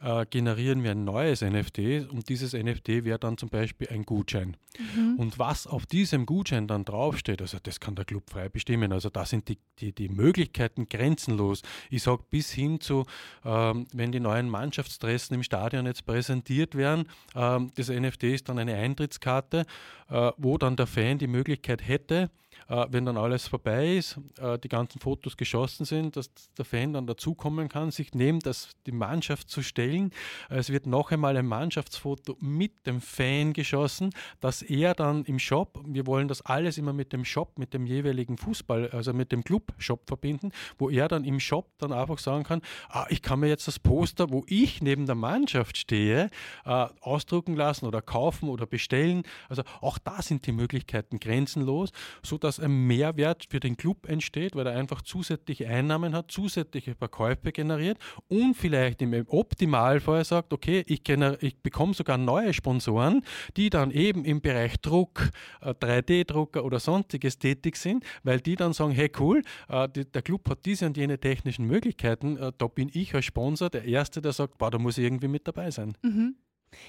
äh, 0.00 0.26
generieren 0.26 0.82
wir 0.82 0.92
ein 0.92 1.04
neues 1.04 1.42
NFT 1.42 2.10
und 2.10 2.28
dieses 2.28 2.52
NFT 2.52 3.04
wäre 3.04 3.18
dann 3.18 3.36
zum 3.36 3.48
Beispiel 3.48 3.88
ein 3.88 4.04
Gutschein. 4.04 4.56
Mhm. 4.78 5.16
Und 5.16 5.38
was 5.38 5.66
auf 5.66 5.86
diesem 5.86 6.26
Gutschein 6.26 6.68
dann 6.68 6.84
draufsteht, 6.84 7.40
also 7.40 7.58
das 7.62 7.80
kann 7.80 7.94
der 7.94 8.04
Club 8.04 8.30
frei 8.30 8.48
bestimmen. 8.48 8.92
Also 8.92 9.10
da 9.10 9.24
sind 9.24 9.48
die, 9.48 9.58
die, 9.80 9.92
die 9.92 10.08
Möglichkeiten 10.08 10.88
grenzenlos. 10.88 11.62
Ich 11.90 12.02
sage 12.02 12.22
bis 12.30 12.52
hin 12.52 12.80
zu, 12.80 13.04
ähm, 13.44 13.86
wenn 13.92 14.12
die 14.12 14.20
neuen 14.20 14.48
Mannschaftsdressen 14.48 15.34
im 15.34 15.42
Stadion 15.42 15.86
jetzt 15.86 16.06
präsentiert 16.06 16.74
werden, 16.74 17.08
ähm, 17.34 17.72
das 17.74 17.88
NFT 17.88 18.24
ist 18.24 18.48
dann 18.48 18.58
eine 18.58 18.74
Eintrittskarte, 18.74 19.66
äh, 20.10 20.32
wo 20.36 20.58
dann 20.58 20.76
der 20.76 20.86
Fan 20.86 21.18
die 21.18 21.26
Möglichkeit 21.26 21.86
hätte, 21.86 22.30
äh, 22.68 22.86
wenn 22.90 23.04
dann 23.04 23.16
alles 23.16 23.46
vorbei 23.46 23.96
ist, 23.96 24.18
äh, 24.40 24.58
die 24.58 24.68
ganzen 24.68 25.00
Fotos 25.00 25.36
geschossen 25.36 25.84
sind, 25.84 26.16
dass 26.16 26.30
der 26.56 26.64
Fan 26.64 26.92
dann 26.92 27.06
dazukommen 27.06 27.68
kann, 27.68 27.90
sich 27.90 28.12
neben 28.14 28.40
das, 28.40 28.70
die 28.86 28.92
Mannschaft 28.92 29.48
zu 29.48 29.62
stellen. 29.62 30.12
Es 30.48 30.70
wird 30.70 30.86
noch 30.86 31.10
einmal 31.10 31.36
ein 31.36 31.46
Mannschaftsfoto 31.46 32.36
mit 32.40 32.86
dem 32.86 33.00
Fan 33.00 33.52
geschossen, 33.52 34.10
dass 34.40 34.62
er 34.62 34.94
dann 34.94 35.24
im 35.24 35.38
Shop, 35.38 35.80
wir 35.86 36.06
wollen 36.06 36.28
das 36.28 36.42
alles 36.42 36.78
immer 36.78 36.92
mit 36.92 37.12
dem 37.12 37.24
Shop, 37.24 37.58
mit 37.58 37.74
dem 37.74 37.86
jeweiligen 37.86 38.36
Fußball, 38.38 38.90
also 38.90 39.12
mit 39.12 39.32
dem 39.32 39.44
Club-Shop 39.44 40.02
verbinden, 40.06 40.52
wo 40.78 40.90
er 40.90 41.08
dann 41.08 41.24
im 41.24 41.40
Shop 41.40 41.66
dann 41.78 41.92
einfach 41.92 42.18
sagen 42.18 42.44
kann, 42.44 42.62
ah, 42.88 43.06
ich 43.08 43.22
kann 43.22 43.40
mir 43.40 43.48
jetzt 43.48 43.68
das 43.68 43.78
Poster, 43.78 44.30
wo 44.30 44.44
ich 44.48 44.82
neben 44.82 45.06
der 45.06 45.14
Mannschaft 45.14 45.76
stehe, 45.76 46.30
äh, 46.64 46.86
ausdrucken 47.00 47.54
lassen 47.54 47.86
oder 47.86 48.02
kaufen 48.02 48.48
oder 48.48 48.66
bestellen. 48.66 49.22
Also 49.48 49.62
auch 49.80 49.98
da 49.98 50.22
sind 50.22 50.46
die 50.46 50.52
Möglichkeiten 50.52 51.20
grenzenlos, 51.20 51.90
sodass 52.22 52.47
ein 52.58 52.86
Mehrwert 52.86 53.46
für 53.48 53.60
den 53.60 53.76
Club 53.76 54.08
entsteht, 54.08 54.56
weil 54.56 54.66
er 54.66 54.76
einfach 54.76 55.02
zusätzliche 55.02 55.68
Einnahmen 55.68 56.14
hat, 56.14 56.30
zusätzliche 56.30 56.94
Verkäufe 56.94 57.52
generiert 57.52 57.98
und 58.28 58.54
vielleicht 58.56 59.02
im 59.02 59.14
Optimalfall 59.28 60.24
sagt, 60.24 60.52
okay, 60.52 60.84
ich, 60.86 61.02
ich 61.40 61.62
bekomme 61.62 61.94
sogar 61.94 62.16
neue 62.16 62.54
Sponsoren, 62.54 63.22
die 63.56 63.70
dann 63.70 63.90
eben 63.90 64.24
im 64.24 64.40
Bereich 64.40 64.80
Druck, 64.80 65.30
3D-Drucker 65.62 66.60
äh, 66.60 66.62
oder 66.62 66.80
sonstiges 66.80 67.38
tätig 67.38 67.76
sind, 67.76 68.04
weil 68.22 68.40
die 68.40 68.56
dann 68.56 68.72
sagen, 68.72 68.92
hey 68.92 69.10
cool, 69.18 69.42
äh, 69.68 69.88
der 69.88 70.22
Club 70.22 70.48
hat 70.48 70.64
diese 70.64 70.86
und 70.86 70.96
jene 70.96 71.18
technischen 71.18 71.66
Möglichkeiten, 71.66 72.36
äh, 72.36 72.52
da 72.56 72.66
bin 72.66 72.90
ich 72.92 73.14
als 73.14 73.26
Sponsor 73.26 73.70
der 73.70 73.84
Erste, 73.84 74.20
der 74.20 74.32
sagt, 74.32 74.58
boah, 74.58 74.70
da 74.70 74.78
muss 74.78 74.98
ich 74.98 75.04
irgendwie 75.04 75.28
mit 75.28 75.46
dabei 75.46 75.70
sein. 75.70 75.96
Mhm. 76.02 76.36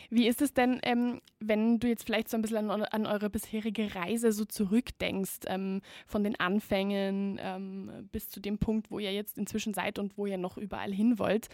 Wie 0.10 0.28
ist 0.28 0.42
es 0.42 0.54
denn, 0.54 0.80
ähm, 0.84 1.22
wenn 1.40 1.80
du 1.80 1.88
jetzt 1.88 2.06
vielleicht 2.06 2.30
so 2.30 2.38
ein 2.38 2.42
bisschen 2.42 2.70
an, 2.70 2.84
an 2.84 3.06
eure 3.06 3.30
bisherige 3.30 3.96
Reise 3.96 4.32
so 4.32 4.46
zurückdenkst, 4.46 5.40
ähm, 5.48 5.82
von 6.06 6.24
den 6.24 6.40
Anfängen 6.40 7.40
ähm, 7.42 8.10
bis 8.12 8.30
zu 8.30 8.40
dem 8.40 8.58
Punkt, 8.58 8.92
wo 8.92 9.00
ihr 9.00 9.14
jetzt 9.14 9.38
inzwischen 9.38 9.74
seid 9.74 10.00
und 10.00 10.18
wo 10.18 10.26
ihr 10.26 10.38
noch 10.38 10.58
überall 10.58 10.92
hin 10.92 11.20
wollt? 11.20 11.48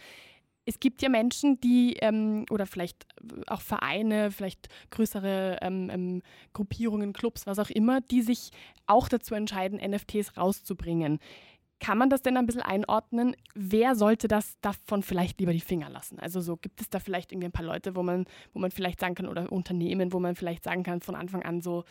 Es 0.68 0.80
gibt 0.80 1.00
ja 1.00 1.08
Menschen, 1.08 1.60
die, 1.60 1.94
ähm, 2.00 2.44
oder 2.50 2.66
vielleicht 2.66 3.06
auch 3.46 3.60
Vereine, 3.60 4.32
vielleicht 4.32 4.68
größere 4.90 5.58
ähm, 5.62 5.90
ähm, 5.90 6.22
Gruppierungen, 6.54 7.12
Clubs, 7.12 7.46
was 7.46 7.60
auch 7.60 7.70
immer, 7.70 8.00
die 8.00 8.22
sich 8.22 8.50
auch 8.86 9.08
dazu 9.08 9.36
entscheiden, 9.36 9.78
NFTs 9.78 10.36
rauszubringen. 10.36 11.20
Kann 11.78 11.98
man 11.98 12.08
das 12.08 12.22
denn 12.22 12.36
ein 12.36 12.46
bisschen 12.46 12.62
einordnen? 12.62 13.36
Wer 13.54 13.94
sollte 13.96 14.28
das 14.28 14.58
davon 14.60 15.02
vielleicht 15.02 15.40
lieber 15.40 15.52
die 15.52 15.60
Finger 15.60 15.90
lassen? 15.90 16.18
Also 16.18 16.40
so 16.40 16.56
gibt 16.56 16.80
es 16.80 16.88
da 16.88 17.00
vielleicht 17.00 17.32
irgendwie 17.32 17.48
ein 17.48 17.52
paar 17.52 17.66
Leute, 17.66 17.96
wo 17.96 18.02
man, 18.02 18.24
wo 18.54 18.58
man 18.58 18.70
vielleicht 18.70 19.00
sagen 19.00 19.14
kann, 19.14 19.28
oder 19.28 19.52
Unternehmen, 19.52 20.12
wo 20.12 20.20
man 20.20 20.36
vielleicht 20.36 20.64
sagen 20.64 20.82
kann, 20.82 21.00
von 21.00 21.14
Anfang 21.14 21.42
an 21.42 21.60
so, 21.60 21.84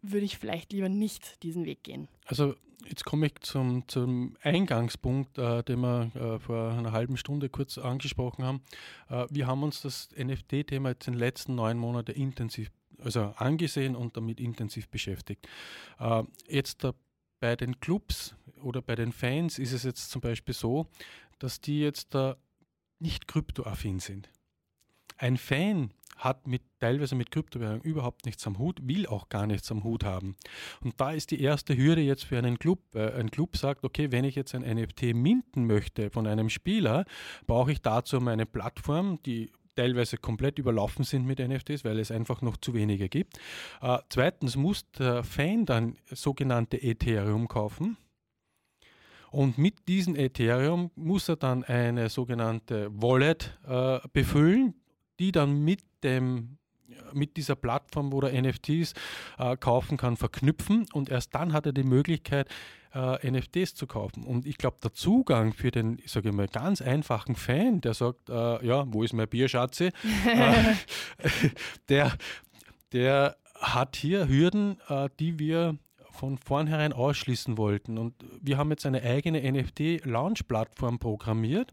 würde 0.00 0.24
ich 0.24 0.38
vielleicht 0.38 0.72
lieber 0.72 0.88
nicht 0.88 1.42
diesen 1.42 1.64
Weg 1.64 1.82
gehen. 1.82 2.08
Also 2.26 2.54
jetzt 2.88 3.04
komme 3.04 3.26
ich 3.26 3.34
zum, 3.40 3.86
zum 3.88 4.36
Eingangspunkt, 4.42 5.38
äh, 5.38 5.62
den 5.62 5.80
wir 5.80 6.10
äh, 6.14 6.38
vor 6.38 6.72
einer 6.72 6.92
halben 6.92 7.16
Stunde 7.16 7.48
kurz 7.48 7.78
angesprochen 7.78 8.44
haben. 8.44 8.62
Äh, 9.08 9.26
wir 9.30 9.46
haben 9.46 9.62
uns 9.62 9.82
das 9.82 10.08
NFT-Thema 10.16 10.90
jetzt 10.90 11.06
in 11.06 11.14
den 11.14 11.20
letzten 11.20 11.54
neun 11.54 11.78
Monaten 11.78 12.12
intensiv 12.12 12.70
also 13.02 13.34
angesehen 13.36 13.96
und 13.96 14.16
damit 14.16 14.40
intensiv 14.40 14.88
beschäftigt. 14.88 15.48
Äh, 15.98 16.22
jetzt 16.48 16.86
bei 17.40 17.56
den 17.56 17.80
Clubs 17.80 18.34
oder 18.64 18.82
bei 18.82 18.94
den 18.94 19.12
Fans 19.12 19.58
ist 19.58 19.72
es 19.72 19.82
jetzt 19.82 20.10
zum 20.10 20.20
Beispiel 20.20 20.54
so, 20.54 20.86
dass 21.38 21.60
die 21.60 21.80
jetzt 21.80 22.14
da 22.14 22.36
nicht 22.98 23.28
kryptoaffin 23.28 23.98
sind. 23.98 24.30
Ein 25.16 25.36
Fan 25.36 25.90
hat 26.16 26.46
mit, 26.46 26.62
teilweise 26.80 27.14
mit 27.14 27.30
Kryptowährung 27.30 27.80
überhaupt 27.82 28.24
nichts 28.24 28.46
am 28.46 28.58
Hut, 28.58 28.80
will 28.82 29.06
auch 29.06 29.28
gar 29.28 29.46
nichts 29.46 29.70
am 29.70 29.84
Hut 29.84 30.04
haben. 30.04 30.36
Und 30.80 31.00
da 31.00 31.12
ist 31.12 31.30
die 31.30 31.40
erste 31.40 31.76
Hürde 31.76 32.00
jetzt 32.00 32.24
für 32.24 32.38
einen 32.38 32.58
Club. 32.58 32.80
Äh, 32.94 33.12
ein 33.12 33.30
Club 33.30 33.56
sagt, 33.56 33.84
okay, 33.84 34.12
wenn 34.12 34.24
ich 34.24 34.34
jetzt 34.34 34.54
ein 34.54 34.62
NFT 34.62 35.14
minten 35.14 35.66
möchte 35.66 36.10
von 36.10 36.26
einem 36.26 36.50
Spieler, 36.50 37.04
brauche 37.46 37.72
ich 37.72 37.82
dazu 37.82 38.20
meine 38.20 38.46
Plattform, 38.46 39.20
die 39.24 39.50
teilweise 39.76 40.16
komplett 40.16 40.58
überlaufen 40.58 41.04
sind 41.04 41.26
mit 41.26 41.40
NFTs, 41.40 41.84
weil 41.84 41.98
es 41.98 42.12
einfach 42.12 42.42
noch 42.42 42.56
zu 42.56 42.74
wenige 42.74 43.08
gibt. 43.08 43.38
Äh, 43.82 43.98
zweitens 44.08 44.56
muss 44.56 44.90
der 44.92 45.24
Fan 45.24 45.66
dann 45.66 45.96
sogenannte 46.10 46.80
Ethereum 46.80 47.48
kaufen. 47.48 47.96
Und 49.34 49.58
mit 49.58 49.88
diesem 49.88 50.14
Ethereum 50.14 50.92
muss 50.94 51.28
er 51.28 51.34
dann 51.34 51.64
eine 51.64 52.08
sogenannte 52.08 52.88
Wallet 53.02 53.58
äh, 53.66 53.98
befüllen, 54.12 54.74
die 55.18 55.32
dann 55.32 55.64
mit 55.64 55.80
dem 56.04 56.58
mit 57.12 57.36
dieser 57.36 57.56
Plattform, 57.56 58.12
wo 58.12 58.20
er 58.20 58.40
NFTs 58.40 58.92
äh, 59.38 59.56
kaufen 59.56 59.96
kann, 59.96 60.16
verknüpfen 60.16 60.86
und 60.92 61.08
erst 61.08 61.34
dann 61.34 61.52
hat 61.52 61.66
er 61.66 61.72
die 61.72 61.82
Möglichkeit, 61.82 62.48
äh, 62.92 63.28
NFTs 63.28 63.74
zu 63.74 63.88
kaufen. 63.88 64.22
Und 64.24 64.46
ich 64.46 64.56
glaube, 64.56 64.76
der 64.82 64.92
Zugang 64.92 65.52
für 65.52 65.72
den, 65.72 65.98
ich 65.98 66.12
sage 66.12 66.30
mal, 66.32 66.46
ganz 66.46 66.80
einfachen 66.80 67.34
Fan, 67.34 67.80
der 67.80 67.94
sagt, 67.94 68.30
äh, 68.30 68.64
ja, 68.64 68.84
wo 68.86 69.02
ist 69.02 69.14
mein 69.14 69.28
Bierschatze, 69.28 69.86
äh, 70.26 70.74
der, 71.88 72.12
der 72.92 73.36
hat 73.54 73.96
hier 73.96 74.28
Hürden, 74.28 74.78
äh, 74.88 75.08
die 75.18 75.38
wir 75.38 75.76
von 76.14 76.38
vornherein 76.38 76.92
ausschließen 76.92 77.58
wollten. 77.58 77.98
Und 77.98 78.14
wir 78.40 78.56
haben 78.56 78.70
jetzt 78.70 78.86
eine 78.86 79.02
eigene 79.02 79.40
NFT-Launch-Plattform 79.50 80.98
programmiert, 80.98 81.72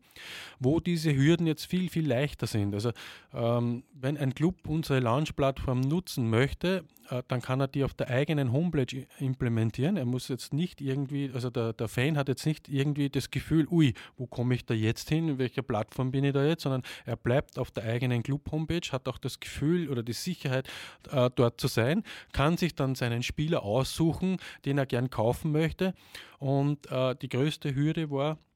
wo 0.60 0.80
diese 0.80 1.16
Hürden 1.16 1.48
jetzt 1.48 1.66
viel, 1.66 1.90
viel 1.90 2.08
leichter 2.08 2.48
sind. 2.48 2.74
Also 2.74 2.92
ähm, 3.34 3.84
wenn 3.94 4.18
ein 4.18 4.34
Club 4.34 4.68
unsere 4.68 5.00
Launch-Plattform 5.00 5.82
nutzen 5.82 6.30
möchte, 6.30 6.84
dann 7.28 7.42
kann 7.42 7.60
er 7.60 7.68
die 7.68 7.84
auf 7.84 7.94
der 7.94 8.10
eigenen 8.10 8.52
Homepage 8.52 9.06
implementieren. 9.20 9.98
Er 9.98 10.06
muss 10.06 10.28
jetzt 10.28 10.54
nicht 10.54 10.82
irgendwie, 10.82 11.30
also 11.34 11.50
der, 11.50 11.74
der 11.74 11.88
Fan 11.88 12.18
hat 12.18 12.30
jetzt 12.30 12.46
nicht 12.46 12.70
irgendwie 12.70 13.10
das 13.10 13.32
Gefühl, 13.32 13.68
ui, 13.70 13.94
wo 14.18 14.28
komme 14.28 14.56
ich 14.56 14.66
da 14.66 14.74
jetzt 14.74 15.10
hin, 15.10 15.28
in 15.28 15.38
welcher 15.38 15.62
Plattform 15.62 16.12
bin 16.12 16.24
ich 16.24 16.34
da 16.34 16.46
jetzt, 16.46 16.64
sondern 16.64 16.84
er 17.06 17.16
bleibt 17.16 17.60
auf 17.60 17.72
der 17.72 17.84
eigenen 17.84 18.24
Club-Homepage, 18.24 18.92
hat 18.92 19.08
auch 19.08 19.18
das 19.18 19.40
Gefühl 19.40 19.90
oder 19.90 20.04
die 20.04 20.14
Sicherheit, 20.14 20.68
äh, 21.12 21.30
dort 21.36 21.60
zu 21.60 21.68
sein, 21.68 22.04
kann 22.32 22.58
sich 22.58 22.76
dann 22.76 22.96
seinen 22.96 23.24
Spieler 23.24 23.64
aussuchen, 23.64 24.38
den 24.66 24.78
er 24.78 24.86
gern 24.86 25.10
kaufen 25.10 25.52
möchte. 25.52 25.94
Und 26.40 26.90
äh, 26.92 27.16
die 27.16 27.30
größte 27.30 27.76
Hürde 27.76 28.10
war, 28.10 28.34
äh, 28.34 28.51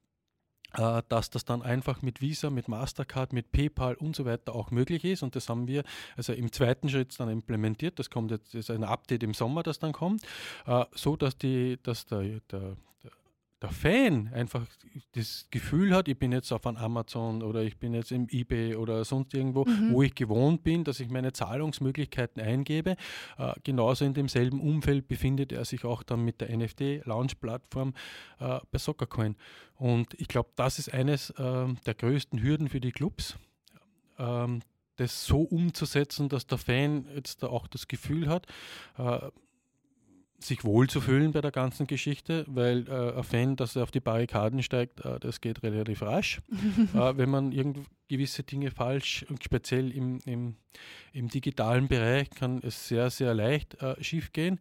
dass 0.72 1.30
das 1.30 1.44
dann 1.44 1.62
einfach 1.62 2.02
mit 2.02 2.20
Visa, 2.20 2.50
mit 2.50 2.68
Mastercard, 2.68 3.32
mit 3.32 3.52
PayPal 3.52 3.94
und 3.94 4.16
so 4.16 4.24
weiter 4.24 4.54
auch 4.54 4.70
möglich 4.70 5.04
ist. 5.04 5.22
Und 5.22 5.36
das 5.36 5.48
haben 5.48 5.66
wir 5.66 5.84
also 6.16 6.32
im 6.32 6.52
zweiten 6.52 6.88
Schritt 6.88 7.18
dann 7.18 7.30
implementiert. 7.30 7.98
Das 7.98 8.10
kommt 8.10 8.30
jetzt, 8.30 8.54
ist 8.54 8.70
ein 8.70 8.84
Update 8.84 9.22
im 9.22 9.34
Sommer, 9.34 9.62
das 9.62 9.78
dann 9.78 9.92
kommt, 9.92 10.22
äh, 10.66 10.84
so 10.92 11.16
dass 11.16 11.38
die, 11.38 11.78
dass 11.82 12.06
der, 12.06 12.40
der 12.50 12.76
der 13.62 13.70
Fan 13.70 14.28
einfach 14.34 14.66
das 15.12 15.46
Gefühl 15.50 15.94
hat, 15.94 16.08
ich 16.08 16.18
bin 16.18 16.32
jetzt 16.32 16.52
auf 16.52 16.66
einem 16.66 16.76
Amazon 16.76 17.42
oder 17.42 17.62
ich 17.62 17.78
bin 17.78 17.94
jetzt 17.94 18.12
im 18.12 18.28
eBay 18.30 18.74
oder 18.74 19.04
sonst 19.04 19.32
irgendwo, 19.32 19.64
mhm. 19.64 19.92
wo 19.92 20.02
ich 20.02 20.14
gewohnt 20.14 20.62
bin, 20.62 20.84
dass 20.84 21.00
ich 21.00 21.08
meine 21.08 21.32
Zahlungsmöglichkeiten 21.32 22.42
eingebe. 22.42 22.96
Äh, 23.38 23.54
genauso 23.64 24.04
in 24.04 24.12
demselben 24.12 24.60
Umfeld 24.60 25.08
befindet 25.08 25.52
er 25.52 25.64
sich 25.64 25.84
auch 25.84 26.02
dann 26.02 26.22
mit 26.22 26.40
der 26.42 26.54
NFT-Launch-Plattform 26.54 27.94
äh, 28.40 28.58
bei 28.70 28.78
Soccercoin. 28.78 29.36
Und 29.76 30.12
ich 30.14 30.28
glaube, 30.28 30.50
das 30.56 30.78
ist 30.78 30.92
eines 30.92 31.30
äh, 31.30 31.66
der 31.86 31.94
größten 31.94 32.42
Hürden 32.42 32.68
für 32.68 32.80
die 32.80 32.92
Clubs. 32.92 33.38
Ähm, 34.18 34.60
das 34.96 35.26
so 35.26 35.40
umzusetzen, 35.42 36.28
dass 36.28 36.46
der 36.46 36.58
Fan 36.58 37.06
jetzt 37.14 37.42
da 37.42 37.48
auch 37.48 37.66
das 37.66 37.88
Gefühl 37.88 38.28
hat, 38.28 38.46
äh, 38.98 39.20
sich 40.38 40.64
wohlzufühlen 40.64 41.32
bei 41.32 41.40
der 41.40 41.50
ganzen 41.50 41.86
Geschichte, 41.86 42.44
weil 42.48 42.86
äh, 42.88 43.16
ein 43.16 43.24
Fan, 43.24 43.56
dass 43.56 43.76
er 43.76 43.82
auf 43.82 43.90
die 43.90 44.00
Barrikaden 44.00 44.62
steigt, 44.62 45.04
äh, 45.04 45.18
das 45.20 45.40
geht 45.40 45.62
relativ 45.62 46.02
rasch. 46.02 46.40
äh, 46.94 47.16
wenn 47.16 47.30
man 47.30 47.52
irgend 47.52 47.86
gewisse 48.08 48.42
Dinge 48.42 48.70
falsch 48.70 49.24
und 49.28 49.42
speziell 49.42 49.90
im, 49.90 50.20
im, 50.26 50.56
im 51.12 51.28
digitalen 51.28 51.88
Bereich 51.88 52.30
kann 52.30 52.60
es 52.62 52.88
sehr, 52.88 53.10
sehr 53.10 53.34
leicht 53.34 53.80
äh, 53.82 54.02
schief 54.02 54.32
gehen. 54.32 54.60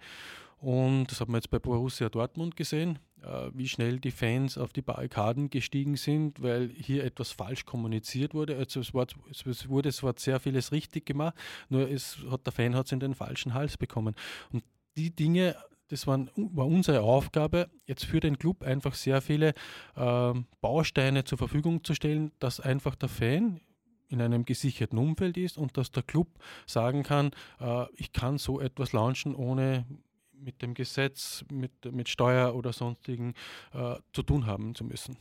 Und 0.58 1.12
das 1.12 1.22
hat 1.22 1.28
man 1.28 1.36
jetzt 1.36 1.52
bei 1.52 1.60
Borussia 1.60 2.10
Dortmund 2.10 2.56
gesehen, 2.56 2.98
äh, 3.22 3.50
wie 3.54 3.68
schnell 3.68 4.00
die 4.00 4.12
Fans 4.12 4.58
auf 4.58 4.74
die 4.74 4.82
Barrikaden 4.82 5.50
gestiegen 5.50 5.96
sind, 5.96 6.42
weil 6.42 6.70
hier 6.70 7.04
etwas 7.04 7.32
falsch 7.32 7.66
kommuniziert 7.66 8.34
wurde. 8.34 8.58
Also 8.58 8.80
es, 8.80 8.94
war, 8.94 9.06
es 9.30 9.70
wurde 9.70 9.92
zwar 9.92 10.14
sehr 10.18 10.40
vieles 10.40 10.72
richtig 10.72 11.06
gemacht, 11.06 11.36
nur 11.70 11.90
es 11.90 12.18
hat, 12.32 12.46
der 12.46 12.54
Fan 12.54 12.76
hat 12.76 12.88
es 12.88 12.94
in 12.94 13.00
den 13.00 13.14
falschen 13.14 13.54
Hals 13.54 13.78
bekommen. 13.78 14.16
Und 14.52 14.64
die 14.98 15.16
Dinge, 15.16 15.56
das 15.90 16.08
waren, 16.08 16.30
war 16.36 16.66
unsere 16.66 17.02
Aufgabe, 17.02 17.70
jetzt 17.86 18.06
für 18.06 18.20
den 18.20 18.38
Club 18.40 18.64
einfach 18.64 18.96
sehr 18.96 19.22
viele 19.22 19.54
äh, 19.96 20.34
Bausteine 20.62 21.24
zur 21.24 21.38
Verfügung 21.38 21.84
zu 21.84 21.94
stellen, 21.94 22.32
dass 22.40 22.60
einfach 22.60 22.96
der 22.96 23.10
Fan 23.10 23.62
in 24.08 24.22
einem 24.22 24.46
gesicherten 24.46 25.00
Umfeld 25.00 25.38
ist 25.38 25.58
und 25.58 25.78
dass 25.78 25.92
der 25.92 26.04
Club 26.04 26.28
sagen 26.66 27.04
kann, 27.04 27.32
äh, 27.60 27.86
ich 27.96 28.14
kann 28.14 28.38
so 28.38 28.60
etwas 28.60 28.94
launchen, 28.94 29.36
ohne 29.36 29.86
mit 30.34 30.62
dem 30.62 30.74
Gesetz, 30.74 31.44
mit, 31.52 31.72
mit 31.92 32.10
Steuer 32.10 32.56
oder 32.56 32.74
sonstigen 32.74 33.34
äh, 33.74 33.96
zu 34.14 34.24
tun 34.24 34.46
haben 34.46 34.76
zu 34.76 34.84
müssen. 34.84 35.18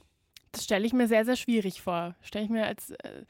Das 0.52 0.64
stelle 0.64 0.86
ich 0.86 0.92
mir 0.92 1.08
sehr, 1.08 1.24
sehr 1.24 1.36
schwierig 1.36 1.80
vor. 1.80 2.14
Stelle 2.20 2.44
ich 2.44 2.50
mir 2.50 2.66
als 2.66 2.90
äh, 2.90 3.24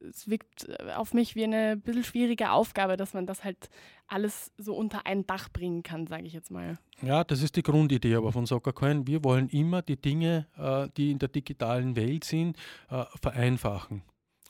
es 0.00 0.28
wirkt 0.28 0.68
äh, 0.68 0.92
auf 0.92 1.14
mich 1.14 1.34
wie 1.34 1.44
eine 1.44 1.76
bisschen 1.76 2.04
schwierige 2.04 2.50
Aufgabe, 2.50 2.96
dass 2.96 3.14
man 3.14 3.26
das 3.26 3.44
halt 3.44 3.70
alles 4.08 4.52
so 4.56 4.74
unter 4.74 5.06
ein 5.06 5.26
Dach 5.26 5.48
bringen 5.48 5.82
kann, 5.82 6.06
sage 6.06 6.24
ich 6.26 6.32
jetzt 6.32 6.50
mal. 6.50 6.78
Ja, 7.02 7.24
das 7.24 7.42
ist 7.42 7.56
die 7.56 7.62
Grundidee 7.62 8.14
aber 8.14 8.32
von 8.32 8.46
Soccercoin. 8.46 9.06
Wir 9.06 9.24
wollen 9.24 9.48
immer 9.48 9.82
die 9.82 10.00
Dinge, 10.00 10.46
äh, 10.56 10.88
die 10.96 11.10
in 11.10 11.18
der 11.18 11.28
digitalen 11.28 11.96
Welt 11.96 12.24
sind, 12.24 12.56
äh, 12.90 13.04
vereinfachen. 13.20 14.02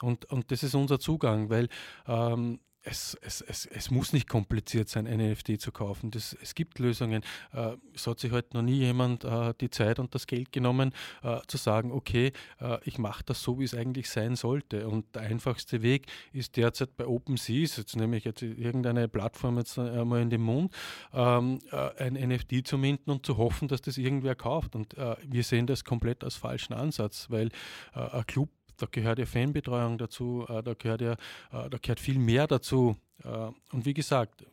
Und, 0.03 0.27
und 0.27 0.51
das 0.51 0.63
ist 0.63 0.75
unser 0.75 0.99
Zugang, 0.99 1.49
weil 1.49 1.69
ähm, 2.07 2.61
es, 2.87 3.19
es, 3.21 3.41
es, 3.41 3.67
es 3.67 3.91
muss 3.91 4.13
nicht 4.13 4.29
kompliziert 4.29 4.89
sein, 4.89 5.07
ein 5.07 5.19
NFT 5.19 5.61
zu 5.61 5.73
kaufen. 5.73 6.11
Das, 6.11 6.37
es 6.41 6.55
gibt 6.55 6.79
Lösungen. 6.79 7.23
Äh, 7.53 7.77
es 7.95 8.07
hat 8.07 8.21
sich 8.21 8.31
halt 8.31 8.55
noch 8.55 8.63
nie 8.63 8.79
jemand 8.79 9.25
äh, 9.25 9.55
die 9.61 9.71
Zeit 9.71 9.99
und 9.99 10.15
das 10.15 10.27
Geld 10.27 10.53
genommen, 10.53 10.93
äh, 11.23 11.41
zu 11.49 11.57
sagen, 11.57 11.91
okay, 11.91 12.33
äh, 12.61 12.79
ich 12.85 12.99
mache 12.99 13.25
das 13.25 13.43
so, 13.43 13.59
wie 13.59 13.65
es 13.65 13.75
eigentlich 13.75 14.09
sein 14.09 14.37
sollte. 14.37 14.87
Und 14.89 15.15
der 15.15 15.23
einfachste 15.23 15.83
Weg 15.83 16.07
ist 16.33 16.57
derzeit 16.57 16.97
bei 16.97 17.07
OpenSea, 17.07 17.67
jetzt 17.77 17.97
nehme 17.97 18.17
ich 18.17 18.25
jetzt 18.25 18.43
irgendeine 18.43 19.09
Plattform 19.09 19.59
jetzt 19.59 19.79
einmal 19.79 20.23
in 20.23 20.31
den 20.31 20.43
Mund, 20.43 20.73
ähm, 21.13 21.59
äh, 21.73 22.05
ein 22.05 22.15
NFT 22.15 22.67
zu 22.67 22.79
minden 22.79 23.11
und 23.11 23.27
zu 23.27 23.37
hoffen, 23.37 23.67
dass 23.67 23.83
das 23.83 23.99
irgendwer 23.99 24.37
kauft. 24.37 24.77
Und 24.77 24.97
äh, 24.97 25.17
wir 25.27 25.43
sehen 25.43 25.67
das 25.67 25.85
komplett 25.85 26.23
als 26.23 26.37
falschen 26.37 26.73
Ansatz, 26.73 27.27
weil 27.31 27.51
ein 27.93 28.27
Club 28.27 28.49
da 28.77 28.87
gehört 28.91 29.19
ja 29.19 29.27
Fanbetreuung 29.27 29.99
dazu, 29.99 30.45
äh, 30.49 30.63
da 30.63 30.75
gehört 30.75 31.01
ja 31.01 31.13
äh, 31.13 31.71
da 31.71 31.79
gehört 31.81 32.01
viel 32.01 32.19
mehr 32.19 32.47
dazu. 32.47 32.97
Äh, 33.25 33.51
und 33.73 33.85
wie 33.87 33.95
gesagt, 33.95 34.47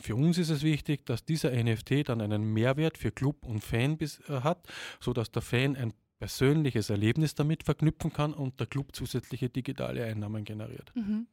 für 0.00 0.16
uns 0.16 0.38
ist 0.38 0.50
es 0.50 0.62
wichtig, 0.62 1.06
dass 1.06 1.24
dieser 1.24 1.50
NFT 1.50 2.08
dann 2.08 2.20
einen 2.20 2.52
Mehrwert 2.52 2.98
für 2.98 3.10
Club 3.10 3.46
und 3.46 3.62
Fan 3.62 3.96
hat, 4.28 4.66
sodass 5.00 5.30
der 5.30 5.42
Fan 5.42 5.76
ein 5.76 5.92
persönliches 6.18 6.90
Erlebnis 6.90 7.34
damit 7.34 7.62
verknüpfen 7.62 8.12
kann 8.12 8.32
und 8.32 8.58
der 8.60 8.66
Club 8.66 8.94
zusätzliche 8.94 9.48
digitale 9.48 10.04
Einnahmen 10.04 10.44
generiert. 10.44 10.92
Mhm. 10.94 11.26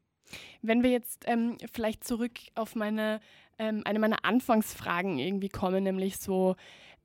Wenn 0.62 0.84
wir 0.84 0.92
jetzt 0.92 1.26
ähm, 1.28 1.58
vielleicht 1.72 2.04
zurück 2.04 2.39
auf 2.56 2.76
meine, 2.76 3.20
ähm, 3.58 3.82
eine 3.86 4.00
meiner 4.00 4.24
Anfangsfragen 4.24 5.20
irgendwie 5.20 5.50
kommen, 5.50 5.84
nämlich 5.84 6.18
so, 6.18 6.56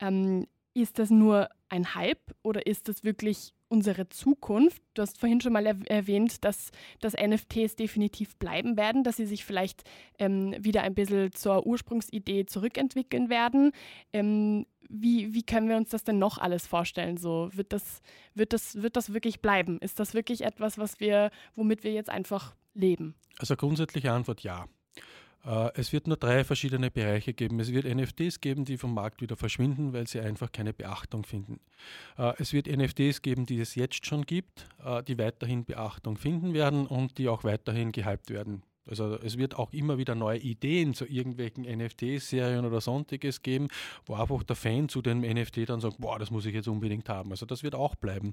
ähm, 0.00 0.46
ist 0.74 0.98
das 0.98 1.10
nur 1.10 1.48
ein 1.68 1.94
Hype 1.94 2.34
oder 2.42 2.66
ist 2.66 2.88
das 2.88 3.04
wirklich 3.04 3.52
unsere 3.68 4.08
Zukunft? 4.08 4.82
Du 4.94 5.02
hast 5.02 5.18
vorhin 5.18 5.40
schon 5.40 5.52
mal 5.52 5.66
er 5.66 5.76
erwähnt, 5.86 6.44
dass, 6.44 6.70
dass 7.00 7.14
NFTs 7.14 7.76
definitiv 7.76 8.36
bleiben 8.36 8.76
werden, 8.76 9.04
dass 9.04 9.16
sie 9.16 9.26
sich 9.26 9.44
vielleicht 9.44 9.82
ähm, 10.18 10.54
wieder 10.58 10.82
ein 10.82 10.94
bisschen 10.94 11.32
zur 11.32 11.66
Ursprungsidee 11.66 12.46
zurückentwickeln 12.46 13.28
werden. 13.28 13.72
Ähm, 14.12 14.66
wie, 14.88 15.34
wie 15.34 15.42
können 15.42 15.68
wir 15.68 15.76
uns 15.76 15.90
das 15.90 16.04
denn 16.04 16.18
noch 16.18 16.38
alles 16.38 16.66
vorstellen? 16.66 17.16
So, 17.16 17.50
wird, 17.52 17.72
das, 17.72 18.00
wird, 18.34 18.52
das, 18.52 18.76
wird 18.82 18.96
das 18.96 19.12
wirklich 19.12 19.40
bleiben? 19.40 19.78
Ist 19.80 19.98
das 19.98 20.14
wirklich 20.14 20.42
etwas, 20.42 20.78
was 20.78 21.00
wir, 21.00 21.30
womit 21.54 21.82
wir 21.82 21.92
jetzt 21.92 22.10
einfach 22.10 22.54
leben? 22.74 23.14
Also 23.38 23.56
grundsätzliche 23.56 24.12
Antwort 24.12 24.42
ja. 24.42 24.66
Äh, 25.46 25.70
es 25.74 25.92
wird 25.92 26.08
nur 26.08 26.16
drei 26.16 26.44
verschiedene 26.44 26.90
Bereiche 26.90 27.32
geben. 27.32 27.60
Es 27.60 27.72
wird 27.72 27.86
NFTs 27.86 28.40
geben, 28.40 28.64
die 28.64 28.76
vom 28.76 28.92
Markt 28.92 29.22
wieder 29.22 29.36
verschwinden, 29.36 29.92
weil 29.92 30.06
sie 30.06 30.20
einfach 30.20 30.50
keine 30.52 30.72
Beachtung 30.72 31.24
finden. 31.24 31.60
Äh, 32.18 32.32
es 32.38 32.52
wird 32.52 32.66
NFTs 32.66 33.22
geben, 33.22 33.46
die 33.46 33.60
es 33.60 33.74
jetzt 33.74 34.04
schon 34.04 34.26
gibt, 34.26 34.68
äh, 34.84 35.02
die 35.04 35.18
weiterhin 35.18 35.64
Beachtung 35.64 36.16
finden 36.16 36.52
werden 36.52 36.86
und 36.86 37.18
die 37.18 37.28
auch 37.28 37.44
weiterhin 37.44 37.92
gehypt 37.92 38.30
werden. 38.30 38.62
Also 38.88 39.16
es 39.16 39.36
wird 39.36 39.56
auch 39.56 39.72
immer 39.72 39.98
wieder 39.98 40.14
neue 40.14 40.38
Ideen 40.38 40.94
zu 40.94 41.06
irgendwelchen 41.06 41.64
NFT-Serien 41.64 42.64
oder 42.64 42.80
sonstiges 42.80 43.42
geben, 43.42 43.66
wo 44.04 44.14
einfach 44.14 44.44
der 44.44 44.54
Fan 44.54 44.88
zu 44.88 45.02
dem 45.02 45.22
NFT 45.22 45.68
dann 45.68 45.80
sagt, 45.80 45.98
boah, 45.98 46.20
das 46.20 46.30
muss 46.30 46.46
ich 46.46 46.54
jetzt 46.54 46.68
unbedingt 46.68 47.08
haben. 47.08 47.32
Also 47.32 47.46
das 47.46 47.64
wird 47.64 47.74
auch 47.74 47.96
bleiben. 47.96 48.32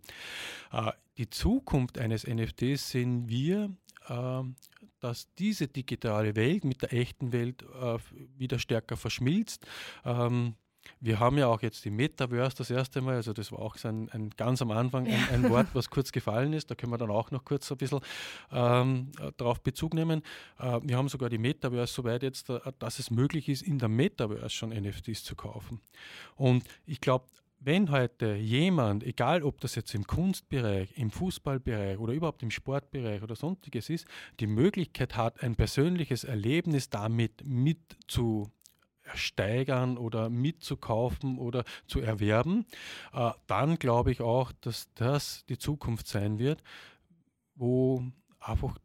Die 1.18 1.28
Zukunft 1.28 1.97
eines 1.97 2.28
NFTs 2.28 2.91
sehen 2.91 3.28
wir 3.28 3.72
dass 4.08 5.34
diese 5.36 5.68
digitale 5.68 6.36
Welt 6.36 6.64
mit 6.64 6.82
der 6.82 6.93
echten 6.93 7.32
Welt 7.32 7.64
äh, 7.64 7.97
wieder 8.38 8.60
stärker 8.60 8.97
verschmilzt. 8.97 9.66
Ähm, 10.06 10.56
wir 10.99 11.20
haben 11.20 11.38
ja 11.38 11.47
auch 11.47 11.62
jetzt 11.62 11.84
die 11.86 11.89
Metaverse 11.89 12.56
das 12.58 12.70
erste 12.70 13.01
Mal, 13.01 13.16
also 13.16 13.34
das 13.34 13.51
war 13.51 13.60
auch 13.60 13.78
so 13.78 13.88
ein, 13.88 14.10
ein 14.10 14.30
ganz 14.32 14.62
am 14.62 14.72
Anfang 14.72 15.08
ein, 15.08 15.30
ein, 15.32 15.49
Wort, 15.49 15.68
was 15.74 15.89
kurz 15.89 16.12
gefallen 16.12 16.54
ist. 16.54 16.72
Da 16.72 16.76
können 16.76 16.91
wir 16.91 16.97
dann 16.97 17.12
auch 17.12 17.32
noch 17.32 17.43
kurz 17.43 17.72
ein 17.72 17.78
bisschen 17.78 17.99
ähm, 18.51 19.12
darauf 19.38 19.62
Bezug 19.62 19.93
nehmen. 19.93 20.22
Äh, 20.60 20.80
wir 20.84 20.97
haben 20.97 21.10
sogar 21.10 21.30
die 21.30 21.38
Metaverse 21.38 21.93
soweit 21.93 22.24
jetzt, 22.24 22.49
äh, 22.49 22.60
dass 22.80 22.99
es 22.99 23.12
möglich 23.12 23.49
ist, 23.49 23.62
in 23.62 23.80
der 23.80 23.89
Metaverse 23.89 24.49
schon 24.49 24.70
NFTs 24.70 25.24
zu 25.24 25.36
kaufen. 25.36 25.82
Und 26.36 26.64
ich 26.86 27.01
glaube, 27.01 27.26
wenn 27.66 27.91
heute 27.91 28.36
jemand, 28.36 29.03
egal 29.03 29.43
ob 29.43 29.61
das 29.61 29.76
jetzt 29.76 29.93
im 29.95 30.05
Kunstbereich, 30.05 30.97
im 30.97 31.11
Fußballbereich 31.11 31.97
oder 31.97 32.14
überhaupt 32.14 32.43
im 32.43 32.51
Sportbereich 32.51 33.24
oder 33.24 33.36
sonstiges 33.36 33.89
ist, 33.89 34.05
die 34.39 34.47
Möglichkeit 34.47 35.16
hat, 35.16 35.41
ein 35.41 35.55
persönliches 35.55 36.24
Erlebnis 36.24 36.89
damit 36.89 37.45
mit 37.45 37.97
zu 38.07 38.51
steigern 39.14 39.97
oder 39.97 40.30
mitzukaufen 40.30 41.38
oder 41.38 41.64
zu 41.88 41.99
erwerben, 41.99 42.66
äh, 43.14 43.32
dann 43.47 43.78
glaube 43.78 44.11
ich 44.11 44.22
auch, 44.22 44.51
dass 44.61 44.93
das 44.95 45.45
die 45.45 45.57
Zukunft 45.57 46.07
sein 46.07 46.39
wird, 46.39 46.64
wo 47.55 48.03
einfach 48.44 48.78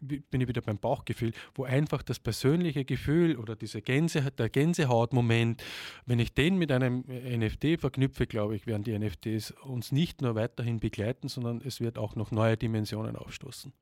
bin 0.00 0.40
ich 0.40 0.48
wieder 0.48 0.60
beim 0.60 0.78
Bauchgefühl, 0.78 1.32
wo 1.54 1.64
einfach 1.64 2.02
das 2.02 2.18
persönliche 2.18 2.84
Gefühl 2.84 3.36
oder 3.36 3.56
diese 3.56 3.80
Gänse, 3.80 4.30
der 4.30 4.50
Gänsehautmoment, 4.50 5.62
wenn 6.04 6.18
ich 6.18 6.34
den 6.34 6.58
mit 6.58 6.70
einem 6.70 7.04
NFT 7.08 7.80
verknüpfe, 7.80 8.26
glaube 8.26 8.54
ich, 8.54 8.66
werden 8.66 8.82
die 8.82 8.98
NFTs 8.98 9.52
uns 9.62 9.90
nicht 9.90 10.20
nur 10.20 10.34
weiterhin 10.34 10.78
begleiten, 10.78 11.28
sondern 11.28 11.62
es 11.64 11.80
wird 11.80 11.96
auch 11.96 12.16
noch 12.16 12.30
neue 12.30 12.56
Dimensionen 12.56 13.16
aufstoßen. 13.16 13.72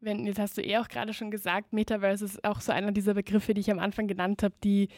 Wenn, 0.00 0.26
jetzt 0.26 0.38
hast 0.38 0.58
du 0.58 0.62
eh 0.62 0.76
auch 0.78 0.88
gerade 0.88 1.12
schon 1.12 1.30
gesagt, 1.30 1.72
Metaverse 1.72 2.24
ist 2.24 2.44
auch 2.44 2.60
so 2.60 2.70
einer 2.70 2.92
dieser 2.92 3.14
Begriffe, 3.14 3.54
die 3.54 3.62
ich 3.62 3.70
am 3.70 3.78
Anfang 3.78 4.06
genannt 4.06 4.42
habe, 4.42 4.54
die 4.62 4.88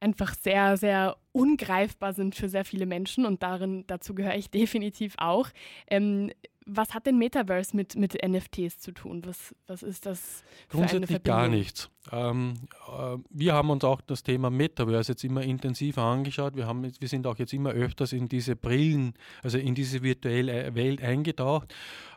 einfach 0.00 0.34
sehr, 0.34 0.76
sehr 0.76 1.16
ungreifbar 1.32 2.12
sind 2.12 2.34
für 2.34 2.48
sehr 2.48 2.64
viele 2.64 2.86
Menschen 2.86 3.24
und 3.24 3.42
darin, 3.42 3.84
dazu 3.86 4.14
gehöre 4.14 4.36
ich 4.36 4.50
definitiv 4.50 5.14
auch. 5.18 5.48
Ähm, 5.88 6.30
was 6.66 6.94
hat 6.94 7.06
denn 7.06 7.18
Metaverse 7.18 7.76
mit, 7.76 7.96
mit 7.96 8.16
NFTs 8.26 8.78
zu 8.78 8.92
tun? 8.92 9.22
Was, 9.26 9.54
was 9.66 9.82
ist 9.82 10.06
das? 10.06 10.42
Für 10.68 10.78
Grundsätzlich 10.78 11.22
gar 11.22 11.48
nichts. 11.48 11.90
Ähm, 12.10 12.54
äh, 12.88 13.16
wir 13.30 13.54
haben 13.54 13.70
uns 13.70 13.84
auch 13.84 14.00
das 14.00 14.22
Thema 14.22 14.50
Metaverse 14.50 15.12
jetzt 15.12 15.24
immer 15.24 15.42
intensiver 15.42 16.02
angeschaut. 16.02 16.56
Wir, 16.56 16.66
haben, 16.66 16.90
wir 16.98 17.08
sind 17.08 17.26
auch 17.26 17.38
jetzt 17.38 17.52
immer 17.52 17.70
öfters 17.70 18.12
in 18.12 18.28
diese 18.28 18.56
Brillen, 18.56 19.14
also 19.42 19.58
in 19.58 19.74
diese 19.74 20.02
virtuelle 20.02 20.74
Welt 20.74 21.02
eingetaucht. 21.02 21.74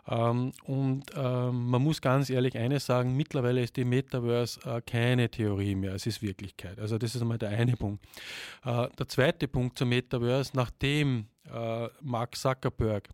Ähm, 0.08 0.54
und 0.64 1.04
ähm, 1.16 1.70
man 1.70 1.82
muss 1.82 2.02
ganz 2.02 2.30
ehrlich 2.30 2.58
eines 2.58 2.86
sagen, 2.86 3.18
mittlerweile 3.18 3.62
ist 3.62 3.76
die 3.76 3.86
Metaverse 3.86 4.60
äh, 4.64 4.82
keine 4.82 5.30
Theorie 5.30 5.76
mehr, 5.76 5.94
es 5.96 6.06
ist 6.06 6.22
Wirklichkeit. 6.22 6.80
Also 6.80 6.98
das 6.98 7.16
ist 7.16 7.22
einmal 7.22 7.38
der 7.38 7.50
eine 7.50 7.76
Punkt. 7.76 8.06
Äh, 8.64 8.88
der 8.98 9.08
zweite 9.10 9.50
Punkt 9.50 9.78
zum 9.78 9.90
Metaverse, 9.90 10.52
nachdem 10.54 11.28
äh, 11.52 11.90
Mark 12.02 12.38
Zuckerberg 12.38 13.10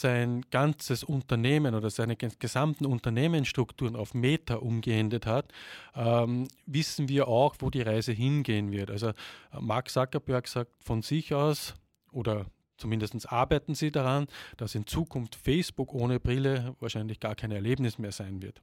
sein 0.00 0.42
ganzes 0.50 1.04
Unternehmen 1.04 1.74
oder 1.74 1.90
seine 1.90 2.16
gesamten 2.16 2.86
Unternehmensstrukturen 2.86 3.96
auf 3.96 4.14
Meta 4.14 4.56
umgeendet 4.56 5.26
hat, 5.26 5.52
ähm, 5.94 6.48
wissen 6.66 7.08
wir 7.08 7.28
auch, 7.28 7.56
wo 7.58 7.70
die 7.70 7.82
Reise 7.82 8.12
hingehen 8.12 8.72
wird. 8.72 8.90
Also 8.90 9.08
äh, 9.08 9.14
Mark 9.60 9.90
Zuckerberg 9.90 10.48
sagt 10.48 10.72
von 10.82 11.02
sich 11.02 11.34
aus 11.34 11.74
oder 12.10 12.46
zumindest 12.78 13.30
arbeiten 13.30 13.74
sie 13.74 13.90
daran, 13.90 14.26
dass 14.56 14.74
in 14.74 14.86
Zukunft 14.86 15.36
Facebook 15.36 15.94
ohne 15.94 16.18
Brille 16.18 16.74
wahrscheinlich 16.80 17.20
gar 17.20 17.34
kein 17.34 17.52
Erlebnis 17.52 17.98
mehr 17.98 18.12
sein 18.12 18.42
wird. 18.42 18.60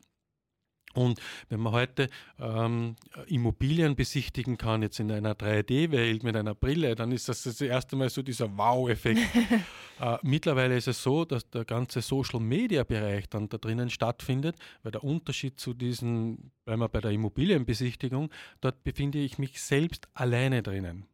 Und 0.93 1.19
wenn 1.49 1.59
man 1.59 1.73
heute 1.73 2.09
ähm, 2.39 2.95
Immobilien 3.27 3.95
besichtigen 3.95 4.57
kann, 4.57 4.81
jetzt 4.81 4.99
in 4.99 5.11
einer 5.11 5.33
3D-Welt 5.33 6.23
mit 6.23 6.35
einer 6.35 6.55
Brille, 6.55 6.95
dann 6.95 7.11
ist 7.11 7.29
das 7.29 7.43
das 7.43 7.61
erste 7.61 7.95
Mal 7.95 8.09
so 8.09 8.21
dieser 8.21 8.57
Wow-Effekt. 8.57 9.21
äh, 10.01 10.17
mittlerweile 10.23 10.75
ist 10.75 10.87
es 10.87 11.01
so, 11.03 11.25
dass 11.25 11.49
der 11.49 11.65
ganze 11.65 12.01
Social-Media-Bereich 12.01 13.29
dann 13.29 13.49
da 13.49 13.57
drinnen 13.57 13.89
stattfindet, 13.89 14.55
weil 14.83 14.91
der 14.91 15.03
Unterschied 15.03 15.59
zu 15.59 15.73
diesen, 15.73 16.51
wenn 16.65 16.79
man 16.79 16.89
bei 16.89 17.01
der 17.01 17.11
Immobilienbesichtigung, 17.11 18.31
dort 18.61 18.83
befinde 18.83 19.19
ich 19.19 19.37
mich 19.37 19.61
selbst 19.61 20.07
alleine 20.13 20.63
drinnen. 20.63 21.05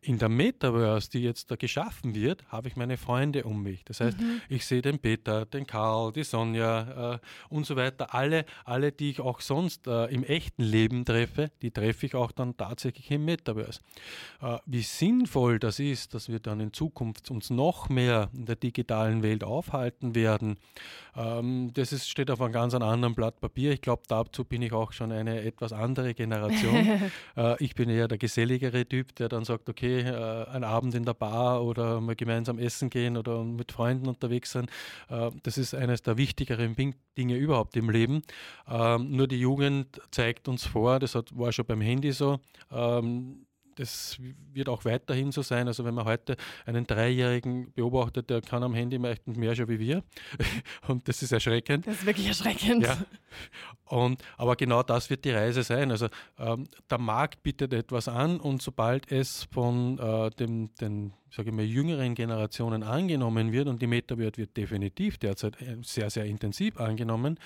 In 0.00 0.18
der 0.18 0.28
Metaverse, 0.28 1.10
die 1.10 1.20
jetzt 1.20 1.50
da 1.50 1.56
geschaffen 1.56 2.14
wird, 2.14 2.44
habe 2.48 2.68
ich 2.68 2.76
meine 2.76 2.96
Freunde 2.96 3.44
um 3.44 3.62
mich. 3.62 3.84
Das 3.84 4.00
heißt, 4.00 4.20
mhm. 4.20 4.40
ich 4.48 4.66
sehe 4.66 4.82
den 4.82 4.98
Peter, 4.98 5.46
den 5.46 5.66
Karl, 5.66 6.12
die 6.12 6.24
Sonja 6.24 7.14
äh, 7.14 7.18
und 7.48 7.66
so 7.66 7.76
weiter. 7.76 8.14
Alle, 8.14 8.44
alle, 8.64 8.92
die 8.92 9.10
ich 9.10 9.20
auch 9.20 9.40
sonst 9.40 9.86
äh, 9.86 10.06
im 10.06 10.24
echten 10.24 10.62
Leben 10.62 11.04
treffe, 11.04 11.50
die 11.62 11.70
treffe 11.70 12.06
ich 12.06 12.14
auch 12.14 12.32
dann 12.32 12.56
tatsächlich 12.56 13.10
im 13.10 13.24
Metaverse. 13.24 13.80
Äh, 14.40 14.58
wie 14.66 14.82
sinnvoll 14.82 15.58
das 15.58 15.78
ist, 15.78 16.14
dass 16.14 16.28
wir 16.28 16.40
dann 16.40 16.60
in 16.60 16.72
Zukunft 16.72 17.30
uns 17.30 17.50
noch 17.50 17.88
mehr 17.88 18.30
in 18.34 18.46
der 18.46 18.56
digitalen 18.56 19.22
Welt 19.22 19.44
aufhalten 19.44 20.14
werden, 20.14 20.58
ähm, 21.16 21.70
das 21.74 21.92
ist, 21.92 22.08
steht 22.08 22.30
auf 22.30 22.40
einem 22.40 22.52
ganz 22.52 22.74
anderen 22.74 23.14
Blatt 23.14 23.40
Papier. 23.40 23.72
Ich 23.72 23.80
glaube, 23.80 24.02
dazu 24.08 24.44
bin 24.44 24.62
ich 24.62 24.72
auch 24.72 24.92
schon 24.92 25.12
eine 25.12 25.42
etwas 25.42 25.72
andere 25.72 26.14
Generation. 26.14 27.02
Äh, 27.36 27.62
ich 27.62 27.74
bin 27.74 27.88
eher 27.88 28.06
der 28.06 28.18
geselligere 28.18 28.86
Typ, 28.86 29.14
der 29.16 29.28
dann 29.28 29.44
sagt, 29.44 29.63
sagt, 29.64 29.68
okay, 29.68 30.00
äh, 30.00 30.46
ein 30.48 30.64
Abend 30.64 30.94
in 30.94 31.04
der 31.04 31.14
Bar 31.14 31.64
oder 31.64 32.00
mal 32.00 32.14
gemeinsam 32.14 32.58
essen 32.58 32.90
gehen 32.90 33.16
oder 33.16 33.42
mit 33.44 33.72
Freunden 33.72 34.08
unterwegs 34.08 34.52
sein, 34.52 34.66
äh, 35.08 35.30
das 35.42 35.58
ist 35.58 35.74
eines 35.74 36.02
der 36.02 36.16
wichtigeren 36.16 36.76
Dinge 37.16 37.36
überhaupt 37.36 37.76
im 37.76 37.90
Leben. 37.90 38.22
Ähm, 38.68 39.10
nur 39.10 39.26
die 39.28 39.40
Jugend 39.40 40.00
zeigt 40.10 40.48
uns 40.48 40.66
vor, 40.66 40.98
das 40.98 41.14
war 41.14 41.52
schon 41.52 41.66
beim 41.66 41.80
Handy 41.80 42.12
so, 42.12 42.38
ähm, 42.70 43.46
das 43.76 44.18
wird 44.52 44.68
auch 44.68 44.84
weiterhin 44.84 45.32
so 45.32 45.42
sein. 45.42 45.68
Also 45.68 45.84
wenn 45.84 45.94
man 45.94 46.04
heute 46.04 46.36
einen 46.66 46.86
Dreijährigen 46.86 47.72
beobachtet, 47.72 48.30
der 48.30 48.40
kann 48.40 48.62
am 48.62 48.74
Handy 48.74 48.98
meistens 48.98 49.36
mehr 49.36 49.54
schon 49.54 49.68
wie 49.68 49.78
wir. 49.78 50.02
Und 50.88 51.08
das 51.08 51.22
ist 51.22 51.32
erschreckend. 51.32 51.86
Das 51.86 51.96
ist 51.96 52.06
wirklich 52.06 52.26
erschreckend. 52.26 52.84
Ja. 52.84 52.96
Und, 53.86 54.22
aber 54.36 54.56
genau 54.56 54.82
das 54.82 55.10
wird 55.10 55.24
die 55.24 55.30
Reise 55.30 55.62
sein. 55.62 55.90
Also 55.90 56.08
ähm, 56.38 56.66
der 56.90 56.98
Markt 56.98 57.42
bietet 57.42 57.72
etwas 57.72 58.08
an 58.08 58.40
und 58.40 58.62
sobald 58.62 59.10
es 59.12 59.46
von 59.52 59.98
äh, 59.98 60.30
dem, 60.30 60.74
den 60.76 61.12
sage 61.34 61.50
ich 61.50 61.54
mal, 61.54 61.64
jüngeren 61.64 62.14
Generationen 62.14 62.82
angenommen 62.82 63.52
wird 63.52 63.66
und 63.66 63.82
die 63.82 63.86
Metaverse 63.86 64.36
wird 64.36 64.56
definitiv 64.56 65.18
derzeit 65.18 65.60
äh, 65.60 65.76
sehr, 65.82 66.08
sehr 66.10 66.24
intensiv 66.24 66.78
angenommen, 66.78 67.38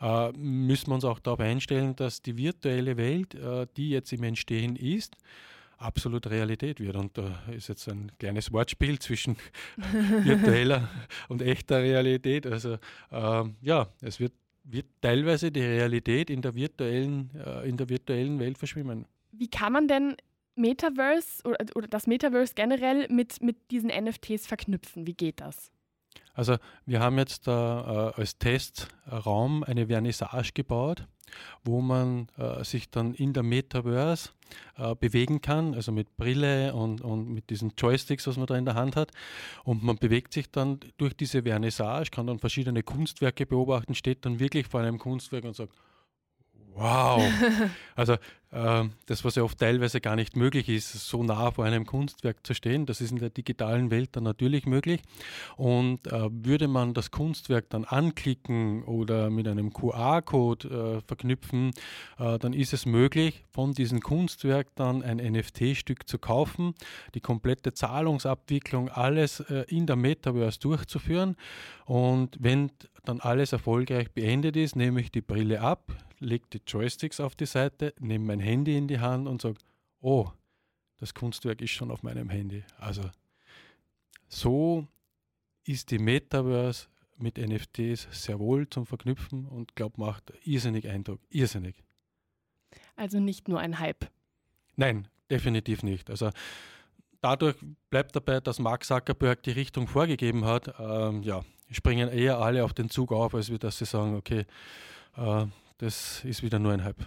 äh, 0.00 0.32
müssen 0.32 0.88
wir 0.88 0.94
uns 0.96 1.04
auch 1.04 1.20
darauf 1.20 1.40
einstellen, 1.40 1.94
dass 1.96 2.22
die 2.22 2.36
virtuelle 2.36 2.96
Welt, 2.96 3.34
äh, 3.34 3.66
die 3.76 3.90
jetzt 3.90 4.12
im 4.12 4.24
Entstehen 4.24 4.76
ist, 4.76 5.16
absolut 5.78 6.26
Realität 6.28 6.80
wird. 6.80 6.96
Und 6.96 7.16
da 7.18 7.42
ist 7.54 7.68
jetzt 7.68 7.88
ein 7.88 8.12
kleines 8.18 8.52
Wortspiel 8.52 8.98
zwischen 8.98 9.36
virtueller 9.76 10.88
und 11.28 11.42
echter 11.42 11.82
Realität. 11.82 12.46
Also 12.46 12.78
ähm, 13.12 13.56
ja, 13.60 13.88
es 14.00 14.20
wird, 14.20 14.32
wird 14.64 14.86
teilweise 15.00 15.50
die 15.52 15.60
Realität 15.60 16.30
in 16.30 16.42
der 16.42 16.54
virtuellen, 16.54 17.30
äh, 17.34 17.68
in 17.68 17.76
der 17.76 17.88
virtuellen 17.88 18.38
Welt 18.38 18.58
verschwimmen. 18.58 19.06
Wie 19.32 19.48
kann 19.48 19.72
man 19.72 19.88
denn 19.88 20.16
Metaverse 20.54 21.42
oder, 21.44 21.58
oder 21.74 21.88
das 21.88 22.06
Metaverse 22.06 22.54
generell 22.54 23.06
mit, 23.10 23.42
mit 23.42 23.70
diesen 23.70 23.90
NFTs 23.90 24.46
verknüpfen? 24.46 25.06
Wie 25.06 25.14
geht 25.14 25.40
das? 25.40 25.70
Also 26.36 26.58
wir 26.84 27.00
haben 27.00 27.16
jetzt 27.16 27.48
äh, 27.48 27.50
als 27.50 28.38
Testraum 28.38 29.64
eine 29.64 29.86
Vernissage 29.86 30.52
gebaut, 30.52 31.06
wo 31.64 31.80
man 31.80 32.28
äh, 32.36 32.62
sich 32.62 32.90
dann 32.90 33.14
in 33.14 33.32
der 33.32 33.42
Metaverse 33.42 34.30
äh, 34.76 34.94
bewegen 34.94 35.40
kann, 35.40 35.74
also 35.74 35.92
mit 35.92 36.14
Brille 36.18 36.74
und, 36.74 37.00
und 37.00 37.30
mit 37.30 37.48
diesen 37.48 37.72
Joysticks, 37.78 38.26
was 38.26 38.36
man 38.36 38.46
da 38.46 38.54
in 38.54 38.66
der 38.66 38.74
Hand 38.74 38.96
hat. 38.96 39.12
Und 39.64 39.82
man 39.82 39.96
bewegt 39.96 40.34
sich 40.34 40.50
dann 40.50 40.78
durch 40.98 41.16
diese 41.16 41.42
Vernissage, 41.42 42.10
kann 42.10 42.26
dann 42.26 42.38
verschiedene 42.38 42.82
Kunstwerke 42.82 43.46
beobachten, 43.46 43.94
steht 43.94 44.26
dann 44.26 44.38
wirklich 44.38 44.66
vor 44.66 44.80
einem 44.80 44.98
Kunstwerk 44.98 45.44
und 45.44 45.56
sagt, 45.56 45.72
wow. 46.76 47.22
Also 47.96 48.16
ähm, 48.52 48.92
das, 49.06 49.24
was 49.24 49.34
ja 49.34 49.42
oft 49.42 49.58
teilweise 49.58 50.00
gar 50.00 50.16
nicht 50.16 50.36
möglich 50.36 50.68
ist, 50.68 50.92
so 50.92 51.22
nah 51.22 51.50
vor 51.50 51.64
einem 51.64 51.84
Kunstwerk 51.84 52.46
zu 52.46 52.54
stehen. 52.54 52.86
Das 52.86 53.00
ist 53.00 53.10
in 53.10 53.18
der 53.18 53.30
digitalen 53.30 53.90
Welt 53.90 54.10
dann 54.12 54.24
natürlich 54.24 54.66
möglich. 54.66 55.02
Und 55.56 56.06
äh, 56.06 56.28
würde 56.30 56.68
man 56.68 56.94
das 56.94 57.10
Kunstwerk 57.10 57.70
dann 57.70 57.84
anklicken 57.84 58.84
oder 58.84 59.30
mit 59.30 59.48
einem 59.48 59.72
QR-Code 59.72 60.68
äh, 60.68 61.00
verknüpfen, 61.06 61.72
äh, 62.18 62.38
dann 62.38 62.52
ist 62.52 62.72
es 62.72 62.86
möglich, 62.86 63.44
von 63.50 63.72
diesem 63.72 64.00
Kunstwerk 64.00 64.68
dann 64.74 65.02
ein 65.02 65.16
NFT-Stück 65.16 66.08
zu 66.08 66.18
kaufen, 66.18 66.74
die 67.14 67.20
komplette 67.20 67.74
Zahlungsabwicklung, 67.74 68.88
alles 68.88 69.40
äh, 69.40 69.64
in 69.68 69.86
der 69.86 69.96
Metaverse 69.96 70.60
durchzuführen. 70.60 71.36
Und 71.84 72.36
wenn 72.40 72.70
dann 73.04 73.20
alles 73.20 73.52
erfolgreich 73.52 74.10
beendet 74.12 74.56
ist, 74.56 74.76
nehme 74.76 75.00
ich 75.00 75.10
die 75.10 75.20
Brille 75.20 75.60
ab, 75.60 75.92
lege 76.18 76.46
die 76.52 76.60
Joysticks 76.66 77.20
auf 77.20 77.34
die 77.34 77.46
Seite, 77.46 77.94
nehme 78.00 78.26
mein 78.26 78.40
Handy 78.40 78.76
in 78.76 78.88
die 78.88 79.00
Hand 79.00 79.28
und 79.28 79.42
sage, 79.42 79.56
oh, 80.00 80.30
das 80.98 81.14
Kunstwerk 81.14 81.60
ist 81.60 81.70
schon 81.70 81.90
auf 81.90 82.02
meinem 82.02 82.30
Handy. 82.30 82.64
Also 82.78 83.10
so 84.28 84.86
ist 85.64 85.90
die 85.90 85.98
Metaverse 85.98 86.88
mit 87.18 87.38
NFTs 87.38 88.08
sehr 88.10 88.38
wohl 88.38 88.68
zum 88.68 88.86
Verknüpfen 88.86 89.46
und 89.46 89.74
glaube, 89.74 90.00
macht 90.00 90.32
irrsinnig 90.44 90.88
Eindruck. 90.88 91.20
Irrsinnig. 91.30 91.76
Also 92.94 93.20
nicht 93.20 93.48
nur 93.48 93.60
ein 93.60 93.78
Hype. 93.78 94.06
Nein, 94.76 95.08
definitiv 95.30 95.82
nicht. 95.82 96.10
Also 96.10 96.30
dadurch 97.20 97.56
bleibt 97.90 98.14
dabei, 98.16 98.40
dass 98.40 98.58
Mark 98.58 98.84
Zuckerberg 98.84 99.42
die 99.42 99.52
Richtung 99.52 99.88
vorgegeben 99.88 100.44
hat. 100.44 100.74
Ähm, 100.78 101.22
ja, 101.22 101.44
springen 101.70 102.08
eher 102.08 102.38
alle 102.38 102.64
auf 102.64 102.74
den 102.74 102.90
Zug 102.90 103.12
auf, 103.12 103.34
als 103.34 103.50
wir 103.50 103.58
dass 103.58 103.78
sie 103.78 103.86
sagen, 103.86 104.14
okay, 104.14 104.44
äh, 105.16 105.46
das 105.78 106.24
ist 106.24 106.42
wieder 106.42 106.58
nur 106.58 106.72
ein 106.72 106.84
Hype. 106.84 107.04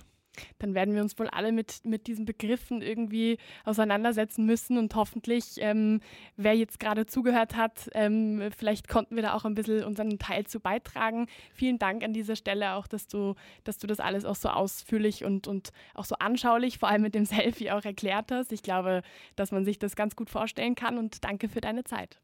Dann 0.59 0.73
werden 0.73 0.93
wir 0.93 1.01
uns 1.01 1.17
wohl 1.19 1.27
alle 1.27 1.51
mit, 1.51 1.85
mit 1.85 2.07
diesen 2.07 2.25
Begriffen 2.25 2.81
irgendwie 2.81 3.37
auseinandersetzen 3.65 4.45
müssen 4.45 4.77
und 4.77 4.95
hoffentlich, 4.95 5.55
ähm, 5.57 6.01
wer 6.37 6.53
jetzt 6.53 6.79
gerade 6.79 7.05
zugehört 7.05 7.55
hat, 7.55 7.89
ähm, 7.93 8.49
vielleicht 8.55 8.87
konnten 8.87 9.15
wir 9.15 9.23
da 9.23 9.33
auch 9.33 9.45
ein 9.45 9.55
bisschen 9.55 9.83
unseren 9.83 10.17
Teil 10.19 10.45
zu 10.45 10.59
beitragen. 10.59 11.27
Vielen 11.53 11.79
Dank 11.79 12.03
an 12.03 12.13
dieser 12.13 12.35
Stelle 12.35 12.73
auch, 12.73 12.87
dass 12.87 13.07
du, 13.07 13.35
dass 13.63 13.77
du 13.77 13.87
das 13.87 13.99
alles 13.99 14.25
auch 14.25 14.35
so 14.35 14.49
ausführlich 14.49 15.25
und, 15.25 15.47
und 15.47 15.71
auch 15.93 16.05
so 16.05 16.15
anschaulich, 16.19 16.77
vor 16.77 16.89
allem 16.89 17.01
mit 17.01 17.15
dem 17.15 17.25
Selfie 17.25 17.71
auch 17.71 17.83
erklärt 17.83 18.31
hast. 18.31 18.51
Ich 18.51 18.63
glaube, 18.63 19.01
dass 19.35 19.51
man 19.51 19.65
sich 19.65 19.79
das 19.79 19.95
ganz 19.95 20.15
gut 20.15 20.29
vorstellen 20.29 20.75
kann 20.75 20.97
und 20.97 21.23
danke 21.23 21.49
für 21.49 21.61
deine 21.61 21.83
Zeit. 21.83 22.19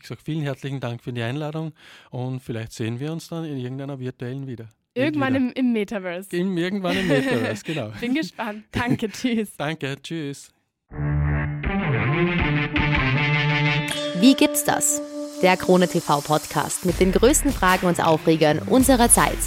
Ich 0.00 0.08
sage 0.08 0.20
vielen 0.24 0.42
herzlichen 0.42 0.80
Dank 0.80 1.02
für 1.02 1.12
die 1.12 1.22
Einladung 1.22 1.72
und 2.10 2.40
vielleicht 2.40 2.72
sehen 2.72 2.98
wir 2.98 3.12
uns 3.12 3.28
dann 3.28 3.44
in 3.44 3.58
irgendeiner 3.58 4.00
virtuellen 4.00 4.48
wieder. 4.48 4.68
Irgendwann 4.98 5.34
im, 5.34 5.52
im, 5.52 5.72
Metaverse. 5.72 6.34
In, 6.36 6.56
irgendwann 6.56 6.96
im 6.96 7.06
Metaverse, 7.06 7.62
genau. 7.64 7.92
Bin 8.00 8.14
gespannt. 8.14 8.64
Danke, 8.72 9.08
tschüss. 9.08 9.56
Danke, 9.56 9.96
tschüss. 10.02 10.52
Wie 14.20 14.34
gibt's 14.34 14.64
das? 14.64 15.00
Der 15.42 15.56
Krone 15.56 15.86
TV 15.86 16.20
Podcast 16.20 16.84
mit 16.84 16.98
den 16.98 17.12
größten 17.12 17.52
Fragen 17.52 17.86
und 17.86 18.04
Aufregern 18.04 18.58
unserer 18.58 19.08
Zeit. 19.08 19.38